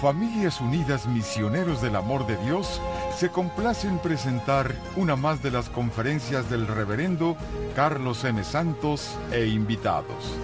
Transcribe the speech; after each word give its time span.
Familias 0.00 0.60
Unidas 0.60 1.06
Misioneros 1.06 1.80
del 1.80 1.96
Amor 1.96 2.26
de 2.26 2.36
Dios 2.44 2.80
se 3.16 3.30
complace 3.30 3.88
en 3.88 3.98
presentar 3.98 4.74
una 4.96 5.16
más 5.16 5.42
de 5.42 5.50
las 5.50 5.70
conferencias 5.70 6.50
del 6.50 6.66
reverendo 6.66 7.36
Carlos 7.74 8.24
M. 8.24 8.42
Santos 8.44 9.16
e 9.32 9.46
invitados. 9.46 10.36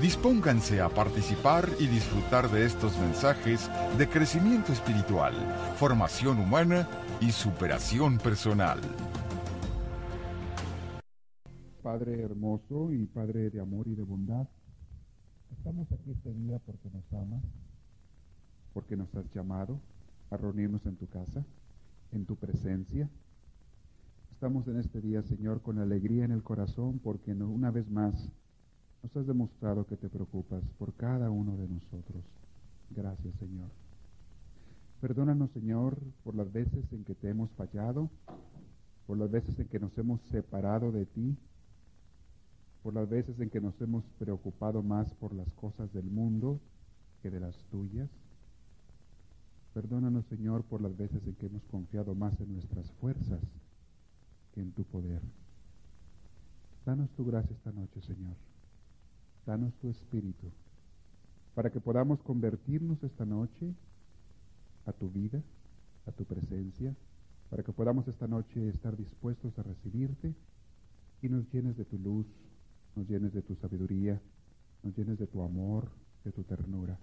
Dispónganse 0.00 0.80
a 0.80 0.88
participar 0.88 1.68
y 1.80 1.86
disfrutar 1.86 2.50
de 2.50 2.66
estos 2.66 2.96
mensajes 2.98 3.70
de 3.96 4.08
crecimiento 4.08 4.72
espiritual, 4.72 5.34
formación 5.76 6.38
humana 6.38 6.88
y 7.20 7.32
superación 7.32 8.18
personal. 8.18 8.80
Padre 11.82 12.22
hermoso 12.22 12.92
y 12.92 13.06
Padre 13.06 13.50
de 13.50 13.60
amor 13.60 13.88
y 13.88 13.94
de 13.94 14.02
bondad, 14.02 14.46
estamos 15.56 15.90
aquí 15.90 16.12
este 16.12 16.32
día 16.32 16.58
porque 16.64 16.90
nos 16.90 17.04
amas, 17.12 17.42
porque 18.74 18.96
nos 18.96 19.14
has 19.14 19.32
llamado 19.32 19.80
a 20.30 20.36
reunirnos 20.36 20.84
en 20.84 20.96
tu 20.96 21.06
casa, 21.06 21.44
en 22.12 22.26
tu 22.26 22.36
presencia. 22.36 23.08
Estamos 24.32 24.66
en 24.68 24.78
este 24.78 25.00
día, 25.00 25.22
Señor, 25.22 25.62
con 25.62 25.78
alegría 25.78 26.24
en 26.24 26.32
el 26.32 26.42
corazón 26.42 26.98
porque 26.98 27.32
una 27.32 27.70
vez 27.70 27.88
más 27.88 28.14
nos 29.02 29.16
has 29.16 29.26
demostrado 29.26 29.86
que 29.86 29.96
te 29.96 30.08
preocupas 30.08 30.62
por 30.78 30.92
cada 30.94 31.30
uno 31.30 31.56
de 31.56 31.68
nosotros. 31.68 32.24
Gracias, 32.90 33.34
Señor. 33.36 33.68
Perdónanos, 35.00 35.50
Señor, 35.52 35.96
por 36.24 36.34
las 36.34 36.52
veces 36.52 36.84
en 36.92 37.04
que 37.04 37.14
te 37.14 37.28
hemos 37.28 37.50
fallado, 37.52 38.10
por 39.06 39.18
las 39.18 39.30
veces 39.30 39.58
en 39.58 39.68
que 39.68 39.78
nos 39.78 39.96
hemos 39.98 40.20
separado 40.30 40.90
de 40.90 41.06
ti, 41.06 41.36
por 42.82 42.94
las 42.94 43.08
veces 43.08 43.38
en 43.38 43.50
que 43.50 43.60
nos 43.60 43.80
hemos 43.80 44.04
preocupado 44.18 44.82
más 44.82 45.12
por 45.14 45.32
las 45.34 45.50
cosas 45.52 45.92
del 45.92 46.04
mundo 46.04 46.58
que 47.22 47.30
de 47.30 47.40
las 47.40 47.56
tuyas. 47.70 48.08
Perdónanos, 49.74 50.24
Señor, 50.26 50.62
por 50.62 50.80
las 50.80 50.96
veces 50.96 51.20
en 51.26 51.34
que 51.34 51.46
hemos 51.46 51.64
confiado 51.64 52.14
más 52.14 52.40
en 52.40 52.52
nuestras 52.52 52.88
fuerzas 52.92 53.40
que 54.52 54.60
en 54.60 54.70
tu 54.70 54.84
poder. 54.84 55.20
Danos 56.86 57.10
tu 57.10 57.24
gracia 57.24 57.56
esta 57.56 57.72
noche, 57.72 58.00
Señor. 58.02 58.36
Danos 59.44 59.74
tu 59.74 59.88
espíritu 59.88 60.46
para 61.56 61.70
que 61.70 61.80
podamos 61.80 62.22
convertirnos 62.22 63.02
esta 63.02 63.24
noche 63.24 63.74
a 64.86 64.92
tu 64.92 65.10
vida, 65.10 65.42
a 66.06 66.12
tu 66.12 66.24
presencia, 66.24 66.94
para 67.50 67.64
que 67.64 67.72
podamos 67.72 68.06
esta 68.06 68.28
noche 68.28 68.68
estar 68.68 68.96
dispuestos 68.96 69.58
a 69.58 69.64
recibirte 69.64 70.34
y 71.20 71.28
nos 71.28 71.50
llenes 71.52 71.76
de 71.76 71.84
tu 71.84 71.98
luz, 71.98 72.26
nos 72.94 73.08
llenes 73.08 73.32
de 73.32 73.42
tu 73.42 73.56
sabiduría, 73.56 74.20
nos 74.84 74.96
llenes 74.96 75.18
de 75.18 75.26
tu 75.26 75.42
amor, 75.42 75.88
de 76.24 76.30
tu 76.30 76.44
ternura. 76.44 76.96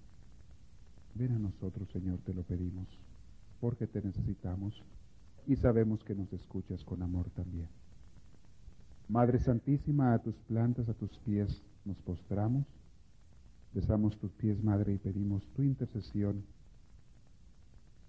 Ven 1.16 1.34
a 1.34 1.40
nosotros, 1.40 1.90
Señor, 1.90 2.20
te 2.20 2.34
lo 2.34 2.44
pedimos, 2.44 2.88
porque 3.60 3.88
te 3.88 4.02
necesitamos 4.02 4.82
y 5.48 5.56
sabemos 5.56 6.04
que 6.04 6.16
nos 6.16 6.32
escuchas 6.34 6.84
con 6.84 7.02
amor 7.02 7.30
también. 7.32 7.68
Madre 9.10 9.40
Santísima, 9.40 10.14
a 10.14 10.20
tus 10.20 10.36
plantas, 10.36 10.88
a 10.88 10.94
tus 10.94 11.18
pies 11.20 11.62
nos 11.84 11.98
postramos, 11.98 12.66
besamos 13.74 14.18
tus 14.18 14.32
pies, 14.32 14.64
Madre, 14.64 14.94
y 14.94 14.98
pedimos 14.98 15.46
tu 15.54 15.64
intercesión 15.64 16.44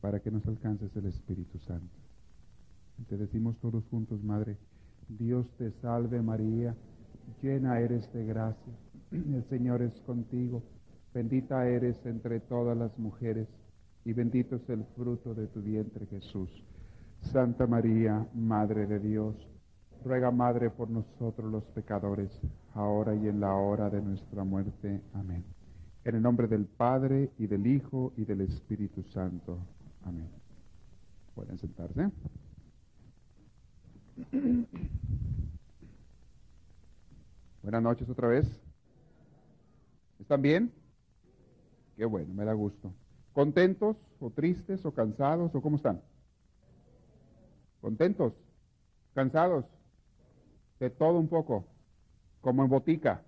para 0.01 0.21
que 0.21 0.31
nos 0.31 0.47
alcances 0.47 0.95
el 0.97 1.07
Espíritu 1.07 1.59
Santo. 1.61 1.97
te 3.09 3.17
decimos 3.17 3.57
todos 3.59 3.85
juntos, 3.89 4.23
Madre, 4.23 4.57
Dios 5.09 5.47
te 5.59 5.73
salve 5.81 6.23
María, 6.23 6.77
llena 7.43 7.81
eres 7.81 8.13
de 8.13 8.25
gracia, 8.25 8.73
el 9.11 9.45
Señor 9.49 9.83
es 9.83 9.95
contigo, 10.03 10.63
bendita 11.13 11.67
eres 11.67 11.97
entre 12.07 12.41
todas 12.41 12.77
las 12.77 12.99
mujeres, 12.99 13.49
y 14.05 14.13
bendito 14.13 14.57
es 14.57 14.69
el 14.69 14.85
fruto 14.97 15.35
de 15.35 15.47
tu 15.47 15.61
vientre 15.61 16.07
Jesús. 16.07 16.51
Santa 17.33 17.67
María, 17.67 18.27
Madre 18.35 18.87
de 18.87 18.99
Dios, 18.99 19.37
ruega 20.05 20.31
Madre 20.31 20.71
por 20.71 20.91
nosotros 20.91 21.51
los 21.51 21.65
pecadores, 21.67 22.31
ahora 22.75 23.15
y 23.15 23.29
en 23.29 23.41
la 23.41 23.55
hora 23.55 23.89
de 23.91 24.03
nuestra 24.03 24.43
muerte. 24.45 25.01
Amén. 25.15 25.45
En 26.05 26.17
el 26.17 26.23
nombre 26.23 26.49
del 26.49 26.67
Padre, 26.67 27.31
y 27.39 27.47
del 27.47 27.67
Hijo, 27.67 28.13
y 28.17 28.25
del 28.25 28.41
Espíritu 28.41 29.05
Santo. 29.05 29.59
Amén. 30.05 30.29
Pueden 31.35 31.59
sentarse. 31.59 32.11
Buenas 37.63 37.83
noches 37.83 38.09
otra 38.09 38.29
vez. 38.29 38.47
¿Están 40.19 40.43
bien? 40.43 40.82
Qué 41.97 42.05
bueno, 42.05 42.33
me 42.35 42.45
da 42.45 42.53
gusto. 42.53 42.93
¿Contentos 43.33 43.97
o 44.21 44.31
tristes 44.31 44.85
o 44.85 44.93
cansados 44.93 45.55
o 45.55 45.61
cómo 45.61 45.77
están? 45.77 46.01
¿Contentos? 47.81 48.33
¿Cansados? 49.15 49.65
De 50.79 50.91
todo 50.91 51.19
un 51.19 51.29
poco, 51.29 51.65
como 52.41 52.63
en 52.63 52.71
botica. 52.71 53.23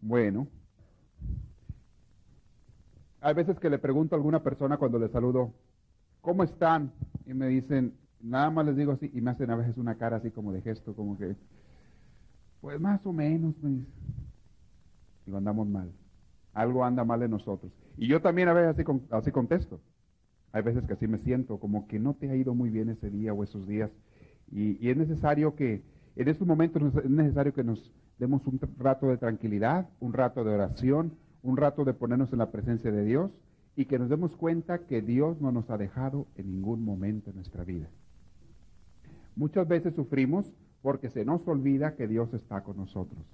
Bueno, 0.00 0.48
hay 3.20 3.34
veces 3.34 3.58
que 3.60 3.70
le 3.70 3.78
pregunto 3.78 4.14
a 4.14 4.18
alguna 4.18 4.42
persona 4.42 4.76
cuando 4.76 4.98
le 4.98 5.08
saludo, 5.08 5.52
¿cómo 6.20 6.42
están? 6.42 6.92
Y 7.24 7.34
me 7.34 7.46
dicen, 7.46 7.96
nada 8.20 8.50
más 8.50 8.66
les 8.66 8.76
digo 8.76 8.92
así, 8.92 9.10
y 9.14 9.20
me 9.20 9.30
hacen 9.30 9.50
a 9.50 9.56
veces 9.56 9.76
una 9.76 9.94
cara 9.96 10.16
así 10.16 10.30
como 10.30 10.52
de 10.52 10.60
gesto, 10.60 10.94
como 10.94 11.16
que, 11.16 11.36
pues 12.60 12.80
más 12.80 13.04
o 13.06 13.12
menos, 13.12 13.54
me 13.62 13.70
dicen. 13.70 13.86
Digo, 15.24 15.38
andamos 15.38 15.68
mal. 15.68 15.92
Algo 16.52 16.84
anda 16.84 17.04
mal 17.04 17.22
en 17.22 17.30
nosotros. 17.30 17.72
Y 17.96 18.08
yo 18.08 18.20
también 18.20 18.48
a 18.48 18.52
veces 18.52 18.78
así, 18.78 19.00
así 19.10 19.30
contesto. 19.30 19.80
Hay 20.52 20.62
veces 20.62 20.84
que 20.84 20.92
así 20.92 21.06
me 21.06 21.18
siento, 21.18 21.58
como 21.58 21.86
que 21.88 21.98
no 21.98 22.14
te 22.14 22.28
ha 22.30 22.36
ido 22.36 22.54
muy 22.54 22.70
bien 22.70 22.90
ese 22.90 23.10
día 23.10 23.32
o 23.32 23.42
esos 23.42 23.66
días. 23.66 23.90
Y, 24.50 24.84
y 24.84 24.90
es 24.90 24.96
necesario 24.96 25.54
que, 25.54 25.82
en 26.16 26.28
estos 26.28 26.46
momentos 26.46 26.82
es 27.02 27.10
necesario 27.10 27.54
que 27.54 27.64
nos 27.64 27.92
demos 28.18 28.46
un 28.46 28.60
rato 28.78 29.08
de 29.08 29.16
tranquilidad, 29.16 29.88
un 29.98 30.12
rato 30.12 30.44
de 30.44 30.54
oración, 30.54 31.14
un 31.42 31.56
rato 31.56 31.84
de 31.84 31.94
ponernos 31.94 32.32
en 32.32 32.38
la 32.38 32.50
presencia 32.50 32.92
de 32.92 33.04
Dios 33.04 33.30
y 33.74 33.86
que 33.86 33.98
nos 33.98 34.08
demos 34.08 34.36
cuenta 34.36 34.86
que 34.86 35.00
Dios 35.00 35.40
no 35.40 35.50
nos 35.52 35.70
ha 35.70 35.78
dejado 35.78 36.26
en 36.36 36.48
ningún 36.48 36.84
momento 36.84 37.30
en 37.30 37.36
nuestra 37.36 37.64
vida. 37.64 37.88
Muchas 39.34 39.66
veces 39.66 39.94
sufrimos 39.94 40.52
porque 40.82 41.08
se 41.08 41.24
nos 41.24 41.46
olvida 41.48 41.96
que 41.96 42.06
Dios 42.06 42.34
está 42.34 42.62
con 42.62 42.76
nosotros. 42.76 43.24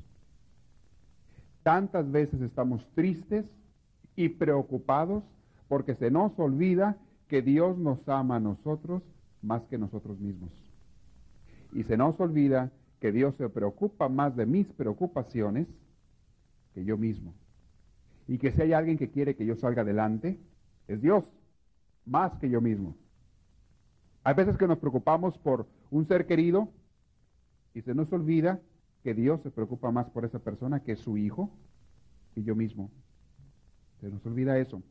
Tantas 1.69 2.11
veces 2.11 2.41
estamos 2.41 2.83
tristes 2.95 3.45
y 4.17 4.31
preocupados 4.31 5.23
porque 5.69 5.95
se 5.95 6.11
nos 6.11 6.33
olvida 6.39 6.97
que 7.29 7.43
Dios 7.43 7.77
nos 7.77 8.09
ama 8.09 8.37
a 8.37 8.41
nosotros 8.41 9.03
más 9.43 9.61
que 9.67 9.77
nosotros 9.77 10.19
mismos. 10.19 10.51
Y 11.75 11.83
se 11.83 11.99
nos 11.99 12.19
olvida 12.21 12.73
que 13.01 13.13
Dios 13.13 13.35
se 13.35 13.51
preocupa 13.51 14.09
más 14.09 14.35
de 14.35 14.47
mis 14.47 14.67
preocupaciones 14.69 15.67
que 16.73 16.87
yo 16.87 16.97
mismo 16.97 17.35
y 18.27 18.39
que 18.39 18.51
si 18.51 18.63
hay 18.63 18.73
alguien 18.73 18.97
que 18.97 19.11
quiere 19.11 19.37
que 19.37 19.45
yo 19.45 19.55
salga 19.55 19.83
adelante, 19.83 20.39
es 20.87 21.03
Dios, 21.03 21.31
más 22.07 22.33
que 22.39 22.49
yo 22.49 22.63
mismo. 22.63 22.97
Hay 24.25 24.33
veces 24.33 24.57
que 24.57 24.67
nos 24.67 24.79
preocupamos 24.79 25.37
por 25.37 25.67
un 25.91 26.07
ser 26.07 26.25
querido 26.25 26.71
y 27.75 27.83
se 27.83 27.95
nos 27.95 28.11
olvida 28.11 28.59
que 29.03 29.15
Dios 29.15 29.41
se 29.43 29.51
preocupa 29.51 29.91
más 29.91 30.11
por 30.11 30.25
esa 30.25 30.39
persona 30.39 30.81
que 30.81 30.97
su 30.97 31.17
hijo 31.17 31.51
y 32.35 32.43
yo 32.43 32.55
mismo. 32.55 32.91
Se 34.01 34.09
nos 34.09 34.25
olvida 34.27 34.59
eso. 34.59 34.83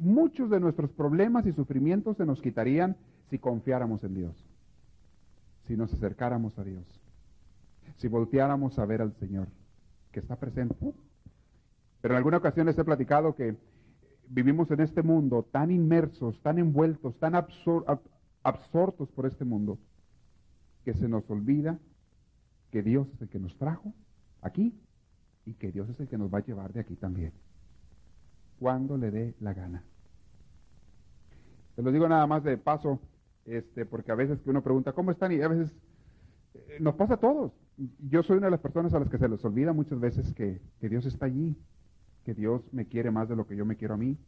muchos 0.00 0.48
de 0.50 0.60
nuestros 0.60 0.90
problemas 0.90 1.46
y 1.46 1.52
sufrimientos 1.52 2.16
se 2.16 2.24
nos 2.24 2.40
quitarían 2.40 2.96
si 3.28 3.38
confiáramos 3.38 4.02
en 4.04 4.14
Dios, 4.14 4.46
si 5.66 5.76
nos 5.76 5.92
acercáramos 5.92 6.58
a 6.58 6.64
Dios, 6.64 6.84
si 7.96 8.08
volteáramos 8.08 8.78
a 8.78 8.86
ver 8.86 9.02
al 9.02 9.12
Señor 9.14 9.48
que 10.12 10.20
está 10.20 10.36
presente 10.36 10.94
pero 12.00 12.14
en 12.14 12.18
alguna 12.18 12.36
ocasión 12.36 12.66
les 12.66 12.78
he 12.78 12.84
platicado 12.84 13.34
que 13.34 13.56
vivimos 14.28 14.70
en 14.70 14.80
este 14.80 15.02
mundo 15.02 15.42
tan 15.50 15.70
inmersos, 15.70 16.40
tan 16.40 16.58
envueltos, 16.58 17.18
tan 17.18 17.34
absortos 17.34 19.08
por 19.10 19.26
este 19.26 19.44
mundo, 19.44 19.76
que 20.84 20.94
se 20.94 21.08
nos 21.08 21.28
olvida 21.28 21.78
que 22.76 22.82
Dios 22.82 23.08
es 23.14 23.22
el 23.22 23.30
que 23.30 23.38
nos 23.38 23.56
trajo 23.56 23.94
aquí 24.42 24.78
y 25.46 25.54
que 25.54 25.72
Dios 25.72 25.88
es 25.88 25.98
el 25.98 26.08
que 26.08 26.18
nos 26.18 26.30
va 26.30 26.40
a 26.40 26.44
llevar 26.44 26.74
de 26.74 26.80
aquí 26.80 26.94
también, 26.94 27.32
cuando 28.58 28.98
le 28.98 29.10
dé 29.10 29.34
la 29.40 29.54
gana. 29.54 29.82
Te 31.74 31.80
lo 31.80 31.90
digo 31.90 32.06
nada 32.06 32.26
más 32.26 32.44
de 32.44 32.58
paso, 32.58 33.00
este, 33.46 33.86
porque 33.86 34.12
a 34.12 34.14
veces 34.14 34.42
que 34.42 34.50
uno 34.50 34.62
pregunta, 34.62 34.92
¿cómo 34.92 35.10
están? 35.10 35.32
Y 35.32 35.40
a 35.40 35.48
veces 35.48 35.74
eh, 36.52 36.76
nos 36.78 36.96
pasa 36.96 37.14
a 37.14 37.16
todos. 37.16 37.50
Yo 38.10 38.22
soy 38.22 38.36
una 38.36 38.48
de 38.48 38.50
las 38.50 38.60
personas 38.60 38.92
a 38.92 38.98
las 38.98 39.08
que 39.08 39.16
se 39.16 39.26
les 39.26 39.42
olvida 39.42 39.72
muchas 39.72 39.98
veces 39.98 40.34
que 40.34 40.60
Dios 40.82 41.06
está 41.06 41.24
allí, 41.24 41.56
que 42.26 42.34
Dios 42.34 42.60
me 42.74 42.84
quiere 42.84 43.10
más 43.10 43.26
de 43.30 43.36
lo 43.36 43.46
que 43.46 43.56
yo 43.56 43.64
me 43.64 43.76
quiero 43.76 43.94
a 43.94 43.96
mí 43.96 44.18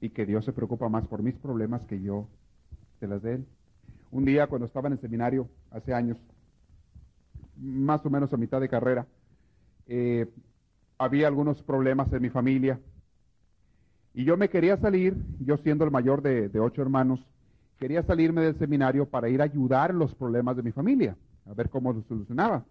y 0.00 0.08
que 0.08 0.24
Dios 0.24 0.46
se 0.46 0.54
preocupa 0.54 0.88
más 0.88 1.06
por 1.06 1.22
mis 1.22 1.34
problemas 1.34 1.84
que 1.84 2.00
yo 2.00 2.30
de 2.98 3.08
las 3.08 3.20
de 3.20 3.34
Él. 3.34 3.46
Un 4.10 4.24
día 4.24 4.46
cuando 4.46 4.64
estaba 4.64 4.86
en 4.86 4.94
el 4.94 5.00
seminario, 5.00 5.50
hace 5.70 5.92
años, 5.92 6.16
más 7.60 8.04
o 8.04 8.10
menos 8.10 8.32
a 8.32 8.36
mitad 8.36 8.60
de 8.60 8.68
carrera, 8.68 9.06
eh, 9.86 10.26
había 10.98 11.28
algunos 11.28 11.62
problemas 11.62 12.12
en 12.12 12.22
mi 12.22 12.30
familia 12.30 12.80
Y 14.14 14.24
yo 14.24 14.36
me 14.36 14.48
quería 14.48 14.78
salir, 14.78 15.14
yo 15.40 15.58
siendo 15.58 15.84
el 15.84 15.90
mayor 15.90 16.22
de, 16.22 16.58
ocho 16.58 16.80
hermanos, 16.80 17.20
quería 17.78 18.02
salirme 18.02 18.40
del 18.40 18.58
seminario 18.58 19.06
para 19.06 19.28
ir 19.28 19.42
a 19.42 19.44
ayudar 19.44 19.90
en 19.90 19.98
los 19.98 20.14
problemas 20.14 20.56
de 20.56 20.62
mi 20.62 20.72
familia, 20.72 21.16
a 21.44 21.52
ver 21.52 21.68
cómo 21.68 21.92
los 21.92 22.04
solucionaba. 22.06 22.64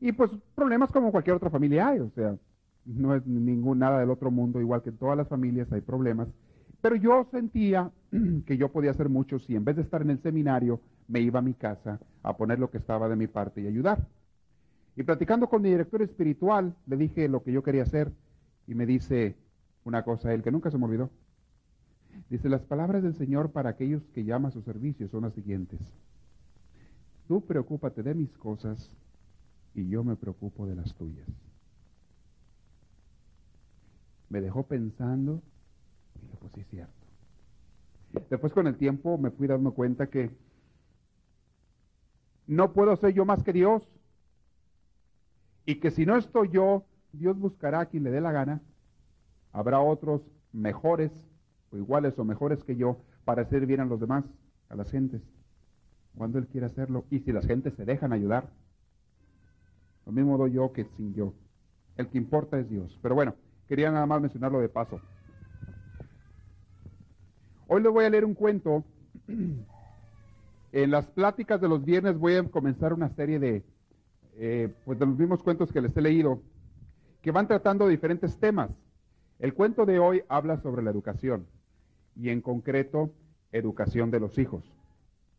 Y 0.00 0.12
pues 0.12 0.30
problemas 0.54 0.92
como 0.92 1.10
cualquier 1.10 1.36
otra 1.36 1.50
familia 1.50 1.88
hay, 1.88 2.00
o 2.00 2.10
sea, 2.10 2.36
no 2.84 3.14
es 3.14 3.26
ningún 3.26 3.78
nada 3.78 4.00
del 4.00 4.10
otro 4.10 4.30
mundo, 4.30 4.60
igual 4.60 4.82
que 4.82 4.90
en 4.90 4.98
todas 4.98 5.16
las 5.16 5.28
familias 5.28 5.72
hay 5.72 5.80
problemas. 5.80 6.28
Pero 6.82 6.94
yo 6.96 7.26
sentía 7.30 7.90
que 8.46 8.58
yo 8.58 8.70
podía 8.70 8.90
hacer 8.90 9.08
mucho 9.08 9.38
si 9.38 9.56
en 9.56 9.64
vez 9.64 9.76
de 9.76 9.82
estar 9.82 10.02
en 10.02 10.10
el 10.10 10.22
seminario 10.22 10.80
me 11.08 11.20
iba 11.20 11.40
a 11.40 11.42
mi 11.42 11.54
casa 11.54 11.98
a 12.22 12.36
poner 12.36 12.58
lo 12.58 12.70
que 12.70 12.78
estaba 12.78 13.08
de 13.08 13.16
mi 13.16 13.26
parte 13.26 13.62
y 13.62 13.66
ayudar. 13.66 14.06
Y 14.94 15.02
platicando 15.02 15.48
con 15.48 15.62
mi 15.62 15.70
director 15.70 16.02
espiritual, 16.02 16.74
le 16.86 16.96
dije 16.96 17.28
lo 17.28 17.42
que 17.42 17.52
yo 17.52 17.62
quería 17.62 17.82
hacer 17.82 18.12
y 18.66 18.74
me 18.74 18.86
dice 18.86 19.36
una 19.84 20.02
cosa 20.04 20.32
él 20.34 20.42
que 20.42 20.52
nunca 20.52 20.70
se 20.70 20.78
me 20.78 20.84
olvidó. 20.84 21.10
Dice, 22.28 22.48
las 22.48 22.62
palabras 22.62 23.02
del 23.02 23.14
Señor 23.14 23.52
para 23.52 23.70
aquellos 23.70 24.02
que 24.14 24.24
llaman 24.24 24.50
a 24.50 24.52
su 24.52 24.62
servicio 24.62 25.08
son 25.08 25.22
las 25.22 25.34
siguientes. 25.34 25.80
Tú 27.26 27.40
preocúpate 27.40 28.02
de 28.02 28.14
mis 28.14 28.36
cosas 28.36 28.90
y 29.74 29.88
yo 29.88 30.04
me 30.04 30.16
preocupo 30.16 30.66
de 30.66 30.74
las 30.74 30.94
tuyas. 30.94 31.26
Me 34.28 34.40
dejó 34.40 34.64
pensando 34.64 35.42
y 36.16 36.22
dije, 36.22 36.36
pues 36.40 36.58
es 36.58 36.66
cierto. 36.68 36.92
Después 38.28 38.52
con 38.52 38.66
el 38.66 38.76
tiempo 38.76 39.16
me 39.16 39.30
fui 39.30 39.46
dando 39.46 39.72
cuenta 39.72 40.08
que 40.08 40.30
no 42.48 42.72
puedo 42.72 42.96
ser 42.96 43.12
yo 43.12 43.24
más 43.24 43.44
que 43.44 43.52
Dios 43.52 43.82
y 45.66 45.76
que 45.76 45.90
si 45.90 46.06
no 46.06 46.16
estoy 46.16 46.48
yo, 46.48 46.86
Dios 47.12 47.38
buscará 47.38 47.80
a 47.80 47.86
quien 47.86 48.04
le 48.04 48.10
dé 48.10 48.22
la 48.22 48.32
gana. 48.32 48.62
Habrá 49.52 49.80
otros 49.80 50.22
mejores 50.52 51.12
o 51.70 51.76
iguales 51.76 52.18
o 52.18 52.24
mejores 52.24 52.64
que 52.64 52.74
yo 52.74 53.02
para 53.26 53.42
hacer 53.42 53.66
bien 53.66 53.80
a 53.80 53.84
los 53.84 54.00
demás, 54.00 54.24
a 54.70 54.76
las 54.76 54.90
gentes, 54.90 55.20
cuando 56.16 56.38
Él 56.38 56.46
quiere 56.46 56.66
hacerlo 56.66 57.04
y 57.10 57.18
si 57.18 57.32
las 57.32 57.46
gentes 57.46 57.74
se 57.74 57.84
dejan 57.84 58.14
ayudar. 58.14 58.48
Lo 60.06 60.12
mismo 60.12 60.38
doy 60.38 60.52
yo 60.52 60.72
que 60.72 60.84
sin 60.96 61.12
yo. 61.12 61.34
El 61.98 62.08
que 62.08 62.16
importa 62.16 62.58
es 62.58 62.70
Dios. 62.70 62.98
Pero 63.02 63.14
bueno, 63.14 63.34
quería 63.68 63.90
nada 63.90 64.06
más 64.06 64.22
mencionarlo 64.22 64.60
de 64.60 64.70
paso. 64.70 65.02
Hoy 67.66 67.82
les 67.82 67.92
voy 67.92 68.06
a 68.06 68.10
leer 68.10 68.24
un 68.24 68.32
cuento. 68.32 68.84
En 70.72 70.90
las 70.90 71.06
pláticas 71.06 71.60
de 71.60 71.68
los 71.68 71.84
viernes 71.84 72.18
voy 72.18 72.34
a 72.34 72.44
comenzar 72.44 72.92
una 72.92 73.08
serie 73.10 73.38
de, 73.38 73.64
eh, 74.36 74.72
pues 74.84 74.98
de 74.98 75.06
los 75.06 75.18
mismos 75.18 75.42
cuentos 75.42 75.72
que 75.72 75.80
les 75.80 75.96
he 75.96 76.02
leído, 76.02 76.42
que 77.22 77.30
van 77.30 77.48
tratando 77.48 77.88
diferentes 77.88 78.38
temas. 78.38 78.70
El 79.38 79.54
cuento 79.54 79.86
de 79.86 79.98
hoy 79.98 80.22
habla 80.28 80.60
sobre 80.60 80.82
la 80.82 80.90
educación 80.90 81.46
y 82.16 82.28
en 82.30 82.40
concreto 82.40 83.10
educación 83.52 84.10
de 84.10 84.20
los 84.20 84.38
hijos. 84.38 84.64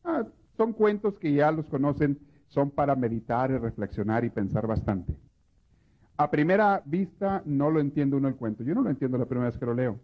Ah, 0.04 0.26
son 0.58 0.74
cuentos 0.74 1.20
que 1.20 1.34
ya 1.34 1.52
los 1.52 1.68
conocen 1.68 2.20
son 2.48 2.72
para 2.72 2.96
meditar 2.96 3.52
y 3.52 3.58
reflexionar 3.58 4.26
y 4.26 4.30
pensar 4.30 4.66
bastante. 4.66 5.16
A 6.18 6.30
primera 6.32 6.82
vista 6.86 7.44
no 7.46 7.70
lo 7.70 7.80
entiendo 7.80 8.18
uno 8.18 8.28
el 8.28 8.36
cuento. 8.36 8.64
Yo 8.64 8.74
no 8.76 8.82
lo 8.82 8.90
entiendo 8.90 9.18
la 9.18 9.26
primera 9.26 9.50
vez 9.50 9.58
que 9.58 9.66
lo 9.66 9.74
leo. 9.74 10.00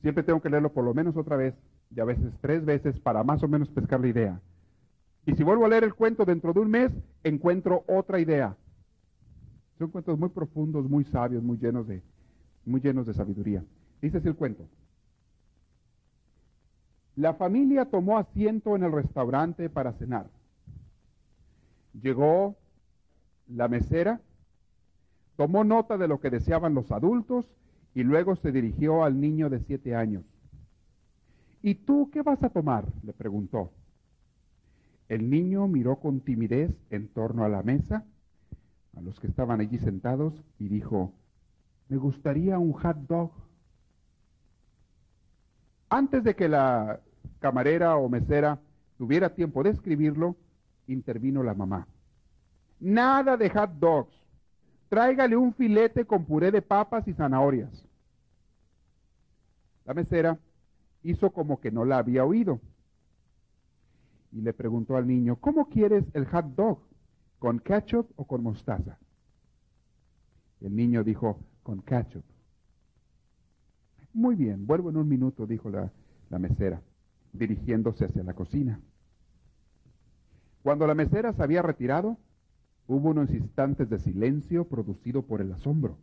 Siempre 0.00 0.22
tengo 0.22 0.40
que 0.40 0.48
leerlo 0.48 0.72
por 0.72 0.84
lo 0.84 0.94
menos 0.94 1.16
otra 1.16 1.36
vez 1.36 1.54
y 1.94 2.00
a 2.00 2.04
veces 2.04 2.32
tres 2.40 2.64
veces 2.64 2.98
para 2.98 3.22
más 3.22 3.42
o 3.42 3.48
menos 3.48 3.68
pescar 3.68 4.00
la 4.00 4.08
idea. 4.08 4.40
Y 5.26 5.34
si 5.34 5.42
vuelvo 5.42 5.64
a 5.64 5.68
leer 5.68 5.84
el 5.84 5.94
cuento 5.94 6.24
dentro 6.24 6.52
de 6.52 6.60
un 6.60 6.70
mes, 6.70 6.92
encuentro 7.22 7.84
otra 7.86 8.20
idea. 8.20 8.56
Son 9.78 9.90
cuentos 9.90 10.18
muy 10.18 10.28
profundos, 10.28 10.88
muy 10.88 11.04
sabios, 11.04 11.42
muy 11.42 11.56
llenos 11.56 11.86
de, 11.86 12.02
muy 12.64 12.80
llenos 12.80 13.06
de 13.06 13.14
sabiduría. 13.14 13.64
Dice 14.02 14.18
así 14.18 14.28
el 14.28 14.36
cuento. 14.36 14.66
La 17.16 17.34
familia 17.34 17.84
tomó 17.86 18.18
asiento 18.18 18.76
en 18.76 18.82
el 18.82 18.92
restaurante 18.92 19.70
para 19.70 19.92
cenar. 19.92 20.26
Llegó 22.00 22.56
la 23.46 23.68
mesera, 23.68 24.20
tomó 25.36 25.62
nota 25.64 25.96
de 25.96 26.08
lo 26.08 26.18
que 26.18 26.30
deseaban 26.30 26.74
los 26.74 26.90
adultos 26.90 27.46
y 27.94 28.02
luego 28.02 28.34
se 28.36 28.50
dirigió 28.50 29.04
al 29.04 29.20
niño 29.20 29.48
de 29.48 29.60
siete 29.60 29.94
años. 29.94 30.24
¿Y 31.64 31.76
tú 31.76 32.10
qué 32.12 32.20
vas 32.20 32.42
a 32.42 32.50
tomar? 32.50 32.84
le 33.04 33.14
preguntó. 33.14 33.72
El 35.08 35.30
niño 35.30 35.66
miró 35.66 35.96
con 35.96 36.20
timidez 36.20 36.70
en 36.90 37.08
torno 37.08 37.42
a 37.42 37.48
la 37.48 37.62
mesa, 37.62 38.04
a 38.94 39.00
los 39.00 39.18
que 39.18 39.28
estaban 39.28 39.62
allí 39.62 39.78
sentados, 39.78 40.34
y 40.58 40.68
dijo, 40.68 41.14
me 41.88 41.96
gustaría 41.96 42.58
un 42.58 42.74
hot 42.74 42.98
dog. 43.08 43.30
Antes 45.88 46.22
de 46.22 46.36
que 46.36 46.50
la 46.50 47.00
camarera 47.40 47.96
o 47.96 48.10
mesera 48.10 48.60
tuviera 48.98 49.34
tiempo 49.34 49.62
de 49.62 49.70
escribirlo, 49.70 50.36
intervino 50.86 51.42
la 51.42 51.54
mamá. 51.54 51.88
Nada 52.78 53.38
de 53.38 53.48
hot 53.48 53.70
dogs. 53.78 54.14
Tráigale 54.90 55.34
un 55.34 55.54
filete 55.54 56.04
con 56.04 56.26
puré 56.26 56.50
de 56.50 56.60
papas 56.60 57.08
y 57.08 57.14
zanahorias. 57.14 57.86
La 59.86 59.94
mesera 59.94 60.38
hizo 61.04 61.30
como 61.30 61.60
que 61.60 61.70
no 61.70 61.84
la 61.84 61.98
había 61.98 62.24
oído 62.24 62.60
y 64.32 64.40
le 64.40 64.52
preguntó 64.52 64.96
al 64.96 65.06
niño, 65.06 65.36
¿cómo 65.36 65.68
quieres 65.68 66.04
el 66.12 66.26
hot 66.26 66.46
dog? 66.56 66.80
¿Con 67.38 67.60
ketchup 67.60 68.10
o 68.16 68.26
con 68.26 68.42
mostaza? 68.42 68.98
El 70.60 70.74
niño 70.74 71.04
dijo, 71.04 71.38
con 71.62 71.82
ketchup. 71.82 72.24
Muy 74.12 74.34
bien, 74.34 74.66
vuelvo 74.66 74.90
en 74.90 74.96
un 74.96 75.08
minuto, 75.08 75.46
dijo 75.46 75.70
la, 75.70 75.92
la 76.30 76.38
mesera, 76.38 76.82
dirigiéndose 77.32 78.06
hacia 78.06 78.24
la 78.24 78.34
cocina. 78.34 78.80
Cuando 80.62 80.86
la 80.86 80.94
mesera 80.94 81.32
se 81.32 81.42
había 81.42 81.62
retirado, 81.62 82.16
hubo 82.86 83.10
unos 83.10 83.30
instantes 83.30 83.90
de 83.90 83.98
silencio 83.98 84.66
producido 84.66 85.22
por 85.22 85.42
el 85.42 85.52
asombro. 85.52 85.98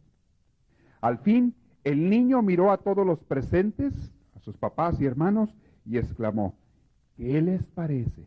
Al 1.01 1.17
fin, 1.17 1.55
el 1.83 2.09
niño 2.09 2.41
miró 2.43 2.71
a 2.71 2.77
todos 2.77 3.05
los 3.05 3.19
presentes, 3.23 3.93
sus 4.41 4.57
papás 4.57 4.99
y 4.99 5.05
hermanos, 5.05 5.49
y 5.85 5.97
exclamó, 5.97 6.55
¿qué 7.17 7.41
les 7.41 7.63
parece? 7.63 8.25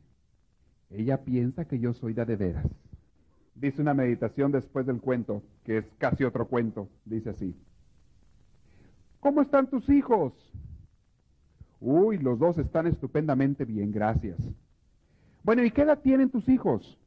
Ella 0.91 1.23
piensa 1.23 1.65
que 1.65 1.79
yo 1.79 1.93
soy 1.93 2.15
de 2.15 2.25
veras. 2.37 2.67
Dice 3.55 3.81
una 3.81 3.95
meditación 3.95 4.53
después 4.53 4.87
del 4.87 5.01
cuento, 5.01 5.43
que 5.65 5.79
es 5.79 5.85
casi 5.99 6.25
otro 6.25 6.47
cuento. 6.49 6.89
Dice 7.05 7.31
así. 7.31 7.55
¿Cómo 9.21 9.43
están 9.43 9.69
tus 9.69 9.89
hijos? 9.89 10.33
Uy, 11.81 12.19
los 12.19 12.39
dos 12.39 12.59
están 12.59 12.87
estupendamente 12.87 13.65
bien, 13.65 13.93
gracias. 13.93 14.39
Bueno, 15.43 15.65
¿y 15.65 15.71
qué 15.71 15.83
edad 15.83 16.01
tienen 16.01 16.31
tus 16.31 16.49
hijos? 16.49 16.99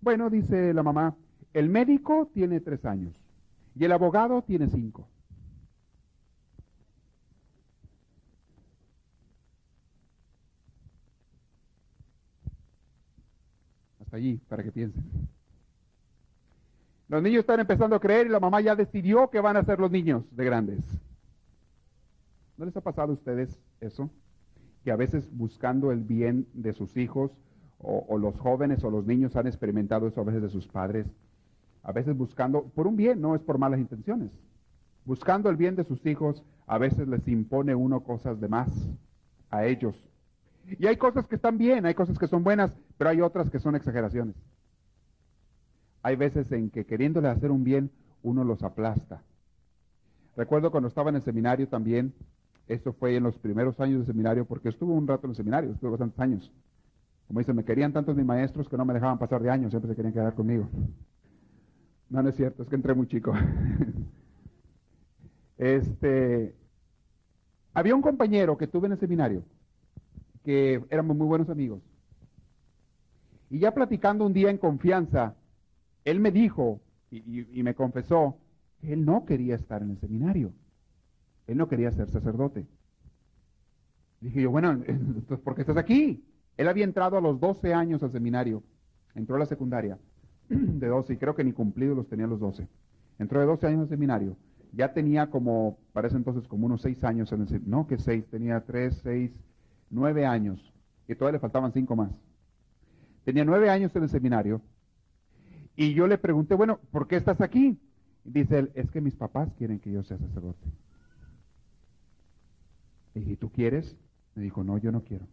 Bueno, 0.00 0.28
dice 0.30 0.74
la 0.74 0.82
mamá, 0.82 1.16
el 1.52 1.68
médico 1.68 2.28
tiene 2.34 2.60
tres 2.60 2.84
años 2.84 3.14
y 3.74 3.84
el 3.84 3.92
abogado 3.92 4.42
tiene 4.42 4.68
cinco. 4.68 5.08
Allí, 14.12 14.40
para 14.48 14.62
que 14.62 14.72
piensen. 14.72 15.04
Los 17.08 17.22
niños 17.22 17.40
están 17.40 17.60
empezando 17.60 17.96
a 17.96 18.00
creer 18.00 18.26
y 18.26 18.30
la 18.30 18.40
mamá 18.40 18.60
ya 18.60 18.74
decidió 18.74 19.30
que 19.30 19.40
van 19.40 19.56
a 19.56 19.64
ser 19.64 19.78
los 19.78 19.90
niños 19.90 20.24
de 20.32 20.44
grandes. 20.44 20.84
¿No 22.56 22.64
les 22.64 22.76
ha 22.76 22.80
pasado 22.80 23.12
a 23.12 23.14
ustedes 23.14 23.60
eso? 23.80 24.10
Que 24.82 24.90
a 24.90 24.96
veces 24.96 25.28
buscando 25.30 25.92
el 25.92 26.02
bien 26.02 26.46
de 26.54 26.72
sus 26.72 26.96
hijos, 26.96 27.30
o, 27.78 28.18
los 28.18 28.36
jóvenes 28.38 28.82
o 28.84 28.90
los 28.90 29.06
niños 29.06 29.36
han 29.36 29.46
experimentado 29.46 30.06
eso 30.08 30.20
a 30.20 30.24
veces 30.24 30.42
de 30.42 30.48
sus 30.48 30.66
padres, 30.66 31.06
a 31.82 31.92
veces 31.92 32.16
buscando, 32.16 32.64
por 32.64 32.86
un 32.86 32.96
bien, 32.96 33.20
no 33.20 33.34
es 33.34 33.42
por 33.42 33.58
malas 33.58 33.78
intenciones, 33.78 34.30
buscando 35.04 35.50
el 35.50 35.56
bien 35.56 35.76
de 35.76 35.84
sus 35.84 36.04
hijos, 36.06 36.42
a 36.66 36.78
veces 36.78 37.06
les 37.06 37.26
impone 37.28 37.74
uno 37.74 38.00
cosas 38.00 38.40
de 38.40 38.48
más 38.48 38.68
a 39.50 39.66
ellos. 39.66 39.94
Y 40.78 40.86
hay 40.86 40.96
cosas 40.96 41.26
que 41.26 41.36
están 41.36 41.58
bien, 41.58 41.86
hay 41.86 41.94
cosas 41.94 42.18
que 42.18 42.26
son 42.26 42.42
buenas, 42.42 42.76
pero 42.98 43.10
hay 43.10 43.20
otras 43.20 43.50
que 43.50 43.58
son 43.58 43.76
exageraciones. 43.76 44.34
Hay 46.02 46.16
veces 46.16 46.50
en 46.52 46.70
que 46.70 46.84
queriéndole 46.84 47.28
hacer 47.28 47.50
un 47.50 47.64
bien, 47.64 47.90
uno 48.22 48.44
los 48.44 48.62
aplasta. 48.62 49.22
Recuerdo 50.36 50.70
cuando 50.70 50.88
estaba 50.88 51.10
en 51.10 51.16
el 51.16 51.22
seminario 51.22 51.68
también, 51.68 52.12
eso 52.68 52.92
fue 52.92 53.16
en 53.16 53.22
los 53.22 53.38
primeros 53.38 53.78
años 53.80 54.00
de 54.00 54.06
seminario, 54.06 54.44
porque 54.44 54.68
estuve 54.68 54.92
un 54.92 55.06
rato 55.06 55.26
en 55.26 55.30
el 55.30 55.36
seminario, 55.36 55.72
estuve 55.72 55.90
bastantes 55.90 56.18
años. 56.18 56.52
Como 57.28 57.40
dice, 57.40 57.52
me 57.52 57.64
querían 57.64 57.92
tantos 57.92 58.16
mis 58.16 58.26
maestros 58.26 58.68
que 58.68 58.76
no 58.76 58.84
me 58.84 58.94
dejaban 58.94 59.18
pasar 59.18 59.42
de 59.42 59.50
años, 59.50 59.70
siempre 59.70 59.90
se 59.90 59.96
querían 59.96 60.12
quedar 60.12 60.34
conmigo. 60.34 60.68
No, 62.08 62.22
no 62.22 62.28
es 62.28 62.36
cierto, 62.36 62.62
es 62.62 62.68
que 62.68 62.76
entré 62.76 62.94
muy 62.94 63.06
chico. 63.06 63.32
este, 65.58 66.54
había 67.74 67.94
un 67.94 68.02
compañero 68.02 68.56
que 68.56 68.66
tuve 68.66 68.86
en 68.86 68.92
el 68.92 68.98
seminario, 68.98 69.42
que 70.46 70.80
éramos 70.90 71.16
muy 71.16 71.26
buenos 71.26 71.50
amigos. 71.50 71.82
Y 73.50 73.58
ya 73.58 73.74
platicando 73.74 74.24
un 74.24 74.32
día 74.32 74.48
en 74.48 74.58
confianza, 74.58 75.34
él 76.04 76.20
me 76.20 76.30
dijo 76.30 76.80
y, 77.10 77.62
me 77.64 77.74
confesó 77.74 78.38
que 78.80 78.92
él 78.92 79.04
no 79.04 79.24
quería 79.24 79.56
estar 79.56 79.82
en 79.82 79.90
el 79.90 79.98
seminario. 79.98 80.52
Él 81.48 81.58
no 81.58 81.66
quería 81.66 81.90
ser 81.90 82.08
sacerdote. 82.10 82.64
Dije 84.20 84.42
yo, 84.42 84.52
bueno, 84.52 84.70
entonces, 84.86 85.40
¿por 85.40 85.56
qué 85.56 85.62
estás 85.62 85.76
aquí? 85.76 86.24
Él 86.56 86.68
había 86.68 86.84
entrado 86.84 87.18
a 87.18 87.20
los 87.20 87.40
12 87.40 87.74
años 87.74 88.04
al 88.04 88.12
seminario. 88.12 88.62
Entró 89.16 89.34
a 89.34 89.40
la 89.40 89.46
secundaria 89.46 89.98
de 90.48 90.86
12 90.86 91.14
y 91.14 91.16
creo 91.16 91.34
que 91.34 91.42
ni 91.42 91.52
cumplidos 91.52 91.96
los 91.96 92.08
tenía 92.08 92.28
los 92.28 92.38
12. 92.38 92.68
Entró 93.18 93.40
de 93.40 93.46
12 93.46 93.66
años 93.66 93.80
al 93.80 93.88
seminario. 93.88 94.36
Ya 94.72 94.92
tenía 94.92 95.28
como, 95.28 95.76
parece 95.92 96.16
entonces, 96.16 96.46
como 96.46 96.66
unos 96.66 96.82
6 96.82 97.02
años 97.02 97.32
en 97.32 97.40
el 97.40 97.48
seminario. 97.48 97.76
No, 97.76 97.86
que 97.88 97.98
6, 97.98 98.26
tenía 98.30 98.60
3, 98.60 99.00
6, 99.02 99.32
9 99.90 100.26
años. 100.26 100.72
Y 101.08 101.14
todavía 101.14 101.38
le 101.38 101.40
faltaban 101.40 101.72
5 101.72 101.96
más. 101.96 102.10
Tenía 103.24 103.44
9 103.44 103.70
años 103.70 103.94
en 103.96 104.02
el 104.04 104.08
seminario. 104.08 104.62
Y 105.76 105.94
yo 105.94 106.06
le 106.06 106.18
pregunté, 106.18 106.54
bueno, 106.54 106.78
¿por 106.90 107.06
qué 107.06 107.16
estás 107.16 107.40
aquí? 107.40 107.78
Dice 108.24 108.58
él, 108.58 108.72
es 108.74 108.90
que 108.90 109.00
mis 109.00 109.14
papás 109.14 109.52
quieren 109.58 109.78
que 109.78 109.92
yo 109.92 110.02
sea 110.02 110.18
sacerdote. 110.18 110.66
Y 113.14 113.20
dije, 113.20 113.36
¿tú 113.36 113.50
quieres? 113.50 113.96
Me 114.34 114.42
dijo, 114.42 114.64
no, 114.64 114.78
yo 114.78 114.90
no 114.90 115.02
quiero. 115.04 115.26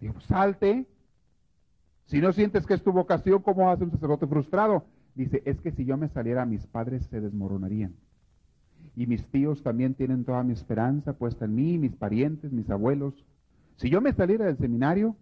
Digo, 0.00 0.14
pues 0.14 0.26
salte. 0.26 0.86
Si 2.06 2.20
no 2.20 2.32
sientes 2.32 2.66
que 2.66 2.74
es 2.74 2.82
tu 2.82 2.92
vocación, 2.92 3.42
¿cómo 3.42 3.74
ser 3.76 3.84
un 3.84 3.90
sacerdote 3.92 4.26
frustrado? 4.26 4.86
Dice, 5.14 5.42
es 5.44 5.60
que 5.60 5.72
si 5.72 5.84
yo 5.84 5.96
me 5.96 6.08
saliera, 6.08 6.46
mis 6.46 6.66
padres 6.66 7.04
se 7.06 7.20
desmoronarían. 7.20 7.94
Y 8.96 9.06
mis 9.06 9.24
tíos 9.26 9.62
también 9.62 9.94
tienen 9.94 10.24
toda 10.24 10.42
mi 10.42 10.52
esperanza 10.52 11.12
puesta 11.12 11.44
en 11.44 11.54
mí, 11.54 11.78
mis 11.78 11.94
parientes, 11.94 12.52
mis 12.52 12.68
abuelos. 12.70 13.14
Si 13.76 13.90
yo 13.90 14.00
me 14.00 14.12
saliera 14.12 14.46
del 14.46 14.58
seminario, 14.58 15.16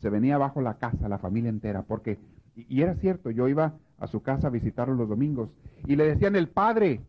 se 0.00 0.10
venía 0.10 0.34
abajo 0.34 0.60
la 0.60 0.78
casa, 0.78 1.08
la 1.08 1.18
familia 1.18 1.50
entera, 1.50 1.82
porque, 1.82 2.18
y, 2.54 2.82
era 2.82 2.94
cierto, 2.96 3.30
yo 3.30 3.48
iba 3.48 3.74
a 3.98 4.06
su 4.06 4.22
casa 4.22 4.48
a 4.48 4.50
visitarlo 4.50 4.94
los 4.94 5.08
domingos 5.08 5.50
y 5.86 5.96
le 5.96 6.04
decían 6.04 6.36
el 6.36 6.48
padre. 6.48 7.00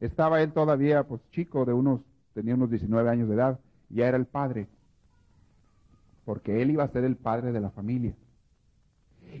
Estaba 0.00 0.42
él 0.42 0.52
todavía, 0.52 1.04
pues 1.04 1.20
chico, 1.30 1.64
de 1.64 1.72
unos, 1.72 2.00
tenía 2.34 2.54
unos 2.54 2.70
19 2.70 3.08
años 3.08 3.28
de 3.28 3.34
edad, 3.34 3.60
ya 3.88 4.08
era 4.08 4.16
el 4.16 4.26
padre 4.26 4.68
porque 6.26 6.60
él 6.60 6.72
iba 6.72 6.84
a 6.84 6.88
ser 6.88 7.04
el 7.04 7.16
padre 7.16 7.52
de 7.52 7.60
la 7.60 7.70
familia. 7.70 8.12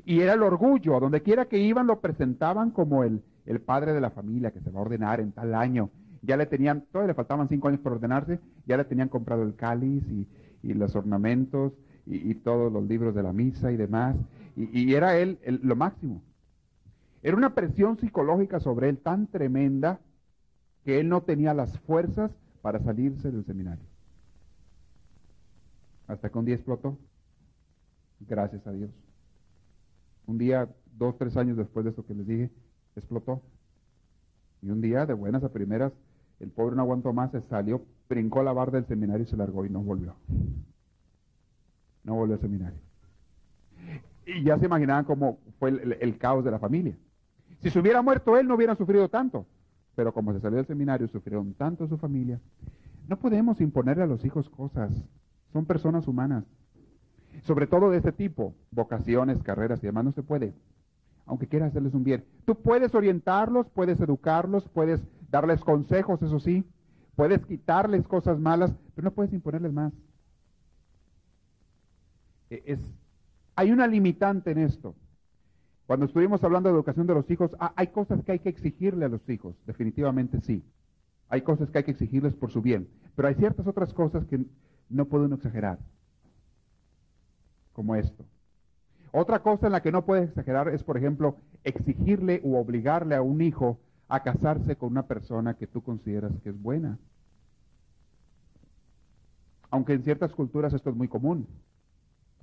Y 0.04 0.20
era 0.20 0.34
el 0.34 0.42
orgullo, 0.42 0.96
a 0.96 1.00
donde 1.00 1.20
quiera 1.20 1.46
que 1.46 1.58
iban 1.58 1.88
lo 1.88 2.00
presentaban 2.00 2.70
como 2.70 3.02
el, 3.02 3.22
el 3.46 3.60
padre 3.60 3.92
de 3.92 4.00
la 4.00 4.10
familia 4.10 4.50
que 4.50 4.60
se 4.60 4.70
va 4.70 4.80
a 4.80 4.82
ordenar 4.82 5.20
en 5.20 5.32
tal 5.32 5.54
año. 5.54 5.90
Ya 6.22 6.36
le 6.36 6.46
tenían, 6.46 6.82
todavía 6.92 7.08
le 7.08 7.14
faltaban 7.14 7.48
cinco 7.48 7.68
años 7.68 7.80
por 7.80 7.92
ordenarse, 7.92 8.40
ya 8.66 8.76
le 8.76 8.84
tenían 8.84 9.08
comprado 9.08 9.42
el 9.42 9.54
cáliz 9.54 10.04
y, 10.10 10.26
los 10.62 10.96
ornamentos 10.96 11.72
y, 12.06 12.34
todos 12.34 12.72
los 12.72 12.84
libros 12.84 13.14
de 13.14 13.22
la 13.22 13.32
misa 13.32 13.70
y 13.70 13.76
demás. 13.76 14.16
Y, 14.56 14.94
era 14.94 15.16
él 15.16 15.38
lo 15.62 15.76
máximo. 15.76 16.22
Era 17.22 17.36
una 17.36 17.54
presión 17.54 17.98
psicológica 17.98 18.60
sobre 18.60 18.88
él 18.88 18.98
tan 18.98 19.26
tremenda 19.28 20.00
que 20.84 21.00
él 21.00 21.08
no 21.08 21.22
tenía 21.22 21.54
las 21.54 21.78
fuerzas 21.80 22.30
para 22.62 22.80
salirse 22.80 23.30
del 23.30 23.44
seminario. 23.44 23.84
Hasta 26.06 26.30
que 26.30 26.38
un 26.38 26.44
día 26.44 26.54
explotó. 26.54 26.98
Gracias 28.20 28.66
a 28.66 28.72
Dios. 28.72 28.90
Un 30.26 30.38
día, 30.38 30.68
dos, 30.96 31.16
tres 31.18 31.36
años 31.36 31.56
después 31.56 31.84
de 31.84 31.90
eso 31.90 32.04
que 32.04 32.14
les 32.14 32.26
dije, 32.26 32.50
explotó. 33.00 33.42
Y 34.62 34.70
un 34.70 34.80
día, 34.80 35.06
de 35.06 35.14
buenas 35.14 35.44
a 35.44 35.52
primeras, 35.52 35.92
el 36.40 36.50
pobre 36.50 36.76
no 36.76 36.82
aguantó 36.82 37.12
más, 37.12 37.30
se 37.30 37.40
salió, 37.42 37.82
brincó 38.08 38.42
la 38.42 38.52
barra 38.52 38.72
del 38.72 38.86
seminario 38.86 39.24
y 39.24 39.26
se 39.26 39.36
largó 39.36 39.64
y 39.64 39.70
no 39.70 39.80
volvió. 39.80 40.14
No 42.04 42.14
volvió 42.14 42.34
al 42.34 42.40
seminario. 42.40 42.78
Y 44.26 44.42
ya 44.42 44.58
se 44.58 44.66
imaginaban 44.66 45.04
cómo 45.04 45.38
fue 45.58 45.70
el, 45.70 46.18
caos 46.18 46.44
de 46.44 46.50
la 46.50 46.58
familia. 46.58 46.96
Si 47.60 47.70
se 47.70 47.78
hubiera 47.78 48.02
muerto 48.02 48.36
él, 48.36 48.48
no 48.48 48.54
hubiera 48.54 48.74
sufrido 48.74 49.08
tanto. 49.08 49.46
Pero 49.94 50.12
como 50.12 50.32
se 50.32 50.40
salió 50.40 50.56
del 50.56 50.66
seminario, 50.66 51.08
sufrieron 51.08 51.54
tanto 51.54 51.86
su 51.86 51.96
familia. 51.96 52.40
No 53.08 53.18
podemos 53.18 53.60
imponerle 53.60 54.02
a 54.02 54.06
los 54.06 54.24
hijos 54.24 54.50
cosas. 54.50 54.92
Son 55.52 55.64
personas 55.64 56.06
humanas. 56.08 56.44
Sobre 57.44 57.66
todo 57.66 57.90
de 57.90 57.98
este 57.98 58.12
tipo, 58.12 58.54
vocaciones, 58.70 59.42
carreras 59.42 59.82
y 59.82 59.86
demás, 59.86 60.04
no 60.04 60.12
se 60.12 60.22
puede. 60.22 60.52
Aunque 61.26 61.48
quieras 61.48 61.70
hacerles 61.70 61.94
un 61.94 62.04
bien. 62.04 62.24
Tú 62.44 62.54
puedes 62.54 62.94
orientarlos, 62.94 63.68
puedes 63.68 64.00
educarlos, 64.00 64.68
puedes 64.68 65.02
darles 65.30 65.60
consejos, 65.60 66.22
eso 66.22 66.40
sí. 66.40 66.64
Puedes 67.16 67.44
quitarles 67.46 68.06
cosas 68.06 68.38
malas, 68.38 68.72
pero 68.94 69.06
no 69.06 69.10
puedes 69.10 69.32
imponerles 69.32 69.72
más. 69.72 69.92
E, 72.50 72.62
es, 72.66 72.80
hay 73.56 73.72
una 73.72 73.86
limitante 73.86 74.50
en 74.50 74.58
esto. 74.58 74.94
Cuando 75.86 76.06
estuvimos 76.06 76.42
hablando 76.42 76.68
de 76.68 76.74
educación 76.74 77.06
de 77.06 77.14
los 77.14 77.30
hijos, 77.30 77.50
ah, 77.58 77.72
hay 77.76 77.88
cosas 77.88 78.22
que 78.22 78.32
hay 78.32 78.38
que 78.40 78.48
exigirle 78.48 79.04
a 79.04 79.08
los 79.08 79.26
hijos, 79.28 79.56
definitivamente 79.66 80.40
sí. 80.40 80.64
Hay 81.28 81.42
cosas 81.42 81.70
que 81.70 81.78
hay 81.78 81.84
que 81.84 81.92
exigirles 81.92 82.34
por 82.34 82.50
su 82.50 82.60
bien, 82.60 82.88
pero 83.14 83.28
hay 83.28 83.34
ciertas 83.34 83.66
otras 83.66 83.92
cosas 83.92 84.24
que 84.26 84.44
no 84.88 85.06
puede 85.06 85.26
uno 85.26 85.36
exagerar, 85.36 85.78
como 87.72 87.94
esto. 87.94 88.24
Otra 89.12 89.42
cosa 89.42 89.66
en 89.66 89.72
la 89.72 89.82
que 89.82 89.92
no 89.92 90.04
puedes 90.04 90.28
exagerar 90.28 90.68
es, 90.68 90.82
por 90.82 90.96
ejemplo, 90.96 91.36
exigirle 91.64 92.40
o 92.44 92.58
obligarle 92.58 93.14
a 93.14 93.22
un 93.22 93.40
hijo 93.40 93.78
a 94.08 94.22
casarse 94.22 94.76
con 94.76 94.90
una 94.90 95.06
persona 95.06 95.54
que 95.54 95.66
tú 95.66 95.82
consideras 95.82 96.32
que 96.42 96.50
es 96.50 96.62
buena. 96.62 96.98
Aunque 99.70 99.94
en 99.94 100.02
ciertas 100.02 100.32
culturas 100.32 100.72
esto 100.72 100.90
es 100.90 100.96
muy 100.96 101.08
común. 101.08 101.46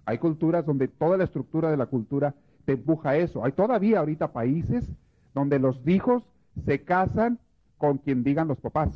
Hay 0.06 0.18
culturas 0.18 0.66
donde 0.66 0.88
toda 0.88 1.18
la 1.18 1.24
estructura 1.24 1.72
de 1.72 1.78
la 1.78 1.86
cultura 1.86 2.36
te 2.66 2.74
empuja 2.74 3.12
a 3.12 3.18
eso. 3.18 3.46
Hay 3.46 3.54
todavía 3.54 4.00
ahorita 4.00 4.34
países 4.34 4.92
donde 5.34 5.60
los 5.60 5.80
hijos 5.88 6.24
se 6.66 6.84
casan 6.84 7.40
con 7.78 7.98
quien 7.98 8.24
digan 8.24 8.48
los 8.48 8.60
papás 8.60 8.92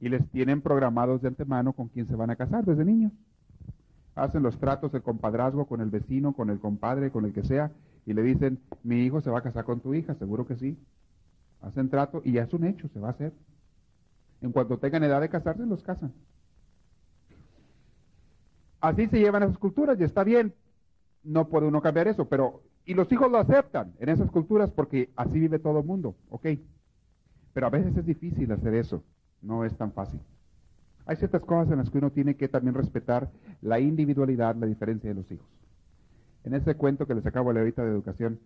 y 0.00 0.08
les 0.08 0.28
tienen 0.30 0.60
programados 0.60 1.22
de 1.22 1.28
antemano 1.28 1.72
con 1.72 1.88
quién 1.88 2.06
se 2.06 2.14
van 2.14 2.30
a 2.30 2.36
casar 2.36 2.64
desde 2.64 2.84
niños. 2.84 3.12
Hacen 4.14 4.42
los 4.42 4.58
tratos 4.58 4.92
de 4.92 5.00
compadrazgo 5.00 5.66
con 5.66 5.80
el 5.80 5.90
vecino, 5.90 6.32
con 6.32 6.50
el 6.50 6.60
compadre, 6.60 7.10
con 7.10 7.24
el 7.24 7.32
que 7.32 7.42
sea, 7.42 7.72
y 8.06 8.12
le 8.12 8.22
dicen, 8.22 8.60
mi 8.82 9.04
hijo 9.04 9.20
se 9.20 9.30
va 9.30 9.38
a 9.38 9.42
casar 9.42 9.64
con 9.64 9.80
tu 9.80 9.94
hija, 9.94 10.14
seguro 10.14 10.46
que 10.46 10.56
sí. 10.56 10.78
Hacen 11.62 11.88
trato 11.88 12.20
y 12.24 12.32
ya 12.32 12.44
es 12.44 12.52
un 12.52 12.64
hecho, 12.64 12.88
se 12.88 13.00
va 13.00 13.08
a 13.08 13.12
hacer. 13.12 13.32
En 14.40 14.52
cuanto 14.52 14.78
tengan 14.78 15.02
edad 15.04 15.20
de 15.20 15.28
casarse, 15.28 15.64
los 15.64 15.82
casan. 15.82 16.12
Así 18.80 19.06
se 19.06 19.18
llevan 19.18 19.42
esas 19.42 19.58
culturas 19.58 19.98
y 19.98 20.04
está 20.04 20.24
bien, 20.24 20.52
no 21.22 21.48
puede 21.48 21.66
uno 21.66 21.80
cambiar 21.80 22.06
eso, 22.06 22.28
pero, 22.28 22.62
y 22.84 22.92
los 22.92 23.10
hijos 23.10 23.30
lo 23.32 23.38
aceptan 23.38 23.94
en 23.98 24.10
esas 24.10 24.30
culturas 24.30 24.70
porque 24.70 25.10
así 25.16 25.40
vive 25.40 25.58
todo 25.58 25.80
el 25.80 25.86
mundo, 25.86 26.14
ok. 26.28 26.48
Pero 27.54 27.66
a 27.66 27.70
veces 27.70 27.96
es 27.96 28.04
difícil 28.04 28.52
hacer 28.52 28.74
eso. 28.74 29.02
No 29.40 29.64
es 29.64 29.74
tan 29.76 29.92
fácil. 29.92 30.20
Hay 31.06 31.16
ciertas 31.16 31.42
cosas 31.42 31.72
en 31.72 31.78
las 31.78 31.90
que 31.90 31.98
uno 31.98 32.10
tiene 32.10 32.36
que 32.36 32.48
también 32.48 32.74
respetar 32.74 33.30
la 33.60 33.78
individualidad, 33.78 34.56
la 34.56 34.66
diferencia 34.66 35.10
de 35.10 35.14
los 35.14 35.30
hijos. 35.30 35.46
En 36.44 36.54
ese 36.54 36.74
cuento 36.74 37.06
que 37.06 37.14
les 37.14 37.26
acabo 37.26 37.50
de 37.50 37.54
leer 37.54 37.64
ahorita 37.64 37.84
de 37.84 37.90
educación, 37.90 38.38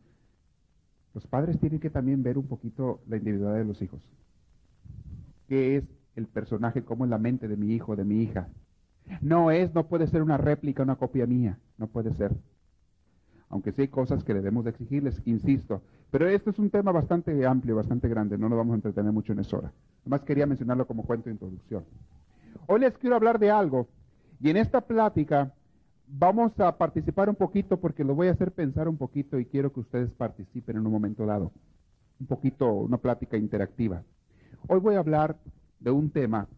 los 1.14 1.26
padres 1.26 1.58
tienen 1.58 1.80
que 1.80 1.90
también 1.90 2.22
ver 2.22 2.38
un 2.38 2.46
poquito 2.46 3.00
la 3.08 3.16
individualidad 3.16 3.60
de 3.60 3.64
los 3.64 3.82
hijos. 3.82 4.00
¿Qué 5.48 5.76
es 5.76 5.84
el 6.16 6.26
personaje, 6.26 6.84
cómo 6.84 7.04
es 7.04 7.10
la 7.10 7.18
mente 7.18 7.48
de 7.48 7.56
mi 7.56 7.74
hijo, 7.74 7.96
de 7.96 8.04
mi 8.04 8.22
hija? 8.22 8.48
No 9.20 9.50
es, 9.50 9.74
no 9.74 9.86
puede 9.86 10.06
ser 10.06 10.22
una 10.22 10.36
réplica, 10.36 10.82
una 10.82 10.96
copia 10.96 11.26
mía, 11.26 11.58
no 11.78 11.86
puede 11.86 12.12
ser. 12.14 12.36
Aunque 13.48 13.72
sí 13.72 13.82
hay 13.82 13.88
cosas 13.88 14.22
que 14.24 14.34
debemos 14.34 14.64
de 14.64 14.70
exigirles, 14.70 15.22
insisto. 15.24 15.80
Pero 16.10 16.28
esto 16.28 16.50
es 16.50 16.58
un 16.58 16.70
tema 16.70 16.92
bastante 16.92 17.46
amplio, 17.46 17.76
bastante 17.76 18.08
grande, 18.08 18.36
no 18.36 18.48
nos 18.48 18.58
vamos 18.58 18.72
a 18.72 18.76
entretener 18.76 19.12
mucho 19.12 19.32
en 19.32 19.40
eso 19.40 19.56
ahora. 19.56 19.72
Además 20.02 20.22
quería 20.22 20.46
mencionarlo 20.46 20.86
como 20.86 21.04
cuento 21.04 21.26
de 21.26 21.32
introducción. 21.32 21.84
Hoy 22.66 22.80
les 22.80 22.96
quiero 22.98 23.16
hablar 23.16 23.38
de 23.38 23.50
algo 23.50 23.88
y 24.40 24.50
en 24.50 24.56
esta 24.56 24.80
plática 24.80 25.52
vamos 26.06 26.58
a 26.60 26.76
participar 26.76 27.28
un 27.28 27.36
poquito 27.36 27.78
porque 27.78 28.04
lo 28.04 28.14
voy 28.14 28.28
a 28.28 28.32
hacer 28.32 28.52
pensar 28.52 28.88
un 28.88 28.96
poquito 28.96 29.38
y 29.38 29.46
quiero 29.46 29.72
que 29.72 29.80
ustedes 29.80 30.10
participen 30.10 30.76
en 30.76 30.86
un 30.86 30.92
momento 30.92 31.26
dado. 31.26 31.52
Un 32.20 32.26
poquito, 32.26 32.72
una 32.72 32.98
plática 32.98 33.36
interactiva. 33.36 34.02
Hoy 34.66 34.80
voy 34.80 34.96
a 34.96 34.98
hablar 35.00 35.36
de 35.80 35.90
un 35.90 36.10
tema 36.10 36.48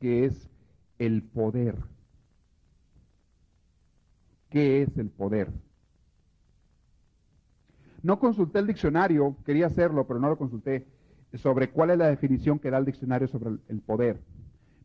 que 0.00 0.24
es 0.24 0.48
el 0.98 1.22
poder. 1.22 1.76
¿Qué 4.50 4.82
es 4.82 4.96
el 4.96 5.10
poder? 5.10 5.50
No 8.02 8.18
consulté 8.18 8.60
el 8.60 8.68
diccionario, 8.68 9.36
quería 9.44 9.66
hacerlo, 9.66 10.06
pero 10.06 10.20
no 10.20 10.28
lo 10.28 10.38
consulté 10.38 10.86
sobre 11.34 11.70
cuál 11.70 11.90
es 11.90 11.98
la 11.98 12.06
definición 12.06 12.58
que 12.58 12.70
da 12.70 12.78
el 12.78 12.84
diccionario 12.84 13.28
sobre 13.28 13.58
el, 13.68 13.80
poder. 13.80 14.20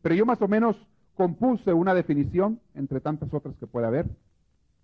Pero 0.02 0.14
yo 0.14 0.26
más 0.26 0.42
o 0.42 0.48
menos 0.48 0.76
compuse 1.14 1.72
una 1.72 1.94
definición, 1.94 2.60
entre 2.74 3.00
tantas 3.00 3.32
otras 3.32 3.56
que 3.56 3.66
puede 3.66 3.86
haber, 3.86 4.06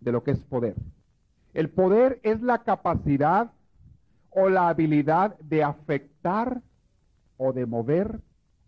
de 0.01 0.13
lo 0.13 0.23
que 0.23 0.31
es 0.31 0.39
poder. 0.45 0.75
El 1.55 1.71
poder 1.71 2.21
es 2.23 2.41
la 2.41 2.59
capacidad 2.63 3.51
o 4.31 4.49
la 4.49 4.69
habilidad 4.69 5.39
de 5.41 5.65
afectar 5.65 6.63
o 7.37 7.53
de 7.53 7.67
mover 7.67 8.21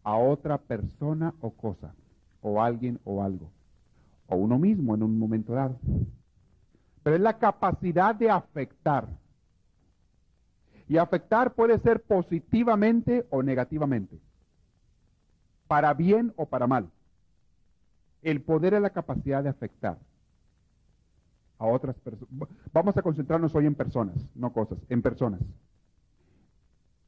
a 0.02 0.16
otra 0.16 0.58
persona 0.58 1.34
o 1.40 1.50
cosa, 1.50 1.94
o 2.40 2.62
alguien 2.62 2.98
o 3.04 3.22
algo, 3.22 3.50
o 4.26 4.36
uno 4.36 4.58
mismo 4.58 4.94
en 4.94 5.02
un 5.02 5.18
momento 5.18 5.52
dado. 5.52 5.76
Pero 7.02 7.16
es 7.16 7.22
la 7.22 7.38
capacidad 7.38 8.14
de 8.14 8.30
afectar. 8.30 9.08
Y 10.88 10.96
afectar 10.96 11.54
puede 11.54 11.78
ser 11.78 12.02
positivamente 12.02 13.26
o 13.30 13.42
negativamente, 13.42 14.18
para 15.70 15.94
bien 15.94 16.32
o 16.34 16.46
para 16.46 16.66
mal. 16.66 16.90
El 18.22 18.42
poder 18.42 18.74
es 18.74 18.82
la 18.82 18.90
capacidad 18.90 19.40
de 19.44 19.50
afectar 19.50 20.00
a 21.58 21.64
otras 21.64 21.94
personas. 22.00 22.48
Vamos 22.72 22.96
a 22.96 23.02
concentrarnos 23.02 23.54
hoy 23.54 23.66
en 23.66 23.76
personas, 23.76 24.16
no 24.34 24.52
cosas, 24.52 24.80
en 24.88 25.00
personas. 25.00 25.40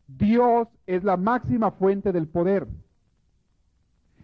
Dios 0.07 0.69
es 0.87 1.03
la 1.03 1.17
máxima 1.17 1.73
fuente 1.73 2.13
del 2.13 2.29
poder. 2.29 2.69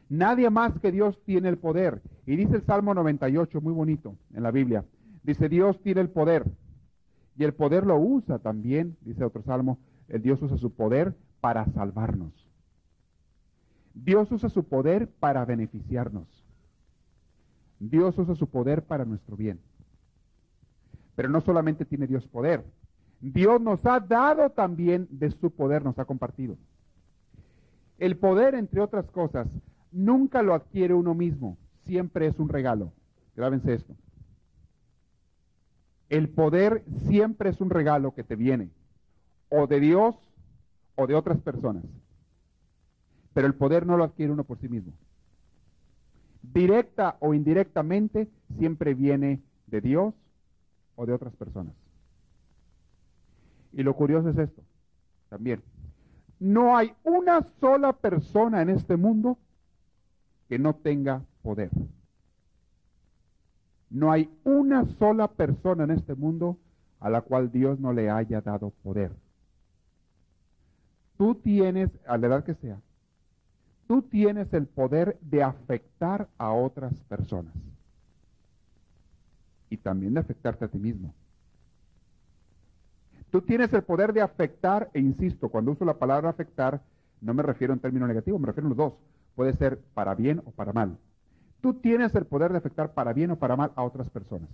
Nadie 0.08 0.50
más 0.50 0.78
que 0.78 0.92
Dios 0.92 1.20
tiene 1.24 1.48
el 1.48 1.58
poder. 1.58 2.00
Y 2.24 2.36
dice 2.36 2.54
el 2.54 2.62
Salmo 2.62 2.94
98, 2.94 3.60
muy 3.60 3.72
bonito 3.72 4.14
en 4.32 4.44
la 4.44 4.52
Biblia. 4.52 4.84
Dice, 5.24 5.48
Dios 5.48 5.82
tiene 5.82 6.00
el 6.00 6.10
poder. 6.10 6.44
Y 7.36 7.42
el 7.42 7.54
poder 7.54 7.84
lo 7.84 7.98
usa 7.98 8.38
también, 8.38 8.96
dice 9.00 9.24
otro 9.24 9.42
salmo, 9.42 9.80
el 10.06 10.22
Dios 10.22 10.40
usa 10.40 10.58
su 10.58 10.70
poder 10.74 11.16
para 11.40 11.64
salvarnos. 11.72 12.47
Dios 13.94 14.30
usa 14.30 14.48
su 14.48 14.64
poder 14.64 15.08
para 15.08 15.44
beneficiarnos. 15.44 16.26
Dios 17.80 18.18
usa 18.18 18.34
su 18.34 18.48
poder 18.48 18.84
para 18.84 19.04
nuestro 19.04 19.36
bien. 19.36 19.60
Pero 21.14 21.28
no 21.28 21.40
solamente 21.40 21.84
tiene 21.84 22.06
Dios 22.06 22.26
poder, 22.26 22.64
Dios 23.20 23.60
nos 23.60 23.84
ha 23.86 23.98
dado 24.00 24.50
también 24.50 25.08
de 25.10 25.30
su 25.30 25.50
poder, 25.50 25.84
nos 25.84 25.98
ha 25.98 26.04
compartido. 26.04 26.56
El 27.98 28.16
poder, 28.16 28.54
entre 28.54 28.80
otras 28.80 29.10
cosas, 29.10 29.48
nunca 29.90 30.42
lo 30.42 30.54
adquiere 30.54 30.94
uno 30.94 31.14
mismo, 31.14 31.58
siempre 31.84 32.28
es 32.28 32.38
un 32.38 32.48
regalo. 32.48 32.92
Grábense 33.34 33.74
esto. 33.74 33.94
El 36.08 36.28
poder 36.28 36.84
siempre 37.06 37.50
es 37.50 37.60
un 37.60 37.70
regalo 37.70 38.14
que 38.14 38.24
te 38.24 38.36
viene, 38.36 38.70
o 39.48 39.66
de 39.66 39.80
Dios 39.80 40.14
o 40.94 41.06
de 41.06 41.14
otras 41.14 41.40
personas. 41.40 41.84
Pero 43.38 43.46
el 43.46 43.54
poder 43.54 43.86
no 43.86 43.96
lo 43.96 44.02
adquiere 44.02 44.32
uno 44.32 44.42
por 44.42 44.58
sí 44.58 44.68
mismo. 44.68 44.92
Directa 46.42 47.18
o 47.20 47.34
indirectamente 47.34 48.28
siempre 48.58 48.94
viene 48.94 49.40
de 49.68 49.80
Dios 49.80 50.12
o 50.96 51.06
de 51.06 51.12
otras 51.12 51.32
personas. 51.36 51.72
Y 53.72 53.84
lo 53.84 53.94
curioso 53.94 54.30
es 54.30 54.38
esto, 54.38 54.60
también. 55.28 55.62
No 56.40 56.76
hay 56.76 56.92
una 57.04 57.46
sola 57.60 57.92
persona 57.92 58.60
en 58.60 58.70
este 58.70 58.96
mundo 58.96 59.38
que 60.48 60.58
no 60.58 60.74
tenga 60.74 61.22
poder. 61.42 61.70
No 63.88 64.10
hay 64.10 64.28
una 64.42 64.84
sola 64.98 65.28
persona 65.28 65.84
en 65.84 65.92
este 65.92 66.16
mundo 66.16 66.58
a 66.98 67.08
la 67.08 67.20
cual 67.20 67.52
Dios 67.52 67.78
no 67.78 67.92
le 67.92 68.10
haya 68.10 68.40
dado 68.40 68.70
poder. 68.82 69.12
Tú 71.16 71.36
tienes, 71.36 71.88
a 72.04 72.18
la 72.18 72.26
edad 72.26 72.42
que 72.42 72.54
sea, 72.54 72.80
tú 73.88 74.02
tienes 74.02 74.52
el 74.52 74.66
poder 74.66 75.18
de 75.22 75.42
afectar 75.42 76.28
a 76.36 76.52
otras 76.52 76.94
personas. 77.04 77.54
Y 79.70 79.78
también 79.78 80.14
de 80.14 80.20
afectarte 80.20 80.66
a 80.66 80.68
ti 80.68 80.78
mismo. 80.78 81.12
Tú 83.30 83.40
tienes 83.42 83.72
el 83.72 83.82
poder 83.82 84.12
de 84.12 84.20
afectar, 84.20 84.90
e 84.92 85.00
insisto, 85.00 85.48
cuando 85.48 85.72
uso 85.72 85.84
la 85.84 85.98
palabra 85.98 86.30
afectar, 86.30 86.80
no 87.20 87.34
me 87.34 87.42
refiero 87.42 87.72
en 87.72 87.80
términos 87.80 88.08
negativos, 88.08 88.40
me 88.40 88.46
refiero 88.46 88.66
a 88.66 88.70
los 88.70 88.78
dos. 88.78 88.92
Puede 89.34 89.54
ser 89.54 89.78
para 89.94 90.14
bien 90.14 90.42
o 90.44 90.50
para 90.50 90.72
mal. 90.72 90.96
Tú 91.60 91.74
tienes 91.74 92.14
el 92.14 92.26
poder 92.26 92.52
de 92.52 92.58
afectar 92.58 92.92
para 92.92 93.12
bien 93.12 93.30
o 93.32 93.36
para 93.36 93.56
mal 93.56 93.72
a 93.74 93.82
otras 93.82 94.08
personas. 94.10 94.48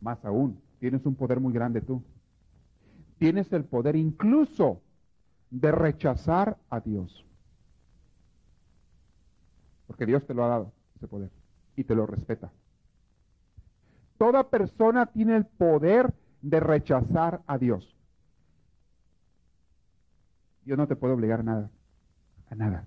Más 0.00 0.24
aún, 0.24 0.60
tienes 0.78 1.06
un 1.06 1.14
poder 1.14 1.40
muy 1.40 1.52
grande 1.52 1.80
tú. 1.80 2.02
Tienes 3.18 3.52
el 3.52 3.64
poder 3.64 3.96
incluso 3.96 4.80
de 5.50 5.72
rechazar 5.72 6.56
a 6.70 6.80
Dios. 6.80 7.24
Porque 9.86 10.06
Dios 10.06 10.26
te 10.26 10.34
lo 10.34 10.44
ha 10.44 10.48
dado, 10.48 10.72
ese 10.96 11.08
poder, 11.08 11.30
y 11.76 11.84
te 11.84 11.94
lo 11.94 12.06
respeta. 12.06 12.50
Toda 14.18 14.48
persona 14.48 15.06
tiene 15.06 15.36
el 15.36 15.46
poder 15.46 16.12
de 16.42 16.60
rechazar 16.60 17.42
a 17.46 17.58
Dios. 17.58 17.96
Dios 20.64 20.78
no 20.78 20.86
te 20.86 20.94
puede 20.94 21.14
obligar 21.14 21.40
a 21.40 21.42
nada, 21.42 21.70
a 22.50 22.54
nada. 22.54 22.86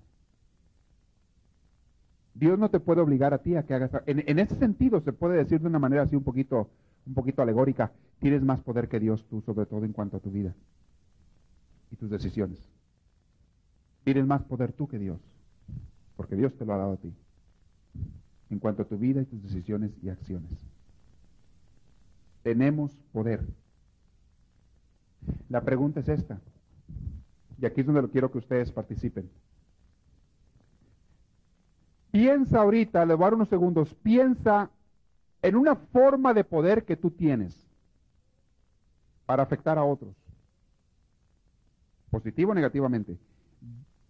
Dios 2.34 2.58
no 2.58 2.70
te 2.70 2.80
puede 2.80 3.00
obligar 3.00 3.34
a 3.34 3.38
ti 3.38 3.56
a 3.56 3.64
que 3.64 3.74
hagas. 3.74 3.90
En, 4.06 4.24
en 4.26 4.38
ese 4.38 4.56
sentido 4.56 5.00
se 5.00 5.12
puede 5.12 5.36
decir 5.36 5.60
de 5.60 5.68
una 5.68 5.78
manera 5.78 6.02
así 6.02 6.16
un 6.16 6.24
poquito, 6.24 6.70
un 7.06 7.14
poquito 7.14 7.42
alegórica. 7.42 7.92
Tienes 8.20 8.42
más 8.42 8.60
poder 8.60 8.88
que 8.88 8.98
Dios 8.98 9.24
tú, 9.28 9.42
sobre 9.42 9.66
todo 9.66 9.84
en 9.84 9.92
cuanto 9.92 10.16
a 10.16 10.20
tu 10.20 10.30
vida 10.30 10.54
y 11.94 11.96
tus 11.96 12.10
decisiones. 12.10 12.58
Tienes 14.04 14.26
más 14.26 14.42
poder 14.42 14.72
tú 14.72 14.86
que 14.86 14.98
Dios, 14.98 15.20
porque 16.16 16.36
Dios 16.36 16.54
te 16.54 16.66
lo 16.66 16.74
ha 16.74 16.78
dado 16.78 16.92
a 16.92 16.96
ti, 16.98 17.12
en 18.50 18.58
cuanto 18.58 18.82
a 18.82 18.84
tu 18.84 18.98
vida 18.98 19.22
y 19.22 19.24
tus 19.24 19.42
decisiones 19.42 19.90
y 20.02 20.10
acciones 20.10 20.50
tenemos 22.44 22.92
poder. 23.10 23.42
La 25.48 25.62
pregunta 25.62 26.00
es 26.00 26.08
esta, 26.08 26.38
y 27.58 27.66
aquí 27.66 27.80
es 27.80 27.86
donde 27.86 28.02
lo 28.02 28.10
quiero 28.10 28.30
que 28.30 28.38
ustedes 28.38 28.70
participen. 28.70 29.28
Piensa 32.12 32.60
ahorita, 32.60 33.04
le 33.06 33.14
voy 33.14 33.24
a 33.24 33.26
dar 33.26 33.34
unos 33.34 33.48
segundos, 33.48 33.94
piensa 33.94 34.70
en 35.42 35.56
una 35.56 35.74
forma 35.74 36.32
de 36.34 36.44
poder 36.44 36.84
que 36.84 36.96
tú 36.96 37.10
tienes 37.10 37.66
para 39.26 39.42
afectar 39.42 39.78
a 39.78 39.84
otros, 39.84 40.14
positivo 42.14 42.52
o 42.52 42.54
negativamente. 42.54 43.18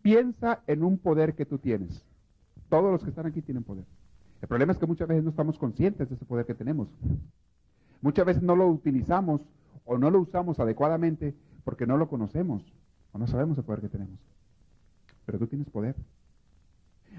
Piensa 0.03 0.61
en 0.67 0.85
un 0.85 0.99
poder 0.99 1.35
que 1.35 1.47
tú 1.47 1.57
tienes. 1.59 2.05
Todos 2.69 2.93
los 2.93 3.03
que 3.03 3.09
están 3.09 3.25
aquí 3.25 3.41
tienen 3.41 3.65
poder. 3.65 3.87
El 4.43 4.49
problema 4.49 4.73
es 4.73 4.79
que 4.79 4.87
muchas 4.87 5.09
veces 5.09 5.25
no 5.25 5.31
estamos 5.31 5.59
conscientes 5.59 6.07
de 6.11 6.15
ese 6.15 6.25
poder 6.27 6.45
que 6.45 6.55
tenemos. 6.55 6.89
Muchas 8.03 8.27
veces 8.27 8.43
no 8.43 8.57
lo 8.57 8.69
utilizamos 8.69 9.41
o 9.87 9.97
no 9.97 10.11
lo 10.11 10.21
usamos 10.21 10.61
adecuadamente 10.61 11.35
porque 11.65 11.87
no 11.87 11.97
lo 11.97 12.09
conocemos 12.11 12.63
o 13.13 13.19
no 13.19 13.27
sabemos 13.27 13.57
el 13.57 13.65
poder 13.65 13.81
que 13.81 13.89
tenemos. 13.89 14.21
Pero 15.25 15.39
tú 15.39 15.47
tienes 15.47 15.71
poder. 15.71 15.95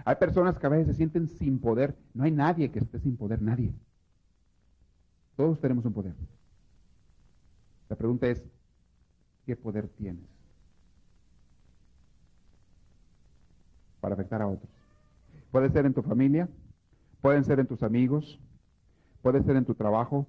Hay 0.04 0.18
personas 0.18 0.60
que 0.60 0.68
a 0.68 0.70
veces 0.70 0.88
se 0.88 0.94
sienten 0.94 1.30
sin 1.30 1.58
poder. 1.58 1.96
No 2.14 2.26
hay 2.26 2.32
nadie 2.32 2.70
que 2.70 2.78
esté 2.78 3.00
sin 3.00 3.18
poder, 3.18 3.42
nadie. 3.42 3.74
Todos 5.36 5.60
tenemos 5.60 5.84
un 5.86 5.94
poder. 5.94 6.14
La 7.90 7.96
pregunta 7.96 8.28
es, 8.28 8.44
¿qué 9.48 9.56
poder 9.56 9.88
tienes 9.88 10.35
para 14.06 14.14
afectar 14.14 14.40
a 14.40 14.48
otros? 14.48 14.70
Puede 15.52 15.72
ser 15.72 15.88
en 15.88 15.94
tu 15.96 16.04
familia, 16.04 16.48
pueden 17.22 17.44
ser 17.44 17.60
en 17.60 17.66
tus 17.66 17.82
amigos, 17.82 18.40
puede 19.24 19.42
ser 19.42 19.56
en 19.56 19.66
tu 19.66 19.74
trabajo, 19.74 20.28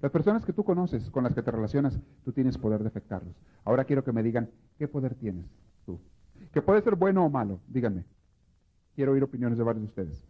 las 0.00 0.10
personas 0.10 0.42
que 0.42 0.54
tú 0.54 0.64
conoces, 0.64 1.10
con 1.10 1.22
las 1.22 1.34
que 1.34 1.42
te 1.42 1.50
relacionas, 1.50 2.00
tú 2.24 2.32
tienes 2.32 2.56
poder 2.56 2.80
de 2.80 2.88
afectarlos. 2.88 3.34
Ahora 3.62 3.84
quiero 3.84 4.04
que 4.04 4.12
me 4.12 4.22
digan, 4.22 4.48
¿qué 4.78 4.88
poder 4.88 5.14
tienes 5.16 5.44
tú? 5.84 6.00
Que 6.50 6.62
puede 6.62 6.80
ser 6.80 6.94
bueno 6.94 7.26
o 7.26 7.28
malo, 7.28 7.60
díganme. 7.68 8.06
Quiero 8.94 9.12
oír 9.12 9.22
opiniones 9.22 9.58
de 9.58 9.64
varios 9.64 9.82
de 9.82 9.88
ustedes. 9.88 10.24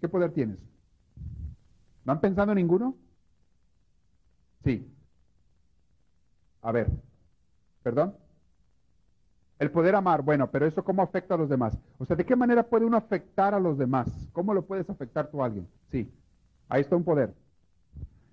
¿Qué 0.00 0.08
poder 0.08 0.32
tienes? 0.32 0.56
¿No 2.06 2.12
han 2.12 2.22
pensado 2.22 2.52
en 2.52 2.56
ninguno? 2.56 2.96
Sí. 4.64 4.90
A 6.62 6.72
ver, 6.72 6.90
¿perdón? 7.82 8.14
El 9.60 9.70
poder 9.70 9.94
amar, 9.94 10.22
bueno, 10.22 10.50
pero 10.50 10.66
eso 10.66 10.82
cómo 10.82 11.02
afecta 11.02 11.34
a 11.34 11.38
los 11.38 11.48
demás. 11.48 11.78
O 11.98 12.04
sea, 12.04 12.16
¿de 12.16 12.26
qué 12.26 12.34
manera 12.34 12.64
puede 12.64 12.84
uno 12.84 12.96
afectar 12.96 13.54
a 13.54 13.60
los 13.60 13.78
demás? 13.78 14.08
¿Cómo 14.32 14.52
lo 14.54 14.62
puedes 14.62 14.90
afectar 14.90 15.30
tú 15.30 15.40
a 15.40 15.46
alguien? 15.46 15.68
Sí, 15.92 16.10
ahí 16.68 16.80
está 16.80 16.96
un 16.96 17.04
poder 17.04 17.32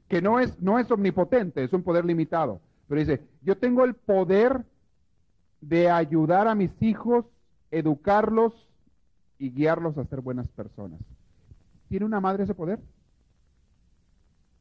que 0.08 0.22
no 0.22 0.40
es, 0.40 0.60
no 0.62 0.80
es 0.80 0.90
omnipotente, 0.90 1.63
es 1.63 1.74
un 1.74 1.84
poder 1.84 2.06
limitado. 2.06 2.62
Pero 2.88 3.00
dice, 3.00 3.22
yo 3.42 3.58
tengo 3.58 3.84
el 3.84 3.94
poder 3.94 4.66
de 5.62 5.90
ayudar 5.90 6.48
a 6.48 6.56
mis 6.56 6.72
hijos, 6.82 7.26
educarlos 7.72 8.54
y 9.38 9.52
guiarlos 9.52 9.98
a 9.98 10.06
ser 10.06 10.22
buenas 10.22 10.48
personas. 10.50 11.00
¿Tiene 11.90 12.06
una 12.06 12.22
madre 12.22 12.44
ese 12.44 12.56
poder? 12.56 12.80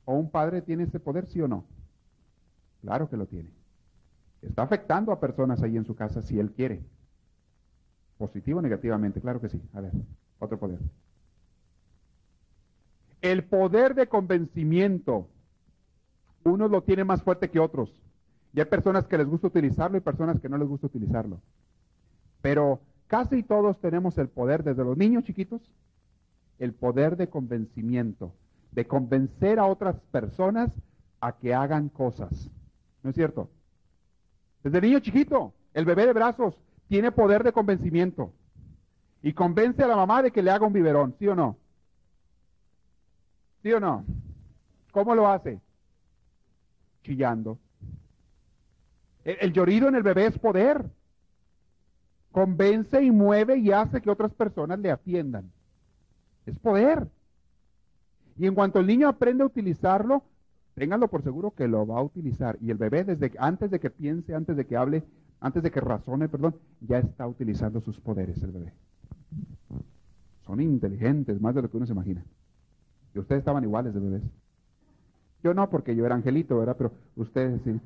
¿O 0.05 0.14
un 0.14 0.31
padre 0.31 0.62
tiene 0.62 0.85
ese 0.85 1.00
poder, 1.00 1.26
sí 1.26 1.40
o 1.40 1.48
no? 1.48 1.64
Claro 2.83 3.09
que 3.09 3.16
lo 3.16 3.26
tiene. 3.26 3.50
Está 4.46 4.62
afectando 4.62 5.12
a 5.12 5.20
personas 5.20 5.62
ahí 5.62 5.76
en 5.76 5.85
su 5.85 5.94
casa 5.94 6.22
si 6.22 6.38
él 6.38 6.52
quiere. 6.52 6.82
Positivo 8.16 8.61
o 8.61 8.62
negativamente, 8.62 9.20
claro 9.20 9.40
que 9.40 9.48
sí. 9.48 9.61
A 9.74 9.80
ver, 9.80 9.92
otro 10.38 10.59
poder. 10.59 10.78
El 13.20 13.44
poder 13.44 13.94
de 13.94 14.06
convencimiento 14.06 15.28
unos 16.44 16.70
lo 16.70 16.82
tienen 16.82 17.06
más 17.06 17.22
fuerte 17.22 17.50
que 17.50 17.59
otros. 17.59 17.90
Y 18.52 18.61
hay 18.61 18.66
personas 18.66 19.06
que 19.06 19.18
les 19.18 19.26
gusta 19.26 19.48
utilizarlo 19.48 19.98
y 19.98 20.00
personas 20.00 20.40
que 20.40 20.48
no 20.48 20.56
les 20.56 20.68
gusta 20.68 20.87
utilizarlo. 20.87 21.40
Pero 22.40 22.80
casi 23.09 23.42
todos 23.42 23.78
tenemos 23.80 24.16
el 24.16 24.28
poder, 24.28 24.62
desde 24.62 24.85
los 24.85 24.96
niños 24.96 25.24
chiquitos, 25.24 25.61
el 26.59 26.72
poder 26.72 27.16
de 27.16 27.28
convencimiento, 27.28 28.32
de 28.70 28.87
convencer 28.87 29.59
a 29.59 29.66
otras 29.66 29.96
personas 30.12 30.70
a 31.20 31.37
que 31.37 31.52
hagan 31.52 31.88
cosas. 31.88 32.50
¿No 33.02 33.11
es 33.11 33.16
cierto? 33.16 33.50
Desde 34.66 34.81
niño 34.81 34.98
chiquito, 34.98 35.55
el 35.74 35.85
bebé 35.85 36.07
de 36.07 36.12
brazos 36.12 36.57
tiene 36.88 37.12
poder 37.12 37.44
de 37.44 37.52
convencimiento 37.52 38.33
y 39.22 39.33
convence 39.33 39.81
a 39.85 39.87
la 39.87 39.94
mamá 39.94 40.22
de 40.22 40.33
que 40.33 40.42
le 40.42 40.50
haga 40.50 40.66
un 40.66 40.72
biberón, 40.72 41.14
¿sí 41.20 41.29
o 41.29 41.37
no? 41.37 41.57
¿Sí 43.62 43.72
o 43.72 43.79
no? 43.79 44.05
¿Cómo 44.90 45.14
lo 45.14 45.29
hace? 45.29 45.61
Chillando. 47.05 47.61
El, 49.22 49.37
el 49.40 49.52
llorido 49.52 49.87
en 49.87 49.94
el 49.94 50.02
bebé 50.02 50.26
es 50.26 50.38
poder. 50.40 50.85
Convence 52.33 53.00
y 53.00 53.12
mueve 53.12 53.59
y 53.59 53.70
hace 53.70 54.02
que 54.02 54.11
otras 54.11 54.35
personas 54.35 54.81
le 54.81 54.90
atiendan. 54.90 55.48
Es 56.44 56.59
poder. 56.59 57.07
Y 58.37 58.48
en 58.48 58.55
cuanto 58.57 58.81
el 58.81 58.88
niño 58.88 59.09
aprende 59.09 59.44
a 59.44 59.46
utilizarlo, 59.46 60.24
ténganlo 60.76 61.08
por 61.08 61.22
seguro 61.22 61.52
que 61.52 61.66
lo 61.66 61.86
va 61.86 61.98
a 61.98 62.02
utilizar. 62.02 62.58
Y 62.60 62.70
el 62.70 62.76
bebé, 62.76 63.02
desde 63.02 63.32
antes 63.38 63.70
de 63.70 63.80
que 63.80 63.90
piense, 63.90 64.34
antes 64.34 64.56
de 64.56 64.66
que 64.66 64.76
hable, 64.76 65.02
antes 65.40 65.62
de 65.62 65.70
que 65.70 65.80
razone, 65.80 66.28
perdón, 66.28 66.54
ya 66.80 66.98
está 66.98 67.26
utilizando 67.26 67.80
sus 67.80 67.98
poderes 67.98 68.40
el 68.42 68.52
bebé. 68.52 68.72
Son 70.44 70.60
inteligentes, 70.60 71.40
más 71.40 71.54
de 71.54 71.62
lo 71.62 71.70
que 71.70 71.78
uno 71.78 71.86
se 71.86 71.92
imagina. 71.92 72.22
Y 73.14 73.18
ustedes 73.18 73.40
estaban 73.40 73.64
iguales 73.64 73.94
de 73.94 74.00
bebés. 74.00 74.22
Yo 75.42 75.54
no, 75.54 75.68
porque 75.70 75.96
yo 75.96 76.04
era 76.04 76.14
angelito, 76.14 76.58
¿verdad? 76.58 76.76
Pero 76.76 76.92
ustedes 77.16 77.60
sí. 77.62 77.80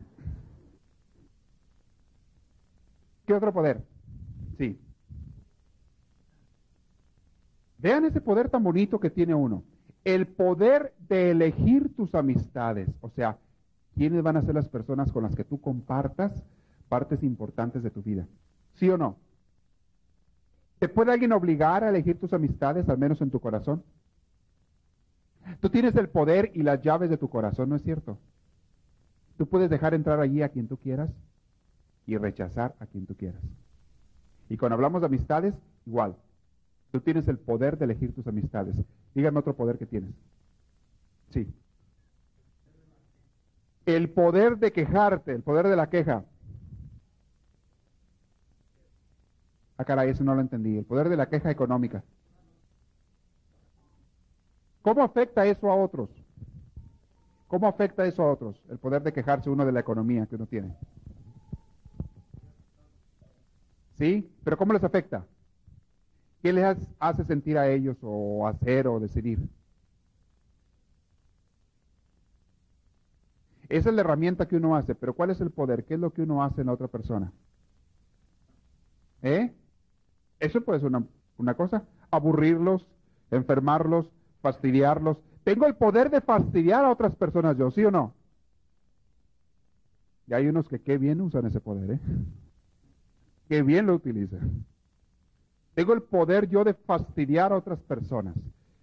¿Qué 3.24 3.34
otro 3.34 3.52
poder? 3.52 3.84
Sí. 4.58 4.76
Vean 7.78 8.04
ese 8.04 8.20
poder 8.20 8.50
tan 8.50 8.64
bonito 8.64 8.98
que 8.98 9.10
tiene 9.10 9.32
uno 9.32 9.62
el 10.04 10.26
poder 10.26 10.94
de 11.08 11.30
elegir 11.30 11.94
tus 11.94 12.14
amistades, 12.14 12.88
o 13.00 13.10
sea, 13.10 13.38
quiénes 13.94 14.22
van 14.22 14.36
a 14.36 14.42
ser 14.42 14.54
las 14.54 14.68
personas 14.68 15.12
con 15.12 15.22
las 15.22 15.34
que 15.34 15.44
tú 15.44 15.60
compartas 15.60 16.32
partes 16.88 17.22
importantes 17.22 17.82
de 17.82 17.90
tu 17.90 18.02
vida. 18.02 18.26
¿Sí 18.74 18.88
o 18.88 18.96
no? 18.96 19.16
¿Te 20.78 20.88
puede 20.88 21.12
alguien 21.12 21.32
obligar 21.32 21.84
a 21.84 21.90
elegir 21.90 22.18
tus 22.18 22.32
amistades, 22.32 22.88
al 22.88 22.98
menos 22.98 23.20
en 23.20 23.30
tu 23.30 23.40
corazón? 23.40 23.82
Tú 25.60 25.68
tienes 25.68 25.94
el 25.96 26.08
poder 26.08 26.50
y 26.54 26.62
las 26.62 26.80
llaves 26.80 27.10
de 27.10 27.18
tu 27.18 27.28
corazón, 27.28 27.68
¿no 27.68 27.76
es 27.76 27.82
cierto? 27.82 28.18
Tú 29.36 29.46
puedes 29.46 29.70
dejar 29.70 29.94
entrar 29.94 30.20
allí 30.20 30.42
a 30.42 30.48
quien 30.48 30.68
tú 30.68 30.78
quieras 30.78 31.10
y 32.06 32.16
rechazar 32.16 32.74
a 32.78 32.86
quien 32.86 33.06
tú 33.06 33.14
quieras. 33.14 33.42
Y 34.48 34.56
cuando 34.56 34.74
hablamos 34.74 35.00
de 35.02 35.06
amistades, 35.06 35.54
igual. 35.86 36.16
Tú 36.90 37.00
tienes 37.00 37.28
el 37.28 37.38
poder 37.38 37.78
de 37.78 37.84
elegir 37.84 38.14
tus 38.14 38.26
amistades. 38.26 38.74
Dígame 39.14 39.38
otro 39.38 39.54
poder 39.54 39.78
que 39.78 39.86
tienes. 39.86 40.10
Sí. 41.30 41.52
El 43.86 44.10
poder 44.10 44.58
de 44.58 44.72
quejarte, 44.72 45.32
el 45.32 45.42
poder 45.42 45.68
de 45.68 45.76
la 45.76 45.88
queja. 45.88 46.24
Ah, 49.76 49.84
caray, 49.84 50.10
eso 50.10 50.24
no 50.24 50.34
lo 50.34 50.40
entendí. 50.40 50.76
El 50.76 50.84
poder 50.84 51.08
de 51.08 51.16
la 51.16 51.28
queja 51.28 51.50
económica. 51.50 52.02
¿Cómo 54.82 55.02
afecta 55.02 55.46
eso 55.46 55.70
a 55.70 55.74
otros? 55.76 56.10
¿Cómo 57.48 57.66
afecta 57.66 58.04
eso 58.06 58.22
a 58.22 58.32
otros? 58.32 58.60
El 58.68 58.78
poder 58.78 59.02
de 59.02 59.12
quejarse 59.12 59.50
uno 59.50 59.64
de 59.64 59.72
la 59.72 59.80
economía 59.80 60.26
que 60.26 60.36
uno 60.36 60.46
tiene. 60.46 60.76
¿Sí? 63.98 64.30
¿Pero 64.44 64.56
cómo 64.56 64.72
les 64.72 64.84
afecta? 64.84 65.24
¿Qué 66.42 66.52
les 66.52 66.76
hace 66.98 67.24
sentir 67.24 67.58
a 67.58 67.68
ellos 67.68 67.96
o 68.02 68.46
hacer 68.46 68.86
o 68.88 68.98
decidir? 68.98 69.38
Esa 73.68 73.90
es 73.90 73.94
la 73.94 74.00
herramienta 74.00 74.48
que 74.48 74.56
uno 74.56 74.74
hace, 74.74 74.94
pero 74.94 75.14
¿cuál 75.14 75.30
es 75.30 75.40
el 75.40 75.50
poder? 75.50 75.84
¿Qué 75.84 75.94
es 75.94 76.00
lo 76.00 76.12
que 76.12 76.22
uno 76.22 76.42
hace 76.42 76.62
en 76.62 76.66
la 76.68 76.72
otra 76.72 76.88
persona? 76.88 77.32
¿Eh? 79.22 79.54
Eso 80.40 80.62
puede 80.62 80.80
ser 80.80 80.88
una, 80.88 81.04
una 81.36 81.54
cosa. 81.54 81.84
Aburrirlos, 82.10 82.86
enfermarlos, 83.30 84.06
fastidiarlos. 84.42 85.18
Tengo 85.44 85.66
el 85.66 85.76
poder 85.76 86.10
de 86.10 86.20
fastidiar 86.20 86.84
a 86.84 86.90
otras 86.90 87.14
personas 87.14 87.56
yo, 87.56 87.70
¿sí 87.70 87.84
o 87.84 87.90
no? 87.90 88.14
Y 90.26 90.34
hay 90.34 90.46
unos 90.46 90.68
que 90.68 90.80
qué 90.80 90.98
bien 90.98 91.20
usan 91.20 91.46
ese 91.46 91.60
poder, 91.60 91.92
¿eh? 91.92 92.00
Qué 93.48 93.62
bien 93.62 93.86
lo 93.86 93.94
utilizan. 93.94 94.64
Tengo 95.74 95.92
el 95.92 96.02
poder 96.02 96.48
yo 96.48 96.64
de 96.64 96.74
fastidiar 96.74 97.52
a 97.52 97.56
otras 97.56 97.80
personas. 97.80 98.34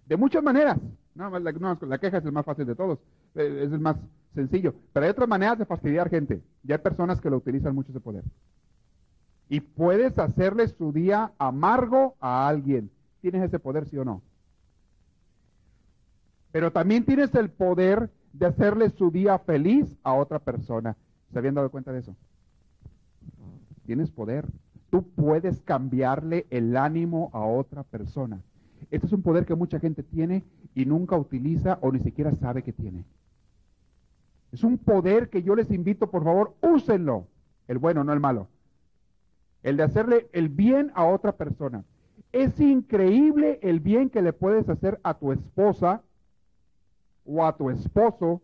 De 0.06 0.16
muchas 0.16 0.42
maneras. 0.42 0.78
No, 1.14 1.30
la, 1.38 1.52
la 1.52 1.98
queja 1.98 2.18
es 2.18 2.24
el 2.24 2.32
más 2.32 2.46
fácil 2.46 2.66
de 2.66 2.74
todos. 2.74 2.98
Eh, 3.34 3.64
es 3.66 3.72
el 3.72 3.80
más 3.80 3.96
sencillo. 4.34 4.74
Pero 4.92 5.04
hay 5.04 5.10
otras 5.10 5.28
maneras 5.28 5.58
de 5.58 5.66
fastidiar 5.66 6.08
gente. 6.08 6.42
Ya 6.62 6.76
hay 6.76 6.82
personas 6.82 7.20
que 7.20 7.30
lo 7.30 7.36
utilizan 7.36 7.74
mucho 7.74 7.90
ese 7.90 8.00
poder. 8.00 8.24
Y 9.48 9.60
puedes 9.60 10.18
hacerle 10.18 10.68
su 10.68 10.92
día 10.92 11.32
amargo 11.38 12.16
a 12.20 12.48
alguien. 12.48 12.90
¿Tienes 13.20 13.42
ese 13.42 13.58
poder, 13.58 13.86
sí 13.86 13.96
o 13.98 14.04
no? 14.04 14.22
Pero 16.52 16.72
también 16.72 17.04
tienes 17.04 17.34
el 17.34 17.50
poder 17.50 18.10
de 18.32 18.46
hacerle 18.46 18.90
su 18.90 19.10
día 19.10 19.38
feliz 19.38 19.96
a 20.02 20.12
otra 20.14 20.38
persona. 20.38 20.96
¿Se 21.32 21.38
habían 21.38 21.54
dado 21.54 21.70
cuenta 21.70 21.92
de 21.92 22.00
eso? 22.00 22.16
Tienes 23.86 24.10
poder. 24.10 24.46
Tú 24.90 25.02
puedes 25.02 25.60
cambiarle 25.62 26.46
el 26.50 26.76
ánimo 26.76 27.30
a 27.32 27.40
otra 27.40 27.82
persona. 27.82 28.40
Este 28.90 29.06
es 29.06 29.12
un 29.12 29.22
poder 29.22 29.44
que 29.44 29.54
mucha 29.54 29.78
gente 29.80 30.02
tiene 30.02 30.44
y 30.74 30.86
nunca 30.86 31.16
utiliza 31.16 31.78
o 31.82 31.92
ni 31.92 32.00
siquiera 32.00 32.34
sabe 32.34 32.62
que 32.62 32.72
tiene. 32.72 33.04
Es 34.52 34.64
un 34.64 34.78
poder 34.78 35.28
que 35.28 35.42
yo 35.42 35.54
les 35.54 35.70
invito, 35.70 36.10
por 36.10 36.24
favor, 36.24 36.54
úsenlo. 36.62 37.26
El 37.66 37.78
bueno, 37.78 38.02
no 38.02 38.12
el 38.12 38.20
malo. 38.20 38.48
El 39.62 39.76
de 39.76 39.82
hacerle 39.82 40.28
el 40.32 40.48
bien 40.48 40.90
a 40.94 41.04
otra 41.04 41.32
persona. 41.32 41.84
Es 42.32 42.58
increíble 42.60 43.58
el 43.62 43.80
bien 43.80 44.08
que 44.08 44.22
le 44.22 44.32
puedes 44.32 44.68
hacer 44.68 45.00
a 45.02 45.14
tu 45.14 45.32
esposa 45.32 46.02
o 47.26 47.44
a 47.44 47.56
tu 47.56 47.68
esposo 47.68 48.40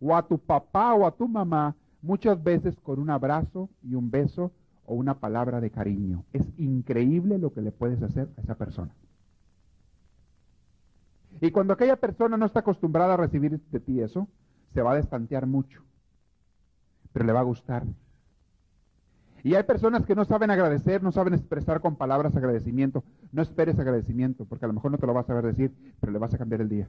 o 0.00 0.16
a 0.16 0.26
tu 0.26 0.38
papá 0.38 0.94
o 0.94 1.06
a 1.06 1.14
tu 1.14 1.28
mamá, 1.28 1.76
muchas 2.00 2.42
veces 2.42 2.78
con 2.80 2.98
un 2.98 3.10
abrazo 3.10 3.68
y 3.82 3.94
un 3.94 4.10
beso 4.10 4.50
o 4.84 4.94
una 4.94 5.18
palabra 5.18 5.60
de 5.60 5.70
cariño. 5.70 6.24
Es 6.32 6.48
increíble 6.56 7.38
lo 7.38 7.52
que 7.52 7.62
le 7.62 7.72
puedes 7.72 8.02
hacer 8.02 8.28
a 8.36 8.40
esa 8.40 8.56
persona. 8.56 8.94
Y 11.40 11.50
cuando 11.50 11.72
aquella 11.72 11.96
persona 11.96 12.36
no 12.36 12.46
está 12.46 12.60
acostumbrada 12.60 13.14
a 13.14 13.16
recibir 13.16 13.60
de 13.60 13.80
ti 13.80 14.00
eso, 14.00 14.28
se 14.74 14.82
va 14.82 14.92
a 14.92 14.96
destantear 14.96 15.46
mucho, 15.46 15.82
pero 17.12 17.24
le 17.24 17.32
va 17.32 17.40
a 17.40 17.44
gustar. 17.44 17.84
Y 19.42 19.54
hay 19.54 19.62
personas 19.62 20.04
que 20.04 20.14
no 20.14 20.24
saben 20.24 20.50
agradecer, 20.50 21.02
no 21.02 21.12
saben 21.12 21.34
expresar 21.34 21.80
con 21.80 21.96
palabras 21.96 22.36
agradecimiento. 22.36 23.04
No 23.32 23.42
esperes 23.42 23.78
agradecimiento, 23.78 24.44
porque 24.44 24.66
a 24.66 24.68
lo 24.68 24.74
mejor 24.74 24.90
no 24.90 24.98
te 24.98 25.06
lo 25.06 25.14
vas 25.14 25.24
a 25.24 25.28
saber 25.28 25.46
decir, 25.46 25.72
pero 26.00 26.12
le 26.12 26.18
vas 26.18 26.34
a 26.34 26.38
cambiar 26.38 26.60
el 26.60 26.68
día. 26.68 26.88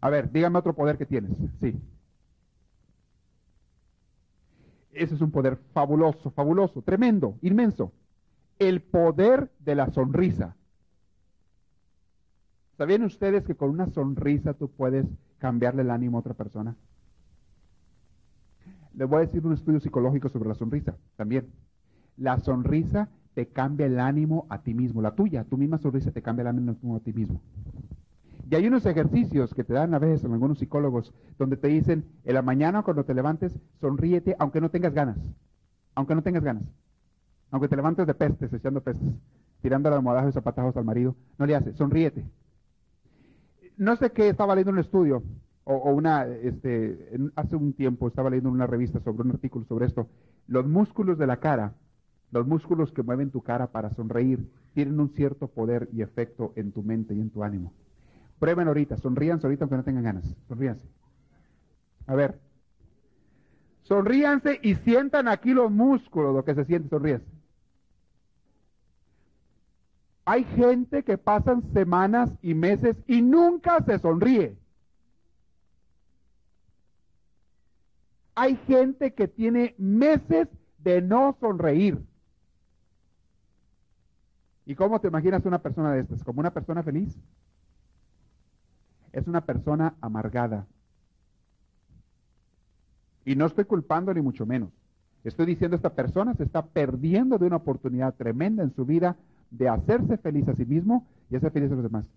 A 0.00 0.10
ver, 0.10 0.30
dígame 0.30 0.58
otro 0.58 0.74
poder 0.74 0.98
que 0.98 1.06
tienes. 1.06 1.32
Sí. 1.60 1.80
Ese 4.94 5.14
es 5.14 5.20
un 5.20 5.30
poder 5.30 5.58
fabuloso, 5.72 6.30
fabuloso, 6.30 6.82
tremendo, 6.82 7.36
inmenso. 7.42 7.92
El 8.58 8.80
poder 8.80 9.50
de 9.58 9.74
la 9.74 9.90
sonrisa. 9.90 10.56
¿Sabían 12.76 13.02
ustedes 13.02 13.44
que 13.44 13.54
con 13.54 13.70
una 13.70 13.88
sonrisa 13.88 14.54
tú 14.54 14.68
puedes 14.68 15.06
cambiarle 15.38 15.82
el 15.82 15.90
ánimo 15.90 16.16
a 16.16 16.20
otra 16.20 16.34
persona? 16.34 16.76
Les 18.94 19.08
voy 19.08 19.18
a 19.18 19.26
decir 19.26 19.44
un 19.44 19.52
estudio 19.52 19.80
psicológico 19.80 20.28
sobre 20.28 20.48
la 20.48 20.54
sonrisa 20.54 20.96
también. 21.16 21.48
La 22.16 22.38
sonrisa 22.38 23.08
te 23.34 23.48
cambia 23.48 23.86
el 23.86 23.98
ánimo 23.98 24.46
a 24.48 24.62
ti 24.62 24.74
mismo, 24.74 25.02
la 25.02 25.14
tuya, 25.14 25.44
tu 25.44 25.56
misma 25.56 25.78
sonrisa 25.78 26.12
te 26.12 26.22
cambia 26.22 26.42
el 26.42 26.48
ánimo 26.48 26.96
a 26.96 27.00
ti 27.00 27.12
mismo. 27.12 27.40
Y 28.50 28.54
hay 28.54 28.66
unos 28.66 28.84
ejercicios 28.84 29.54
que 29.54 29.64
te 29.64 29.72
dan 29.72 29.94
a 29.94 29.98
veces 29.98 30.24
algunos 30.24 30.58
psicólogos 30.58 31.12
donde 31.38 31.56
te 31.56 31.68
dicen, 31.68 32.04
en 32.24 32.34
la 32.34 32.42
mañana 32.42 32.82
cuando 32.82 33.04
te 33.04 33.14
levantes, 33.14 33.58
sonríete 33.80 34.36
aunque 34.38 34.60
no 34.60 34.70
tengas 34.70 34.92
ganas. 34.92 35.18
Aunque 35.94 36.14
no 36.14 36.22
tengas 36.22 36.44
ganas. 36.44 36.64
Aunque 37.50 37.68
te 37.68 37.76
levantes 37.76 38.06
de 38.06 38.14
pestes, 38.14 38.52
echando 38.52 38.82
pestes, 38.82 39.08
tirando 39.62 39.88
la 39.88 39.96
almohadazo 39.96 40.28
y 40.28 40.32
zapatajos 40.32 40.76
al 40.76 40.84
marido, 40.84 41.14
no 41.38 41.46
le 41.46 41.54
haces, 41.54 41.76
sonríete. 41.76 42.24
No 43.76 43.96
sé 43.96 44.10
qué, 44.10 44.28
estaba 44.28 44.54
leyendo 44.54 44.72
un 44.72 44.78
estudio, 44.78 45.22
o, 45.64 45.92
una, 45.92 46.26
este, 46.26 47.18
hace 47.36 47.56
un 47.56 47.72
tiempo 47.72 48.06
estaba 48.06 48.30
leyendo 48.30 48.50
una 48.50 48.66
revista 48.66 49.00
sobre 49.00 49.22
un 49.22 49.30
artículo 49.30 49.64
sobre 49.64 49.86
esto. 49.86 50.08
Los 50.46 50.66
músculos 50.66 51.16
de 51.16 51.26
la 51.26 51.38
cara, 51.38 51.74
los 52.30 52.46
músculos 52.46 52.92
que 52.92 53.02
mueven 53.02 53.30
tu 53.30 53.42
cara 53.42 53.68
para 53.68 53.90
sonreír, 53.90 54.46
tienen 54.74 55.00
un 55.00 55.10
cierto 55.10 55.48
poder 55.48 55.88
y 55.92 56.02
efecto 56.02 56.52
en 56.56 56.72
tu 56.72 56.82
mente 56.82 57.14
y 57.14 57.20
en 57.20 57.30
tu 57.30 57.42
ánimo. 57.42 57.72
Prueben 58.44 58.68
ahorita, 58.68 58.98
sonríanse 58.98 59.46
ahorita 59.46 59.64
aunque 59.64 59.76
no 59.78 59.84
tengan 59.84 60.04
ganas. 60.04 60.36
Sonríanse. 60.48 60.86
A 62.06 62.14
ver. 62.14 62.38
Sonríanse 63.84 64.60
y 64.62 64.74
sientan 64.74 65.28
aquí 65.28 65.54
los 65.54 65.70
músculos, 65.70 66.34
lo 66.34 66.44
que 66.44 66.54
se 66.54 66.66
siente, 66.66 66.90
sonríanse. 66.90 67.26
Hay 70.26 70.44
gente 70.44 71.04
que 71.04 71.16
pasan 71.16 71.62
semanas 71.72 72.32
y 72.42 72.52
meses 72.52 72.98
y 73.06 73.22
nunca 73.22 73.82
se 73.82 73.98
sonríe. 73.98 74.58
Hay 78.34 78.56
gente 78.66 79.14
que 79.14 79.26
tiene 79.26 79.74
meses 79.78 80.48
de 80.80 81.00
no 81.00 81.34
sonreír. 81.40 81.98
¿Y 84.66 84.74
cómo 84.74 85.00
te 85.00 85.08
imaginas 85.08 85.46
una 85.46 85.62
persona 85.62 85.92
de 85.92 86.00
estas? 86.00 86.22
¿Como 86.22 86.40
una 86.40 86.52
persona 86.52 86.82
feliz? 86.82 87.18
Es 89.14 89.28
una 89.28 89.42
persona 89.42 89.94
amargada. 90.00 90.66
Y 93.24 93.36
no 93.36 93.46
estoy 93.46 93.64
culpando 93.64 94.12
ni 94.12 94.20
mucho 94.20 94.44
menos. 94.44 94.70
Estoy 95.22 95.46
diciendo 95.46 95.76
esta 95.76 95.94
persona 95.94 96.34
se 96.34 96.42
está 96.42 96.66
perdiendo 96.66 97.38
de 97.38 97.46
una 97.46 97.56
oportunidad 97.56 98.14
tremenda 98.14 98.64
en 98.64 98.74
su 98.74 98.84
vida 98.84 99.16
de 99.52 99.68
hacerse 99.68 100.18
feliz 100.18 100.48
a 100.48 100.56
sí 100.56 100.66
mismo 100.66 101.06
y 101.30 101.36
hacer 101.36 101.52
feliz 101.52 101.70
a 101.70 101.76
los 101.76 101.84
demás. 101.84 102.10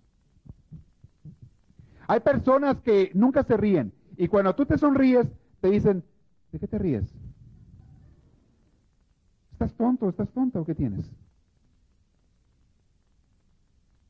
Hay 2.08 2.20
personas 2.22 2.82
que 2.82 3.12
nunca 3.14 3.44
se 3.44 3.56
ríen 3.58 3.94
y 4.18 4.28
cuando 4.28 4.56
tú 4.56 4.66
te 4.66 4.80
sonríes 4.80 5.28
te 5.62 5.70
dicen, 5.70 6.04
¿de 6.52 6.60
qué 6.60 6.68
te 6.68 6.80
ríes? 6.80 7.06
¿Estás 9.52 9.74
tonto? 9.76 10.10
¿Estás 10.10 10.30
tonto 10.30 10.62
o 10.62 10.66
qué 10.66 10.74
tienes? 10.74 11.06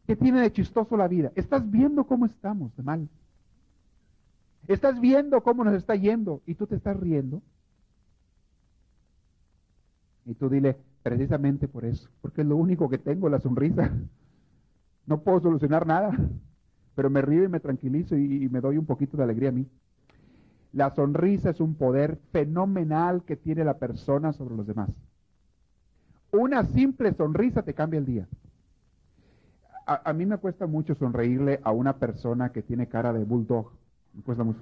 ¿Qué 0.07 0.15
tiene 0.15 0.39
de 0.39 0.53
chistoso 0.53 0.95
la 0.95 1.09
vida? 1.09 1.33
Estás 1.35 1.69
viendo 1.69 2.05
cómo 2.05 2.25
estamos 2.25 2.73
de 2.77 2.83
mal. 2.83 3.09
Estás 4.65 5.01
viendo 5.01 5.43
cómo 5.43 5.65
nos 5.65 5.73
está 5.73 5.95
yendo 5.95 6.41
y 6.45 6.55
tú 6.55 6.65
te 6.65 6.75
estás 6.75 6.97
riendo. 6.97 7.41
Y 10.25 10.33
tú 10.35 10.49
dile, 10.49 10.77
precisamente 11.03 11.67
por 11.67 11.83
eso, 11.83 12.09
porque 12.21 12.41
es 12.41 12.47
lo 12.47 12.55
único 12.55 12.89
que 12.89 12.97
tengo, 12.97 13.27
la 13.27 13.39
sonrisa. 13.39 13.91
No 15.05 15.21
puedo 15.21 15.41
solucionar 15.41 15.85
nada, 15.85 16.11
pero 16.95 17.09
me 17.09 17.21
río 17.21 17.43
y 17.43 17.49
me 17.49 17.59
tranquilizo 17.59 18.17
y, 18.17 18.45
y 18.45 18.49
me 18.49 18.61
doy 18.61 18.77
un 18.77 18.85
poquito 18.85 19.17
de 19.17 19.23
alegría 19.23 19.49
a 19.49 19.53
mí. 19.53 19.67
La 20.71 20.89
sonrisa 20.95 21.49
es 21.49 21.59
un 21.59 21.75
poder 21.75 22.17
fenomenal 22.31 23.23
que 23.23 23.35
tiene 23.35 23.65
la 23.65 23.77
persona 23.77 24.31
sobre 24.31 24.55
los 24.55 24.67
demás. 24.67 24.89
Una 26.31 26.63
simple 26.63 27.13
sonrisa 27.13 27.61
te 27.63 27.73
cambia 27.73 27.99
el 27.99 28.05
día 28.05 28.27
a, 29.87 30.13
mí 30.13 30.25
me 30.25 30.37
cuesta 30.37 30.67
mucho 30.67 30.95
sonreírle 30.95 31.61
a 31.63 31.71
una 31.71 31.97
persona 31.97 32.51
que 32.51 32.61
tiene 32.61 32.87
cara 32.87 33.13
de 33.13 33.23
bulldog. 33.23 33.71
Me 34.13 34.21
cuesta 34.21 34.43
mucho. 34.43 34.59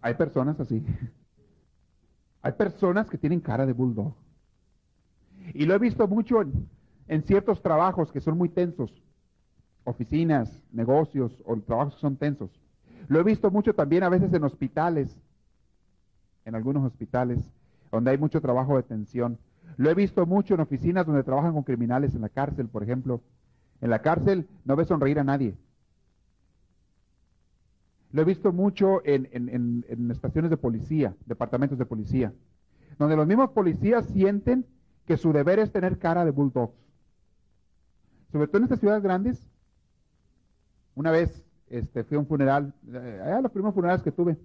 Hay 0.00 0.14
personas 0.14 0.58
así. 0.58 0.82
Hay 2.42 2.52
personas 2.52 3.08
que 3.10 3.18
tienen 3.18 3.40
cara 3.40 3.66
de 3.66 3.72
bulldog. 3.72 4.14
Y 5.52 5.66
lo 5.66 5.74
he 5.74 5.78
visto 5.78 6.08
mucho 6.08 6.40
en, 6.40 6.68
en, 7.08 7.22
ciertos 7.22 7.62
trabajos 7.62 8.10
que 8.10 8.20
son 8.20 8.38
muy 8.38 8.48
tensos. 8.48 9.02
Oficinas, 9.84 10.62
negocios 10.72 11.42
o 11.44 11.56
trabajos 11.58 11.96
que 11.96 12.00
son 12.00 12.16
tensos. 12.16 12.50
Lo 13.08 13.20
he 13.20 13.22
visto 13.22 13.50
mucho 13.50 13.74
también 13.74 14.02
a 14.04 14.08
veces 14.08 14.32
en 14.32 14.44
hospitales. 14.44 15.14
En 16.46 16.54
algunos 16.54 16.84
hospitales 16.84 17.50
donde 17.94 18.10
hay 18.10 18.18
mucho 18.18 18.40
trabajo 18.40 18.76
de 18.76 18.82
tensión. 18.82 19.38
Lo 19.76 19.90
he 19.90 19.94
visto 19.94 20.26
mucho 20.26 20.54
en 20.54 20.60
oficinas 20.60 21.06
donde 21.06 21.22
trabajan 21.22 21.52
con 21.52 21.62
criminales 21.62 22.14
en 22.14 22.20
la 22.20 22.28
cárcel, 22.28 22.68
por 22.68 22.82
ejemplo. 22.82 23.22
En 23.80 23.90
la 23.90 24.00
cárcel 24.00 24.48
no 24.64 24.76
ves 24.76 24.88
sonreír 24.88 25.18
a 25.18 25.24
nadie. 25.24 25.56
Lo 28.12 28.22
he 28.22 28.24
visto 28.24 28.52
mucho 28.52 29.04
en, 29.04 29.84
estaciones 30.10 30.50
de 30.50 30.56
policía, 30.56 31.16
departamentos 31.26 31.76
de 31.76 31.84
policía, 31.84 32.32
donde 32.96 33.16
los 33.16 33.26
mismos 33.26 33.50
policías 33.50 34.06
sienten 34.06 34.64
que 35.04 35.16
su 35.16 35.32
deber 35.32 35.58
es 35.58 35.72
tener 35.72 35.98
cara 35.98 36.24
de 36.24 36.30
bulldogs. 36.30 36.76
Sobre 38.30 38.46
todo 38.46 38.58
en 38.58 38.64
estas 38.64 38.78
ciudades 38.78 39.02
grandes. 39.02 39.48
Una 40.94 41.10
vez 41.10 41.44
este, 41.68 42.04
fui 42.04 42.16
a 42.16 42.20
un 42.20 42.26
funeral, 42.26 42.72
eh, 42.86 43.38
los 43.42 43.50
primeros 43.50 43.74
funerales 43.74 44.02
que 44.02 44.12
tuve, 44.12 44.38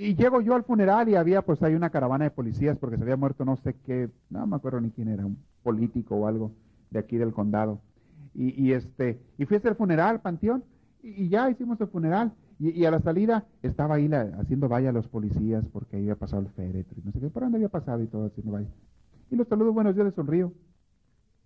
y 0.00 0.14
llego 0.14 0.40
yo 0.40 0.54
al 0.54 0.64
funeral 0.64 1.10
y 1.10 1.14
había 1.14 1.42
pues 1.42 1.62
hay 1.62 1.74
una 1.74 1.90
caravana 1.90 2.24
de 2.24 2.30
policías 2.30 2.78
porque 2.78 2.96
se 2.96 3.02
había 3.02 3.18
muerto 3.18 3.44
no 3.44 3.58
sé 3.58 3.74
qué, 3.84 4.08
no 4.30 4.46
me 4.46 4.56
acuerdo 4.56 4.80
ni 4.80 4.90
quién 4.90 5.08
era, 5.08 5.26
un 5.26 5.36
político 5.62 6.16
o 6.16 6.26
algo 6.26 6.52
de 6.88 7.00
aquí 7.00 7.18
del 7.18 7.34
condado. 7.34 7.82
Y, 8.32 8.72
este, 8.72 9.20
y 9.36 9.44
fui 9.44 9.56
a 9.56 9.58
hacer 9.58 9.72
el 9.72 9.76
funeral, 9.76 10.20
panteón, 10.20 10.64
y, 11.02 11.28
ya 11.28 11.50
hicimos 11.50 11.80
el 11.80 11.88
funeral. 11.88 12.32
Y, 12.58 12.84
a 12.84 12.90
la 12.90 13.00
salida 13.00 13.44
estaba 13.62 13.96
ahí 13.96 14.08
haciendo 14.38 14.68
vaya 14.68 14.90
a 14.90 14.92
los 14.92 15.08
policías 15.08 15.66
porque 15.72 15.96
ahí 15.96 16.02
había 16.02 16.16
pasado 16.16 16.42
el 16.42 16.48
féretro 16.48 16.98
y 16.98 17.04
no 17.04 17.12
sé 17.12 17.20
qué, 17.20 17.28
por 17.28 17.42
dónde 17.42 17.58
había 17.58 17.68
pasado 17.68 18.02
y 18.02 18.06
todo 18.06 18.26
haciendo 18.26 18.52
vaya. 18.52 18.68
Y 19.30 19.36
los 19.36 19.48
saludos, 19.48 19.74
buenos 19.74 19.94
días, 19.94 20.06
les 20.06 20.14
sonrío. 20.14 20.52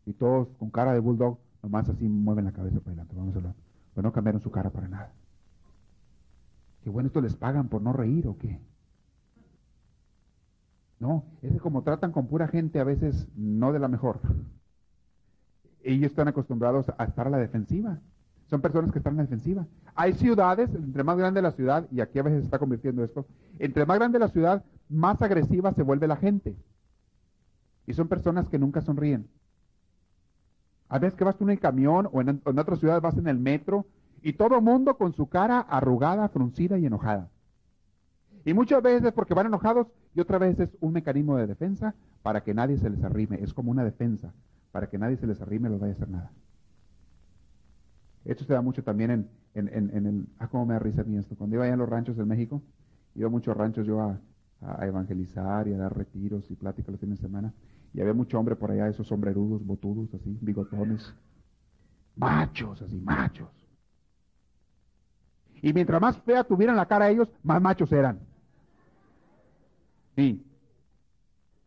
Y 0.06 0.12
todos 0.12 0.48
con 0.58 0.70
cara 0.70 0.92
de 0.92 1.00
bulldog, 1.00 1.38
nomás 1.62 1.88
así 1.88 2.08
mueven 2.08 2.44
la 2.44 2.52
cabeza 2.52 2.78
para 2.78 2.90
adelante, 2.90 3.16
vamos 3.16 3.34
a 3.34 3.38
hablar. 3.38 3.54
Pues 3.94 4.04
no 4.04 4.12
cambiaron 4.12 4.40
su 4.40 4.50
cara 4.50 4.70
para 4.70 4.86
nada. 4.86 5.12
Que 6.84 6.90
bueno, 6.90 7.06
esto 7.06 7.22
les 7.22 7.34
pagan 7.34 7.68
por 7.68 7.80
no 7.80 7.94
reír 7.94 8.28
o 8.28 8.36
qué. 8.36 8.60
No, 11.00 11.24
es 11.40 11.60
como 11.60 11.82
tratan 11.82 12.12
con 12.12 12.26
pura 12.26 12.46
gente 12.46 12.78
a 12.78 12.84
veces 12.84 13.26
no 13.34 13.72
de 13.72 13.78
la 13.78 13.88
mejor. 13.88 14.20
Ellos 15.82 16.10
están 16.10 16.28
acostumbrados 16.28 16.92
a 16.96 17.04
estar 17.04 17.26
a 17.26 17.30
la 17.30 17.38
defensiva. 17.38 18.00
Son 18.48 18.60
personas 18.60 18.92
que 18.92 18.98
están 18.98 19.14
a 19.14 19.16
la 19.16 19.22
defensiva. 19.22 19.66
Hay 19.94 20.12
ciudades, 20.12 20.74
entre 20.74 21.04
más 21.04 21.16
grande 21.16 21.40
la 21.40 21.52
ciudad, 21.52 21.88
y 21.90 22.00
aquí 22.00 22.18
a 22.18 22.22
veces 22.22 22.40
se 22.40 22.44
está 22.44 22.58
convirtiendo 22.58 23.02
esto, 23.02 23.26
entre 23.58 23.86
más 23.86 23.98
grande 23.98 24.18
la 24.18 24.28
ciudad, 24.28 24.62
más 24.90 25.20
agresiva 25.22 25.72
se 25.72 25.82
vuelve 25.82 26.06
la 26.06 26.16
gente. 26.16 26.54
Y 27.86 27.94
son 27.94 28.08
personas 28.08 28.48
que 28.50 28.58
nunca 28.58 28.82
sonríen. 28.82 29.26
A 30.90 30.98
veces 30.98 31.16
que 31.16 31.24
vas 31.24 31.36
tú 31.36 31.44
en 31.44 31.50
el 31.50 31.60
camión 31.60 32.10
o 32.12 32.20
en, 32.20 32.42
en 32.44 32.58
otra 32.58 32.76
ciudad 32.76 33.00
vas 33.00 33.16
en 33.16 33.26
el 33.26 33.38
metro 33.38 33.86
y 34.24 34.32
todo 34.32 34.62
mundo 34.62 34.96
con 34.96 35.12
su 35.12 35.28
cara 35.28 35.60
arrugada, 35.60 36.30
fruncida 36.30 36.78
y 36.78 36.86
enojada. 36.86 37.28
Y 38.46 38.54
muchas 38.54 38.82
veces 38.82 39.12
porque 39.12 39.34
van 39.34 39.46
enojados 39.46 39.86
y 40.14 40.20
otra 40.20 40.38
vez 40.38 40.58
es 40.58 40.70
un 40.80 40.94
mecanismo 40.94 41.36
de 41.36 41.46
defensa 41.46 41.94
para 42.22 42.42
que 42.42 42.54
nadie 42.54 42.78
se 42.78 42.88
les 42.88 43.04
arrime. 43.04 43.38
Es 43.42 43.52
como 43.52 43.70
una 43.70 43.84
defensa 43.84 44.32
para 44.72 44.88
que 44.88 44.96
nadie 44.96 45.18
se 45.18 45.26
les 45.26 45.42
arrime 45.42 45.68
y 45.68 45.72
les 45.72 45.80
vaya 45.80 45.92
a 45.92 45.96
hacer 45.96 46.08
nada. 46.08 46.32
Esto 48.24 48.44
se 48.44 48.54
da 48.54 48.62
mucho 48.62 48.82
también 48.82 49.10
en, 49.10 49.28
en, 49.54 50.06
el... 50.06 50.26
Ah, 50.38 50.48
cómo 50.48 50.64
me 50.64 50.72
da 50.72 50.80
risa 50.80 51.04
mí 51.04 51.18
esto. 51.18 51.36
Cuando 51.36 51.56
iba 51.56 51.64
allá 51.64 51.74
en 51.74 51.80
los 51.80 51.88
ranchos 51.88 52.16
de 52.16 52.24
México, 52.24 52.62
iba 53.14 53.26
a 53.26 53.30
muchos 53.30 53.54
ranchos 53.54 53.86
yo 53.86 54.00
a, 54.00 54.18
a, 54.62 54.86
evangelizar 54.86 55.68
y 55.68 55.74
a 55.74 55.76
dar 55.76 55.94
retiros 55.94 56.50
y 56.50 56.54
pláticas 56.54 56.92
los 56.92 57.00
fines 57.00 57.18
de 57.18 57.26
semana. 57.26 57.52
Y 57.92 58.00
había 58.00 58.14
mucho 58.14 58.40
hombre 58.40 58.56
por 58.56 58.70
allá, 58.70 58.88
esos 58.88 59.06
sombrerudos, 59.06 59.66
botudos, 59.66 60.14
así, 60.14 60.38
bigotones. 60.40 61.14
Machos, 62.16 62.80
así, 62.80 62.98
machos. 63.00 63.63
Y 65.64 65.72
mientras 65.72 65.98
más 65.98 66.18
fea 66.18 66.44
tuvieran 66.44 66.76
la 66.76 66.84
cara 66.84 67.08
ellos, 67.08 67.26
más 67.42 67.58
machos 67.62 67.90
eran. 67.90 68.18
Sí. 70.14 70.44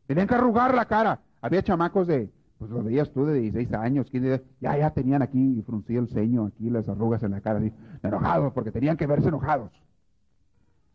Tenían 0.05 0.27
que 0.27 0.35
arrugar 0.35 0.75
la 0.75 0.85
cara. 0.85 1.19
Había 1.41 1.63
chamacos 1.63 2.05
de, 2.05 2.29
pues 2.59 2.69
lo 2.69 2.83
veías 2.83 3.11
tú 3.11 3.25
de 3.25 3.39
16 3.39 3.73
años, 3.73 4.05
15, 4.11 4.43
ya, 4.61 4.77
ya 4.77 4.91
tenían 4.91 5.23
aquí 5.23 5.63
fruncido 5.65 6.03
el 6.03 6.09
ceño, 6.09 6.45
aquí 6.45 6.69
las 6.69 6.87
arrugas 6.87 7.23
en 7.23 7.31
la 7.31 7.41
cara, 7.41 7.59
enojados, 8.03 8.53
porque 8.53 8.71
tenían 8.71 8.97
que 8.97 9.07
verse 9.07 9.29
enojados. 9.29 9.71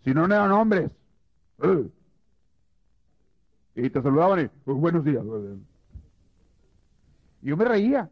Si 0.04 0.14
no, 0.14 0.28
no 0.28 0.36
eran 0.36 0.52
hombres. 0.52 0.92
Y 3.74 3.90
te 3.90 4.00
saludaban 4.00 4.44
y, 4.44 4.48
pues, 4.64 4.78
buenos 4.78 5.04
días. 5.04 5.24
Y 7.42 7.48
yo 7.48 7.56
me 7.56 7.64
reía. 7.64 8.08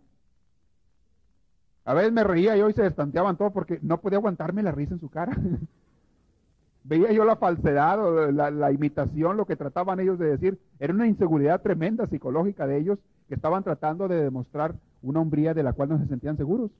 A 1.84 1.94
veces 1.94 2.12
me 2.12 2.24
reía 2.24 2.56
yo 2.56 2.68
y 2.68 2.72
se 2.72 2.82
destanteaban 2.82 3.36
todo 3.36 3.50
porque 3.52 3.78
no 3.82 4.00
podía 4.00 4.18
aguantarme 4.18 4.62
la 4.62 4.72
risa 4.72 4.94
en 4.94 5.00
su 5.00 5.08
cara. 5.08 5.36
Veía 6.84 7.12
yo 7.12 7.24
la 7.24 7.36
falsedad 7.36 8.02
o 8.02 8.30
la, 8.32 8.72
imitación, 8.72 9.36
lo 9.36 9.46
que 9.46 9.56
trataban 9.56 10.00
ellos 10.00 10.18
de 10.18 10.30
decir. 10.30 10.58
Era 10.78 10.94
una 10.94 11.06
inseguridad 11.06 11.60
tremenda 11.60 12.06
psicológica 12.06 12.66
de 12.66 12.78
ellos 12.78 12.98
que 13.28 13.34
estaban 13.34 13.62
tratando 13.62 14.08
de 14.08 14.22
demostrar 14.22 14.74
una 15.02 15.20
hombría 15.20 15.54
de 15.54 15.62
la 15.62 15.72
cual 15.72 15.90
no 15.90 15.98
se 15.98 16.06
sentían 16.06 16.36
seguros. 16.36 16.70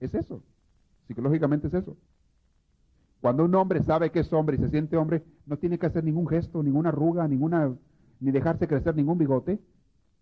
Es 0.00 0.14
eso. 0.14 0.42
Psicológicamente 1.06 1.68
es 1.68 1.74
eso. 1.74 1.96
Cuando 3.20 3.44
un 3.44 3.54
hombre 3.54 3.82
sabe 3.82 4.10
que 4.10 4.20
es 4.20 4.32
hombre 4.32 4.56
y 4.56 4.60
se 4.60 4.68
siente 4.68 4.96
hombre, 4.96 5.22
no 5.46 5.56
tiene 5.56 5.78
que 5.78 5.86
hacer 5.86 6.04
ningún 6.04 6.28
gesto, 6.28 6.62
ninguna 6.62 6.90
arruga, 6.90 7.26
ninguna, 7.26 7.72
ni 8.20 8.30
dejarse 8.30 8.68
crecer 8.68 8.94
ningún 8.94 9.18
bigote, 9.18 9.58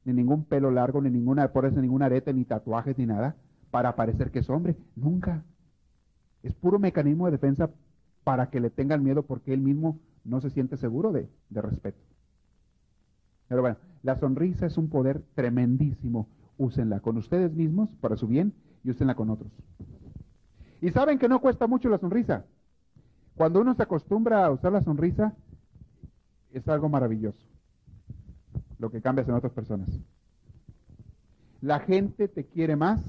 ni 0.05 0.13
ningún 0.13 0.45
pelo 0.45 0.71
largo, 0.71 1.01
ni 1.01 1.11
ninguna, 1.11 1.49
por 1.53 1.65
eso 1.67 1.81
ninguna 1.81 2.07
arete, 2.07 2.33
ni 2.33 2.45
tatuajes, 2.45 2.97
ni 2.99 3.07
nada, 3.07 3.37
para 3.71 3.97
parecer 3.97 4.31
que 4.31 4.41
es 4.41 4.51
hombre. 4.51 4.77
Nunca. 4.97 5.43
Es 6.43 6.53
puro 6.55 6.79
mecanismo 6.79 7.27
de 7.27 7.33
defensa 7.33 7.71
para 8.23 8.51
que 8.51 8.61
le 8.61 8.71
tengan 8.71 9.03
miedo 9.03 9.23
porque 9.23 9.55
él 9.55 9.61
mismo 9.61 9.99
no 10.25 10.41
se 10.41 10.51
siente 10.51 10.77
seguro 10.77 11.13
de, 11.13 11.29
de 11.51 11.63
respeto. 11.63 11.99
Pero 13.49 13.63
bueno, 13.63 13.77
la 14.03 14.17
sonrisa 14.17 14.67
es 14.67 14.77
un 14.77 14.89
poder 14.89 15.23
tremendísimo. 15.35 16.29
Úsenla 16.57 17.01
con 17.01 17.17
ustedes 17.17 17.53
mismos 17.53 17.89
para 18.01 18.17
su 18.17 18.29
bien 18.29 18.53
y 18.85 18.91
úsenla 18.91 19.15
con 19.15 19.31
otros. 19.31 19.51
Y 20.81 20.91
saben 20.91 21.19
que 21.19 21.29
no 21.29 21.41
cuesta 21.41 21.67
mucho 21.67 21.89
la 21.89 21.99
sonrisa. 21.99 22.45
Cuando 23.37 23.61
uno 23.61 23.75
se 23.75 23.83
acostumbra 23.83 24.45
a 24.45 24.51
usar 24.51 24.73
la 24.73 24.83
sonrisa, 24.83 25.35
es 26.53 26.69
algo 26.69 26.89
maravilloso 26.89 27.54
lo 28.79 28.91
que 28.91 29.01
cambias 29.01 29.29
en 29.29 29.35
otras 29.35 29.53
personas. 29.53 29.89
La 31.61 31.81
gente 31.81 32.29
te 32.29 32.45
quiere 32.45 32.77
más, 32.77 33.01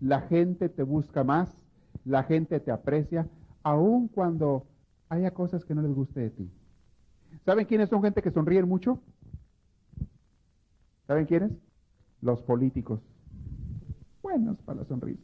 la 0.00 0.22
gente 0.22 0.68
te 0.68 0.82
busca 0.82 1.24
más, 1.24 1.56
la 2.04 2.24
gente 2.24 2.60
te 2.60 2.70
aprecia, 2.70 3.28
aun 3.62 4.08
cuando 4.08 4.66
haya 5.08 5.32
cosas 5.32 5.64
que 5.64 5.74
no 5.74 5.82
les 5.82 5.94
guste 5.94 6.20
de 6.20 6.30
ti. 6.30 6.50
¿Saben 7.44 7.66
quiénes 7.66 7.88
son 7.88 8.02
gente 8.02 8.22
que 8.22 8.30
sonríen 8.30 8.68
mucho? 8.68 9.00
¿Saben 11.06 11.26
quiénes? 11.26 11.52
Los 12.20 12.42
políticos. 12.42 13.00
Buenos 14.22 14.56
para 14.62 14.80
la 14.80 14.84
sonrisa. 14.86 15.22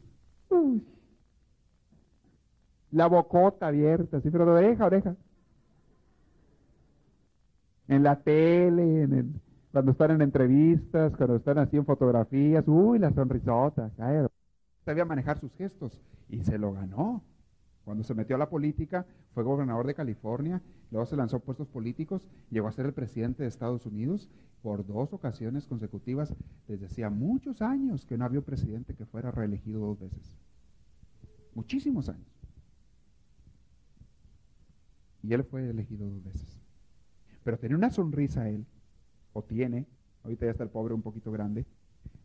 La 2.91 3.07
bocota 3.07 3.67
abierta, 3.67 4.17
así, 4.17 4.29
pero 4.29 4.45
de 4.45 4.51
oreja 4.51 4.85
oreja. 4.85 5.15
En 7.87 8.03
la 8.03 8.21
tele, 8.21 9.03
en 9.03 9.13
el, 9.13 9.41
cuando 9.71 9.91
están 9.91 10.11
en 10.11 10.21
entrevistas, 10.21 11.15
cuando 11.15 11.37
están 11.37 11.57
así 11.57 11.77
en 11.77 11.85
fotografías, 11.85 12.63
uy, 12.67 12.99
la 12.99 13.11
sonrisota. 13.11 13.91
Sabía 14.83 15.05
manejar 15.05 15.39
sus 15.39 15.53
gestos 15.53 16.01
y 16.29 16.43
se 16.43 16.57
lo 16.57 16.73
ganó. 16.73 17.23
Cuando 17.85 18.03
se 18.03 18.13
metió 18.13 18.35
a 18.35 18.39
la 18.39 18.49
política, 18.49 19.05
fue 19.33 19.43
gobernador 19.43 19.87
de 19.87 19.95
California, 19.95 20.61
luego 20.91 21.05
se 21.05 21.15
lanzó 21.15 21.37
a 21.37 21.39
puestos 21.39 21.67
políticos, 21.67 22.27
llegó 22.49 22.67
a 22.67 22.71
ser 22.71 22.85
el 22.85 22.93
presidente 22.93 23.43
de 23.43 23.49
Estados 23.49 23.85
Unidos 23.85 24.29
por 24.61 24.85
dos 24.85 25.13
ocasiones 25.13 25.65
consecutivas, 25.65 26.35
desde 26.67 26.85
hacía 26.85 27.09
muchos 27.09 27.61
años 27.61 28.05
que 28.05 28.17
no 28.17 28.25
había 28.25 28.39
un 28.39 28.45
presidente 28.45 28.93
que 28.93 29.05
fuera 29.05 29.31
reelegido 29.31 29.79
dos 29.79 29.99
veces. 29.99 30.37
Muchísimos 31.55 32.09
años. 32.09 32.27
Y 35.23 35.33
él 35.33 35.43
fue 35.43 35.69
elegido 35.69 36.07
dos 36.07 36.23
veces. 36.23 36.61
Pero 37.43 37.57
tenía 37.57 37.77
una 37.77 37.89
sonrisa 37.89 38.47
él, 38.49 38.65
o 39.33 39.43
tiene, 39.43 39.87
ahorita 40.23 40.45
ya 40.45 40.51
está 40.51 40.63
el 40.63 40.69
pobre 40.69 40.93
un 40.93 41.01
poquito 41.01 41.31
grande, 41.31 41.65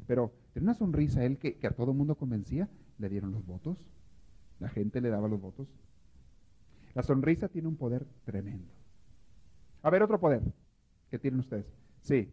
pero 0.06 0.32
tenía 0.52 0.70
una 0.70 0.74
sonrisa 0.74 1.24
él 1.24 1.38
que, 1.38 1.58
a 1.66 1.70
todo 1.70 1.92
mundo 1.92 2.16
convencía, 2.16 2.68
le 2.98 3.08
dieron 3.08 3.32
los 3.32 3.44
votos, 3.44 3.78
la 4.60 4.68
gente 4.68 5.00
le 5.00 5.10
daba 5.10 5.28
los 5.28 5.40
votos. 5.40 5.68
La 6.94 7.02
sonrisa 7.02 7.48
tiene 7.48 7.68
un 7.68 7.76
poder 7.76 8.06
tremendo. 8.24 8.72
A 9.82 9.90
ver, 9.90 10.02
otro 10.02 10.18
poder 10.18 10.42
que 11.10 11.18
tienen 11.18 11.40
ustedes. 11.40 11.66
Sí, 12.00 12.30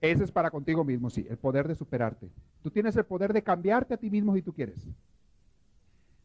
ese 0.00 0.24
es 0.24 0.30
para 0.32 0.50
contigo 0.50 0.84
mismo, 0.84 1.08
sí, 1.08 1.26
el 1.28 1.38
poder 1.38 1.66
de 1.66 1.74
superarte. 1.74 2.30
Tú 2.62 2.70
tienes 2.70 2.96
el 2.96 3.04
poder 3.04 3.32
de 3.32 3.42
cambiarte 3.42 3.94
a 3.94 3.96
ti 3.96 4.10
mismo 4.10 4.34
si 4.34 4.42
tú 4.42 4.52
quieres. 4.52 4.86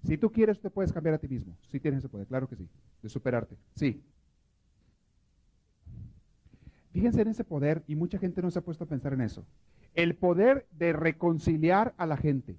Si 0.03 0.17
tú 0.17 0.31
quieres, 0.31 0.59
te 0.59 0.69
puedes 0.69 0.91
cambiar 0.91 1.15
a 1.15 1.17
ti 1.17 1.27
mismo. 1.27 1.55
Sí 1.69 1.79
tienes 1.79 1.99
ese 1.99 2.09
poder, 2.09 2.27
claro 2.27 2.47
que 2.47 2.55
sí. 2.55 2.67
De 3.01 3.09
superarte, 3.09 3.55
sí. 3.75 4.03
Fíjense 6.99 7.21
en 7.21 7.29
ese 7.29 7.45
poder 7.45 7.81
y 7.87 7.95
mucha 7.95 8.19
gente 8.19 8.41
no 8.41 8.51
se 8.51 8.59
ha 8.59 8.61
puesto 8.61 8.83
a 8.83 8.87
pensar 8.87 9.13
en 9.13 9.21
eso. 9.21 9.45
El 9.95 10.15
poder 10.15 10.67
de 10.71 10.91
reconciliar 10.91 11.93
a 11.95 12.05
la 12.05 12.17
gente. 12.17 12.57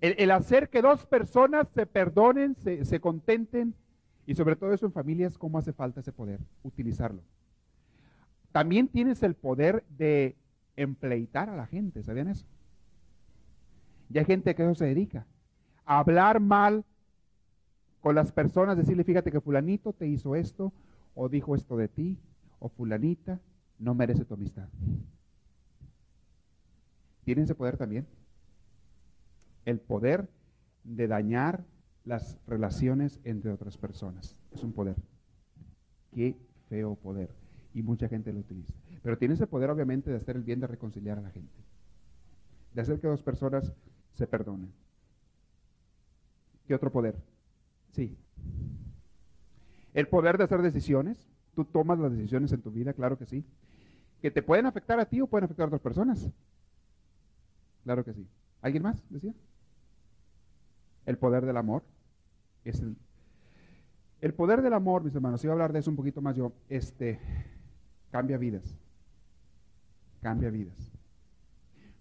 El, 0.00 0.32
hacer 0.32 0.70
que 0.70 0.82
dos 0.82 1.06
personas 1.06 1.68
se 1.68 1.86
perdonen, 1.86 2.56
se, 2.56 2.84
se 2.84 2.98
contenten 2.98 3.76
y 4.26 4.34
sobre 4.34 4.56
todo 4.56 4.72
eso 4.72 4.84
en 4.84 4.92
familias, 4.92 5.38
¿cómo 5.38 5.58
hace 5.58 5.72
falta 5.72 6.00
ese 6.00 6.10
poder? 6.10 6.40
Utilizarlo. 6.64 7.22
También 8.50 8.88
tienes 8.88 9.22
el 9.22 9.34
poder 9.36 9.84
de 9.90 10.34
empleitar 10.74 11.50
a 11.50 11.56
la 11.56 11.68
gente, 11.68 12.02
¿sabían 12.02 12.26
eso? 12.26 12.46
Y 14.10 14.18
hay 14.18 14.24
gente 14.24 14.56
que 14.56 14.64
eso 14.64 14.74
se 14.74 14.86
dedica. 14.86 15.24
A 15.84 16.00
hablar 16.00 16.40
mal 16.40 16.84
con 18.04 18.14
las 18.14 18.32
personas, 18.32 18.76
decirle, 18.76 19.02
fíjate 19.02 19.32
que 19.32 19.40
fulanito 19.40 19.94
te 19.94 20.06
hizo 20.06 20.36
esto, 20.36 20.74
o 21.14 21.30
dijo 21.30 21.54
esto 21.54 21.74
de 21.74 21.88
ti, 21.88 22.18
o 22.58 22.68
fulanita 22.68 23.40
no 23.78 23.94
merece 23.94 24.26
tu 24.26 24.34
amistad. 24.34 24.68
¿Tienen 27.24 27.44
ese 27.44 27.54
poder 27.54 27.78
también? 27.78 28.06
el 29.64 29.80
poder 29.80 30.28
de 30.84 31.08
dañar 31.08 31.64
las 32.04 32.38
relaciones 32.46 33.20
entre 33.24 33.50
otras 33.50 33.78
personas. 33.78 34.36
Es 34.52 34.62
un 34.62 34.72
poder. 34.72 34.96
Qué 36.12 36.36
feo 36.68 36.96
poder. 36.96 37.30
Y 37.72 37.82
mucha 37.82 38.08
gente 38.08 38.32
lo 38.32 38.40
utiliza. 38.40 38.74
Pero 39.02 39.16
tiene 39.18 39.34
ese 39.34 39.46
poder 39.46 39.70
obviamente 39.70 40.10
de 40.10 40.16
hacer 40.16 40.36
el 40.36 40.42
bien, 40.42 40.60
de 40.60 40.66
reconciliar 40.66 41.18
a 41.18 41.22
la 41.22 41.30
gente. 41.30 41.54
De 42.74 42.82
hacer 42.82 43.00
que 43.00 43.08
dos 43.08 43.22
personas 43.22 43.72
se 44.12 44.26
perdonen. 44.26 44.70
¿Qué 46.66 46.74
otro 46.74 46.92
poder? 46.92 47.16
Sí. 47.94 48.16
El 49.94 50.08
poder 50.08 50.36
de 50.36 50.44
hacer 50.44 50.60
decisiones. 50.62 51.16
Tú 51.54 51.64
tomas 51.64 51.98
las 52.00 52.10
decisiones 52.10 52.50
en 52.52 52.60
tu 52.60 52.72
vida, 52.72 52.92
claro 52.92 53.16
que 53.16 53.26
sí. 53.26 53.44
Que 54.20 54.32
te 54.32 54.42
pueden 54.42 54.66
afectar 54.66 54.98
a 54.98 55.04
ti 55.04 55.20
o 55.20 55.28
pueden 55.28 55.44
afectar 55.44 55.64
a 55.64 55.66
otras 55.68 55.80
personas. 55.80 56.28
Claro 57.84 58.04
que 58.04 58.12
sí. 58.12 58.26
¿Alguien 58.60 58.82
más 58.82 59.04
decía? 59.08 59.32
El 61.06 61.16
poder 61.16 61.46
del 61.46 61.56
amor. 61.56 61.84
Es 62.64 62.80
el, 62.80 62.96
el 64.20 64.34
poder 64.34 64.62
del 64.62 64.72
amor, 64.72 65.04
mis 65.04 65.14
hermanos, 65.14 65.44
iba 65.44 65.52
a 65.52 65.54
hablar 65.54 65.72
de 65.72 65.78
eso 65.78 65.90
un 65.90 65.96
poquito 65.96 66.22
más 66.22 66.34
yo, 66.34 66.52
este, 66.68 67.20
cambia 68.10 68.38
vidas. 68.38 68.76
Cambia 70.22 70.50
vidas. 70.50 70.92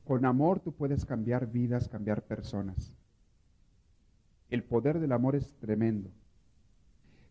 Con 0.05 0.25
amor 0.25 0.61
tú 0.61 0.71
puedes 0.71 1.05
cambiar 1.05 1.51
vidas, 1.51 1.89
cambiar 1.89 2.23
personas. 2.23 2.93
El 4.53 4.61
poder 4.61 4.99
del 4.99 5.11
amor 5.13 5.35
es 5.35 5.51
tremendo. 5.55 6.11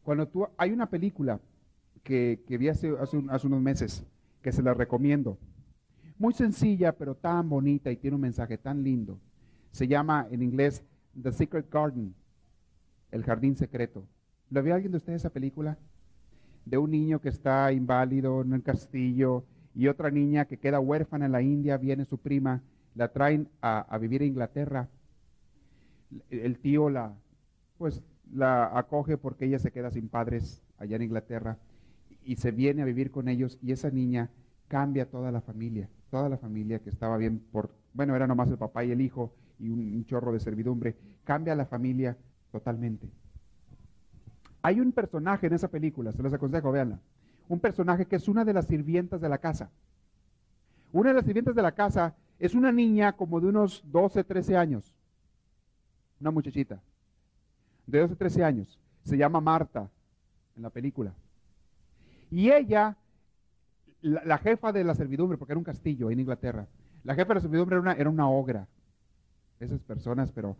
Cuando 0.02 0.26
tú, 0.26 0.48
hay 0.56 0.72
una 0.72 0.90
película 0.90 1.38
que, 2.02 2.42
vi 2.48 2.66
hace, 2.66 2.92
hace, 2.98 3.46
unos 3.46 3.62
meses, 3.62 4.04
que 4.42 4.50
se 4.50 4.60
la 4.60 4.74
recomiendo. 4.74 5.38
Muy 6.18 6.32
sencilla, 6.32 6.90
pero 6.90 7.14
tan 7.14 7.48
bonita 7.48 7.92
y 7.92 7.96
tiene 7.96 8.16
un 8.16 8.22
mensaje 8.22 8.58
tan 8.58 8.82
lindo. 8.82 9.20
Se 9.70 9.86
llama 9.86 10.26
en 10.32 10.42
inglés 10.42 10.82
The 11.22 11.30
Secret 11.30 11.70
Garden, 11.70 12.12
El 13.12 13.22
Jardín 13.22 13.56
Secreto. 13.56 14.04
¿Lo 14.50 14.60
vio 14.60 14.74
alguien 14.74 14.90
de 14.90 14.98
ustedes 14.98 15.22
esa 15.22 15.30
película? 15.30 15.78
De 16.64 16.76
un 16.76 16.90
niño 16.90 17.20
que 17.20 17.28
está 17.28 17.72
inválido 17.72 18.42
en 18.42 18.52
el 18.52 18.64
castillo 18.64 19.44
y 19.76 19.86
otra 19.86 20.10
niña 20.10 20.46
que 20.46 20.58
queda 20.58 20.80
huérfana 20.80 21.26
en 21.26 21.32
la 21.32 21.42
India, 21.42 21.76
viene 21.76 22.04
su 22.04 22.18
prima, 22.18 22.64
la 22.96 23.12
traen 23.12 23.48
a, 23.60 23.96
vivir 23.98 24.22
a 24.22 24.26
Inglaterra. 24.26 24.88
El 26.30 26.58
tío 26.58 26.90
la, 26.90 27.14
pues, 27.78 28.02
la 28.32 28.76
acoge 28.78 29.16
porque 29.18 29.46
ella 29.46 29.58
se 29.58 29.72
queda 29.72 29.90
sin 29.90 30.08
padres 30.08 30.62
allá 30.78 30.96
en 30.96 31.02
Inglaterra 31.02 31.58
y 32.24 32.36
se 32.36 32.50
viene 32.50 32.82
a 32.82 32.86
vivir 32.86 33.10
con 33.10 33.28
ellos 33.28 33.58
y 33.62 33.72
esa 33.72 33.90
niña 33.90 34.30
cambia 34.68 35.10
toda 35.10 35.30
la 35.30 35.40
familia, 35.40 35.88
toda 36.10 36.28
la 36.28 36.38
familia 36.38 36.78
que 36.78 36.90
estaba 36.90 37.16
bien 37.16 37.40
por, 37.52 37.74
bueno, 37.92 38.16
era 38.16 38.26
nomás 38.26 38.48
el 38.48 38.58
papá 38.58 38.84
y 38.84 38.90
el 38.90 39.00
hijo, 39.00 39.34
y 39.58 39.68
un, 39.68 40.04
chorro 40.06 40.32
de 40.32 40.40
servidumbre, 40.40 40.96
cambia 41.24 41.54
la 41.54 41.66
familia 41.66 42.16
totalmente. 42.50 43.08
Hay 44.62 44.80
un 44.80 44.92
personaje 44.92 45.46
en 45.46 45.54
esa 45.54 45.68
película, 45.68 46.12
se 46.12 46.22
los 46.22 46.32
aconsejo, 46.32 46.72
véanla. 46.72 47.00
Un 47.48 47.60
personaje 47.60 48.06
que 48.06 48.16
es 48.16 48.28
una 48.28 48.44
de 48.44 48.54
las 48.54 48.66
sirvientas 48.66 49.20
de 49.20 49.28
la 49.28 49.38
casa. 49.38 49.70
Una 50.92 51.10
de 51.10 51.16
las 51.16 51.24
sirvientas 51.24 51.54
de 51.54 51.62
la 51.62 51.72
casa 51.72 52.14
es 52.38 52.54
una 52.54 52.72
niña 52.72 53.12
como 53.12 53.40
de 53.40 53.48
unos 53.48 53.84
12, 53.86 54.24
13 54.24 54.56
años. 54.56 54.94
Una 56.22 56.30
muchachita. 56.30 56.80
De 57.84 57.98
12, 57.98 58.14
13 58.14 58.44
años. 58.44 58.78
Se 59.02 59.16
llama 59.16 59.40
Marta 59.40 59.90
en 60.56 60.62
la 60.62 60.70
película. 60.70 61.12
Y 62.30 62.48
ella, 62.52 62.96
la, 64.02 64.38
jefa 64.38 64.70
de 64.70 64.84
la 64.84 64.94
servidumbre, 64.94 65.36
porque 65.36 65.52
era 65.52 65.58
un 65.58 65.64
castillo 65.64 66.12
en 66.12 66.20
Inglaterra, 66.20 66.68
la 67.02 67.16
jefa 67.16 67.30
de 67.30 67.34
la 67.34 67.40
servidumbre 67.40 67.74
era 67.74 67.82
una, 67.82 67.92
era 67.94 68.08
una 68.08 68.28
ogra, 68.28 68.68
esas 69.58 69.80
personas, 69.82 70.30
pero 70.30 70.56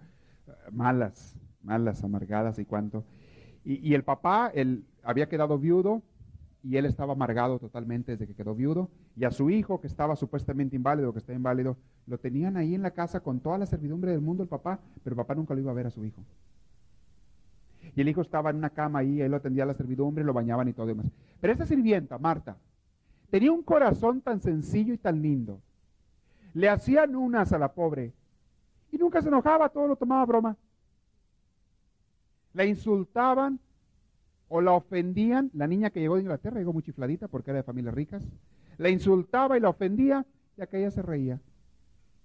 eh, 0.49 0.53
malas, 0.73 1.37
malas, 1.63 2.03
amargadas 2.03 2.59
y 2.59 2.65
cuánto. 2.65 3.05
Y, 3.65 3.95
el 3.95 4.03
papá, 4.03 4.51
él 4.53 4.85
había 5.05 5.29
quedado 5.29 5.61
viudo 5.61 6.03
y 6.63 6.77
él 6.77 6.87
estaba 6.87 7.13
amargado 7.13 7.59
totalmente 7.59 8.13
desde 8.13 8.27
que 8.27 8.35
quedó 8.35 8.55
viudo. 8.55 8.89
Y 9.17 9.25
a 9.25 9.31
su 9.31 9.51
hijo, 9.51 9.81
que 9.81 9.89
estaba 9.89 10.15
supuestamente 10.15 10.77
inválido, 10.77 11.13
que 11.13 11.19
está 11.19 11.33
inválido, 11.33 11.77
lo 12.07 12.19
tenían 12.19 12.57
ahí 12.57 12.75
en 12.75 12.83
la 12.83 12.93
casa 12.93 13.21
con 13.21 13.41
toda 13.41 13.59
la 13.59 13.67
servidumbre 13.67 14.13
del 14.13 14.21
mundo 14.21 14.43
el 14.43 14.49
papá, 14.49 14.79
pero 15.03 15.15
el 15.15 15.17
papá 15.19 15.35
nunca 15.35 15.55
lo 15.55 15.61
iba 15.61 15.71
a 15.73 15.75
ver 15.75 15.87
a 15.87 15.91
su 15.91 16.05
hijo. 16.05 16.23
Y 17.97 18.01
el 18.01 18.09
hijo 18.09 18.23
estaba 18.23 18.51
en 18.51 18.57
una 18.57 18.71
cama 18.71 19.01
ahí, 19.01 19.21
él 19.21 19.31
lo 19.31 19.39
atendía 19.39 19.65
a 19.65 19.67
la 19.67 19.75
servidumbre, 19.75 20.25
lo 20.25 20.33
bañaban 20.33 20.69
y 20.69 20.73
todo 20.73 20.87
demás. 20.87 21.07
Pero 21.41 21.53
esa 21.53 21.67
sirvienta, 21.67 22.17
Marta, 22.19 22.57
tenía 23.29 23.53
un 23.53 23.63
corazón 23.63 24.21
tan 24.21 24.41
sencillo 24.41 24.95
y 24.95 24.99
tan 24.99 25.21
lindo. 25.21 25.61
Le 26.55 26.69
hacían 26.69 27.17
unas 27.17 27.53
a 27.53 27.59
la 27.59 27.73
pobre 27.73 28.13
y 28.93 28.99
nunca 28.99 29.21
se 29.21 29.29
enojaba, 29.29 29.69
todo 29.69 29.89
lo 29.89 29.97
tomaba 29.97 30.25
broma. 30.25 30.57
La 32.53 32.65
insultaban 32.65 33.59
o 34.53 34.61
la 34.61 34.73
ofendían. 34.73 35.51
La 35.55 35.67
niña 35.67 35.89
que 35.89 36.01
llegó 36.01 36.17
de 36.17 36.23
Inglaterra 36.23 36.59
llegó 36.59 36.75
muy 36.75 36.83
chifladita 36.83 37.27
porque 37.27 37.51
era 37.51 37.61
de 37.61 37.63
familias 37.63 37.95
ricas. 37.95 38.23
La 38.77 38.91
insultaba 38.91 39.57
y 39.57 39.61
la 39.61 39.71
ofendía 39.71 40.27
y 40.59 40.61
aquella 40.61 40.91
se 40.91 41.01
reía. 41.01 41.41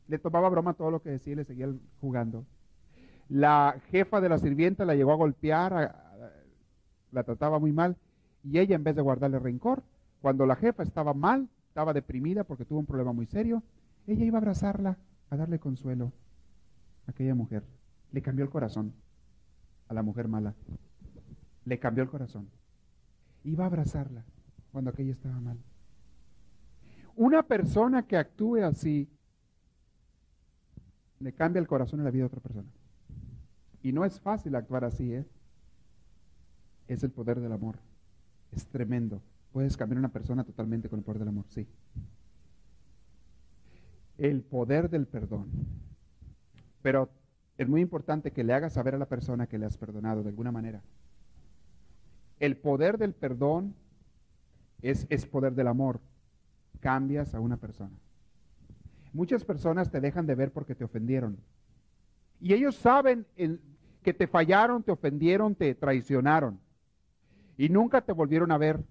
Le 0.09 0.19
tomaba 0.19 0.49
broma 0.49 0.73
todo 0.73 0.91
lo 0.91 1.01
que 1.01 1.09
decía 1.09 1.33
y 1.33 1.35
le 1.37 1.45
seguía 1.45 1.69
jugando. 2.01 2.45
La 3.29 3.79
jefa 3.91 4.19
de 4.19 4.27
la 4.27 4.39
sirvienta 4.39 4.83
la 4.83 4.95
llegó 4.95 5.13
a 5.13 5.15
golpear, 5.15 5.95
la 7.11 7.23
trataba 7.23 7.59
muy 7.59 7.71
mal 7.71 7.95
y 8.43 8.59
ella 8.59 8.75
en 8.75 8.83
vez 8.83 8.95
de 8.95 9.01
guardarle 9.01 9.39
rencor, 9.39 9.83
cuando 10.21 10.45
la 10.45 10.55
jefa 10.57 10.83
estaba 10.83 11.13
mal, 11.13 11.47
estaba 11.69 11.93
deprimida 11.93 12.43
porque 12.43 12.65
tuvo 12.65 12.79
un 12.79 12.85
problema 12.85 13.13
muy 13.13 13.25
serio, 13.25 13.63
ella 14.05 14.25
iba 14.25 14.37
a 14.37 14.41
abrazarla, 14.41 14.97
a 15.29 15.37
darle 15.37 15.59
consuelo 15.59 16.11
aquella 17.07 17.35
mujer. 17.35 17.63
Le 18.11 18.21
cambió 18.21 18.43
el 18.43 18.51
corazón 18.51 18.93
a 19.87 19.93
la 19.93 20.03
mujer 20.03 20.27
mala. 20.27 20.53
Le 21.67 21.79
cambió 21.79 22.01
el 22.01 22.09
corazón. 22.09 22.47
Iba 23.43 23.65
a 23.65 23.67
abrazarla 23.67 24.23
cuando 24.71 24.89
aquella 24.89 25.11
estaba 25.11 25.37
mal. 25.41 25.57
Una 27.17 27.43
persona 27.43 28.07
que 28.07 28.15
actúe 28.15 28.63
así 28.63 29.09
le 31.19 31.33
cambia 31.33 31.59
el 31.59 31.67
corazón 31.67 31.99
en 31.99 32.05
la 32.05 32.11
vida 32.11 32.21
de 32.21 32.27
otra 32.27 32.39
persona. 32.39 32.69
Y 33.83 33.91
no 33.91 34.05
es 34.05 34.17
fácil 34.21 34.55
actuar 34.55 34.85
así, 34.85 35.13
¿eh? 35.13 35.25
Es 36.87 37.03
el 37.03 37.11
poder 37.11 37.41
del 37.41 37.51
amor. 37.51 37.79
Es 38.53 38.65
tremendo. 38.67 39.21
Puedes 39.51 39.75
cambiar 39.75 39.97
a 39.97 39.99
una 39.99 40.13
persona 40.13 40.45
totalmente 40.45 40.87
con 40.87 40.99
el 40.99 41.03
poder 41.03 41.19
del 41.19 41.27
amor, 41.27 41.47
sí. 41.49 41.67
El 44.17 44.41
poder 44.41 44.89
del 44.89 45.05
perdón. 45.05 45.49
Pero 46.81 47.09
es 47.57 47.67
muy 47.67 47.81
importante 47.81 48.31
que 48.31 48.45
le 48.45 48.53
hagas 48.53 48.71
saber 48.71 48.95
a 48.95 48.97
la 48.97 49.09
persona 49.09 49.47
que 49.47 49.57
le 49.57 49.65
has 49.65 49.77
perdonado 49.77 50.23
de 50.23 50.29
alguna 50.29 50.53
manera. 50.53 50.81
El 52.39 52.57
poder 52.57 52.97
del 52.97 53.13
perdón 53.13 53.75
es, 54.81 55.07
es 55.09 55.25
poder 55.25 55.53
del 55.53 55.67
amor. 55.67 55.99
Cambias 56.79 57.33
a 57.33 57.39
una 57.39 57.57
persona. 57.57 57.95
Muchas 59.13 59.43
personas 59.43 59.89
te 59.89 59.99
dejan 59.99 60.27
de 60.27 60.35
ver 60.35 60.51
porque 60.51 60.75
te 60.75 60.83
ofendieron. 60.83 61.37
Y 62.39 62.53
ellos 62.53 62.75
saben 62.75 63.25
que 64.03 64.13
te 64.13 64.27
fallaron, 64.27 64.83
te 64.83 64.91
ofendieron, 64.91 65.55
te 65.55 65.73
traicionaron. 65.73 66.59
Y 67.57 67.69
nunca 67.69 68.01
te 68.01 68.11
volvieron 68.11 68.51
a 68.51 68.57
ver. 68.57 68.83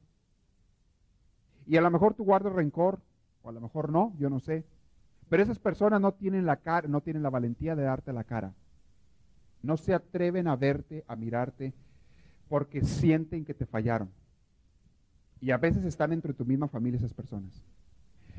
Y 1.66 1.76
a 1.76 1.80
lo 1.80 1.90
mejor 1.90 2.14
tú 2.14 2.24
guardas 2.24 2.52
rencor, 2.52 3.00
o 3.42 3.48
a 3.48 3.52
lo 3.52 3.60
mejor 3.60 3.90
no, 3.90 4.14
yo 4.18 4.28
no 4.28 4.40
sé. 4.40 4.64
Pero 5.28 5.42
esas 5.42 5.58
personas 5.58 6.00
no 6.00 6.12
tienen 6.12 6.46
la 6.46 6.56
cara, 6.56 6.88
no 6.88 7.00
tienen 7.00 7.22
la 7.22 7.30
valentía 7.30 7.76
de 7.76 7.84
darte 7.84 8.12
la 8.12 8.24
cara. 8.24 8.52
No 9.62 9.76
se 9.76 9.94
atreven 9.94 10.48
a 10.48 10.56
verte, 10.56 11.04
a 11.08 11.16
mirarte, 11.16 11.72
porque 12.48 12.82
sienten 12.82 13.44
que 13.44 13.54
te 13.54 13.66
fallaron. 13.66 14.10
Y 15.40 15.50
a 15.50 15.58
veces 15.58 15.84
están 15.84 16.12
entre 16.12 16.32
tu 16.32 16.44
misma 16.44 16.68
familia 16.68 16.98
esas 16.98 17.14
personas. 17.14 17.62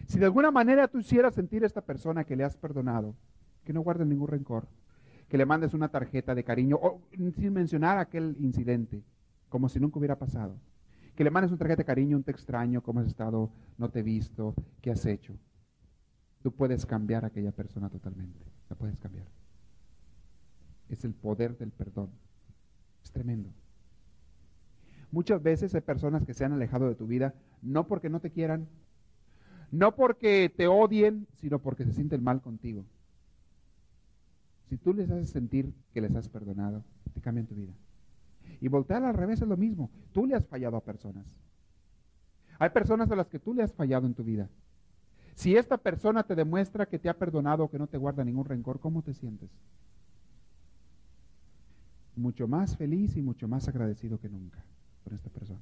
Si 0.07 0.19
de 0.19 0.25
alguna 0.25 0.51
manera 0.51 0.87
tú 0.87 0.99
hicieras 0.99 1.35
sentir 1.35 1.63
a 1.63 1.67
esta 1.67 1.81
persona 1.81 2.23
que 2.23 2.35
le 2.35 2.43
has 2.43 2.55
perdonado, 2.55 3.15
que 3.63 3.73
no 3.73 3.81
guarde 3.81 4.05
ningún 4.05 4.27
rencor, 4.27 4.67
que 5.27 5.37
le 5.37 5.45
mandes 5.45 5.73
una 5.73 5.89
tarjeta 5.89 6.33
de 6.33 6.43
cariño, 6.43 6.77
o, 6.81 7.01
sin 7.11 7.53
mencionar 7.53 7.97
aquel 7.97 8.35
incidente, 8.39 9.03
como 9.49 9.67
si 9.67 9.79
nunca 9.79 9.99
hubiera 9.99 10.17
pasado. 10.17 10.55
Que 11.15 11.23
le 11.23 11.31
mandes 11.31 11.51
una 11.51 11.59
tarjeta 11.59 11.81
de 11.81 11.85
cariño, 11.85 12.17
un 12.17 12.23
te 12.23 12.31
extraño, 12.31 12.81
cómo 12.81 13.01
has 13.01 13.07
estado, 13.07 13.51
no 13.77 13.89
te 13.89 13.99
he 13.99 14.03
visto, 14.03 14.53
qué 14.81 14.91
has 14.91 15.05
hecho. 15.05 15.33
Tú 16.41 16.51
puedes 16.51 16.85
cambiar 16.85 17.25
a 17.25 17.27
aquella 17.27 17.51
persona 17.51 17.89
totalmente. 17.89 18.39
La 18.69 18.75
puedes 18.75 18.99
cambiar. 18.99 19.27
Es 20.87 21.03
el 21.03 21.13
poder 21.13 21.57
del 21.57 21.71
perdón. 21.71 22.11
Es 23.03 23.11
tremendo. 23.11 23.49
Muchas 25.11 25.41
veces 25.41 25.73
hay 25.73 25.81
personas 25.81 26.25
que 26.25 26.33
se 26.33 26.43
han 26.43 26.53
alejado 26.53 26.87
de 26.87 26.95
tu 26.95 27.07
vida 27.07 27.33
no 27.61 27.87
porque 27.87 28.09
no 28.09 28.19
te 28.19 28.31
quieran, 28.31 28.67
no 29.71 29.95
porque 29.95 30.51
te 30.55 30.67
odien, 30.67 31.27
sino 31.35 31.59
porque 31.59 31.85
se 31.85 31.93
sienten 31.93 32.23
mal 32.23 32.41
contigo. 32.41 32.85
Si 34.69 34.77
tú 34.77 34.93
les 34.93 35.09
haces 35.09 35.29
sentir 35.29 35.73
que 35.93 36.01
les 36.01 36.13
has 36.15 36.27
perdonado, 36.27 36.83
te 37.13 37.21
cambian 37.21 37.47
tu 37.47 37.55
vida. 37.55 37.73
Y 38.59 38.67
voltear 38.67 39.03
al 39.03 39.13
revés 39.13 39.41
es 39.41 39.47
lo 39.47 39.55
mismo. 39.55 39.89
Tú 40.11 40.25
le 40.25 40.35
has 40.35 40.45
fallado 40.45 40.75
a 40.75 40.83
personas. 40.83 41.25
Hay 42.59 42.69
personas 42.71 43.09
a 43.11 43.15
las 43.15 43.27
que 43.27 43.39
tú 43.39 43.53
le 43.53 43.63
has 43.63 43.73
fallado 43.73 44.07
en 44.07 44.13
tu 44.13 44.23
vida. 44.23 44.49
Si 45.35 45.55
esta 45.55 45.77
persona 45.77 46.23
te 46.23 46.35
demuestra 46.35 46.87
que 46.87 46.99
te 46.99 47.07
ha 47.07 47.17
perdonado, 47.17 47.69
que 47.69 47.77
no 47.77 47.87
te 47.87 47.97
guarda 47.97 48.25
ningún 48.25 48.45
rencor, 48.45 48.79
¿cómo 48.79 49.03
te 49.03 49.13
sientes? 49.13 49.51
Mucho 52.15 52.47
más 52.47 52.75
feliz 52.75 53.15
y 53.15 53.21
mucho 53.21 53.47
más 53.47 53.67
agradecido 53.67 54.19
que 54.19 54.27
nunca 54.27 54.63
esta 55.15 55.29
persona. 55.29 55.61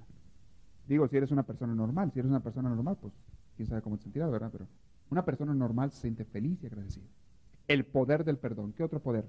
Digo, 0.88 1.08
si 1.08 1.18
eres 1.18 1.32
una 1.32 1.43
persona 1.43 1.74
normal, 1.74 2.12
si 2.12 2.20
eres 2.20 2.30
una 2.30 2.41
persona 2.41 2.70
normal, 2.70 2.98
pues 3.02 3.14
quién 3.56 3.68
sabe 3.68 3.82
cómo 3.82 3.98
te 3.98 4.04
sentirás, 4.04 4.32
¿verdad? 4.32 4.50
Pero 4.52 4.68
una 5.10 5.26
persona 5.26 5.54
normal 5.54 5.91
se 5.91 6.02
siente 6.02 6.26
feliz 6.26 6.62
y 6.64 6.68
agradecida. 6.68 7.06
El 7.68 7.86
poder 7.86 8.24
del 8.24 8.38
perdón. 8.38 8.74
¿Qué 8.74 8.84
otro 8.84 9.00
poder? 9.00 9.26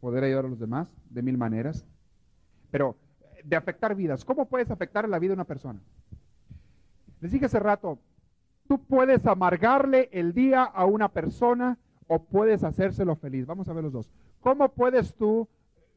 Poder 0.00 0.24
ayudar 0.24 0.44
a 0.44 0.48
los 0.48 0.58
demás 0.58 0.88
de 1.10 1.22
mil 1.22 1.36
maneras. 1.36 1.84
Pero 2.70 2.96
de 3.44 3.56
afectar 3.56 3.94
vidas. 3.94 4.24
¿Cómo 4.24 4.46
puedes 4.46 4.70
afectar 4.70 5.08
la 5.08 5.18
vida 5.18 5.30
de 5.30 5.34
una 5.34 5.44
persona? 5.44 5.80
Les 7.20 7.30
dije 7.30 7.46
hace 7.46 7.60
rato, 7.60 7.98
tú 8.68 8.84
puedes 8.84 9.26
amargarle 9.26 10.08
el 10.12 10.32
día 10.32 10.64
a 10.64 10.84
una 10.86 11.08
persona 11.08 11.78
o 12.06 12.24
puedes 12.24 12.64
hacérselo 12.64 13.16
feliz. 13.16 13.46
Vamos 13.46 13.68
a 13.68 13.72
ver 13.72 13.84
los 13.84 13.92
dos. 13.92 14.10
¿Cómo 14.40 14.68
puedes 14.70 15.14
tú, 15.14 15.48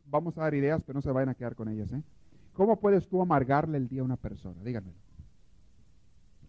vamos 0.05 0.37
a 0.37 0.41
dar 0.41 0.53
ideas, 0.53 0.81
pero 0.85 0.97
no 0.97 1.01
se 1.01 1.11
vayan 1.11 1.29
a 1.29 1.35
quedar 1.35 1.55
con 1.55 1.69
ellas, 1.69 1.91
¿eh? 1.91 2.01
¿Cómo 2.53 2.79
puedes 2.79 3.07
tú 3.07 3.21
amargarle 3.21 3.77
el 3.77 3.89
día 3.89 4.01
a 4.01 4.05
una 4.05 4.15
persona? 4.15 4.63
Díganmelo. 4.63 4.97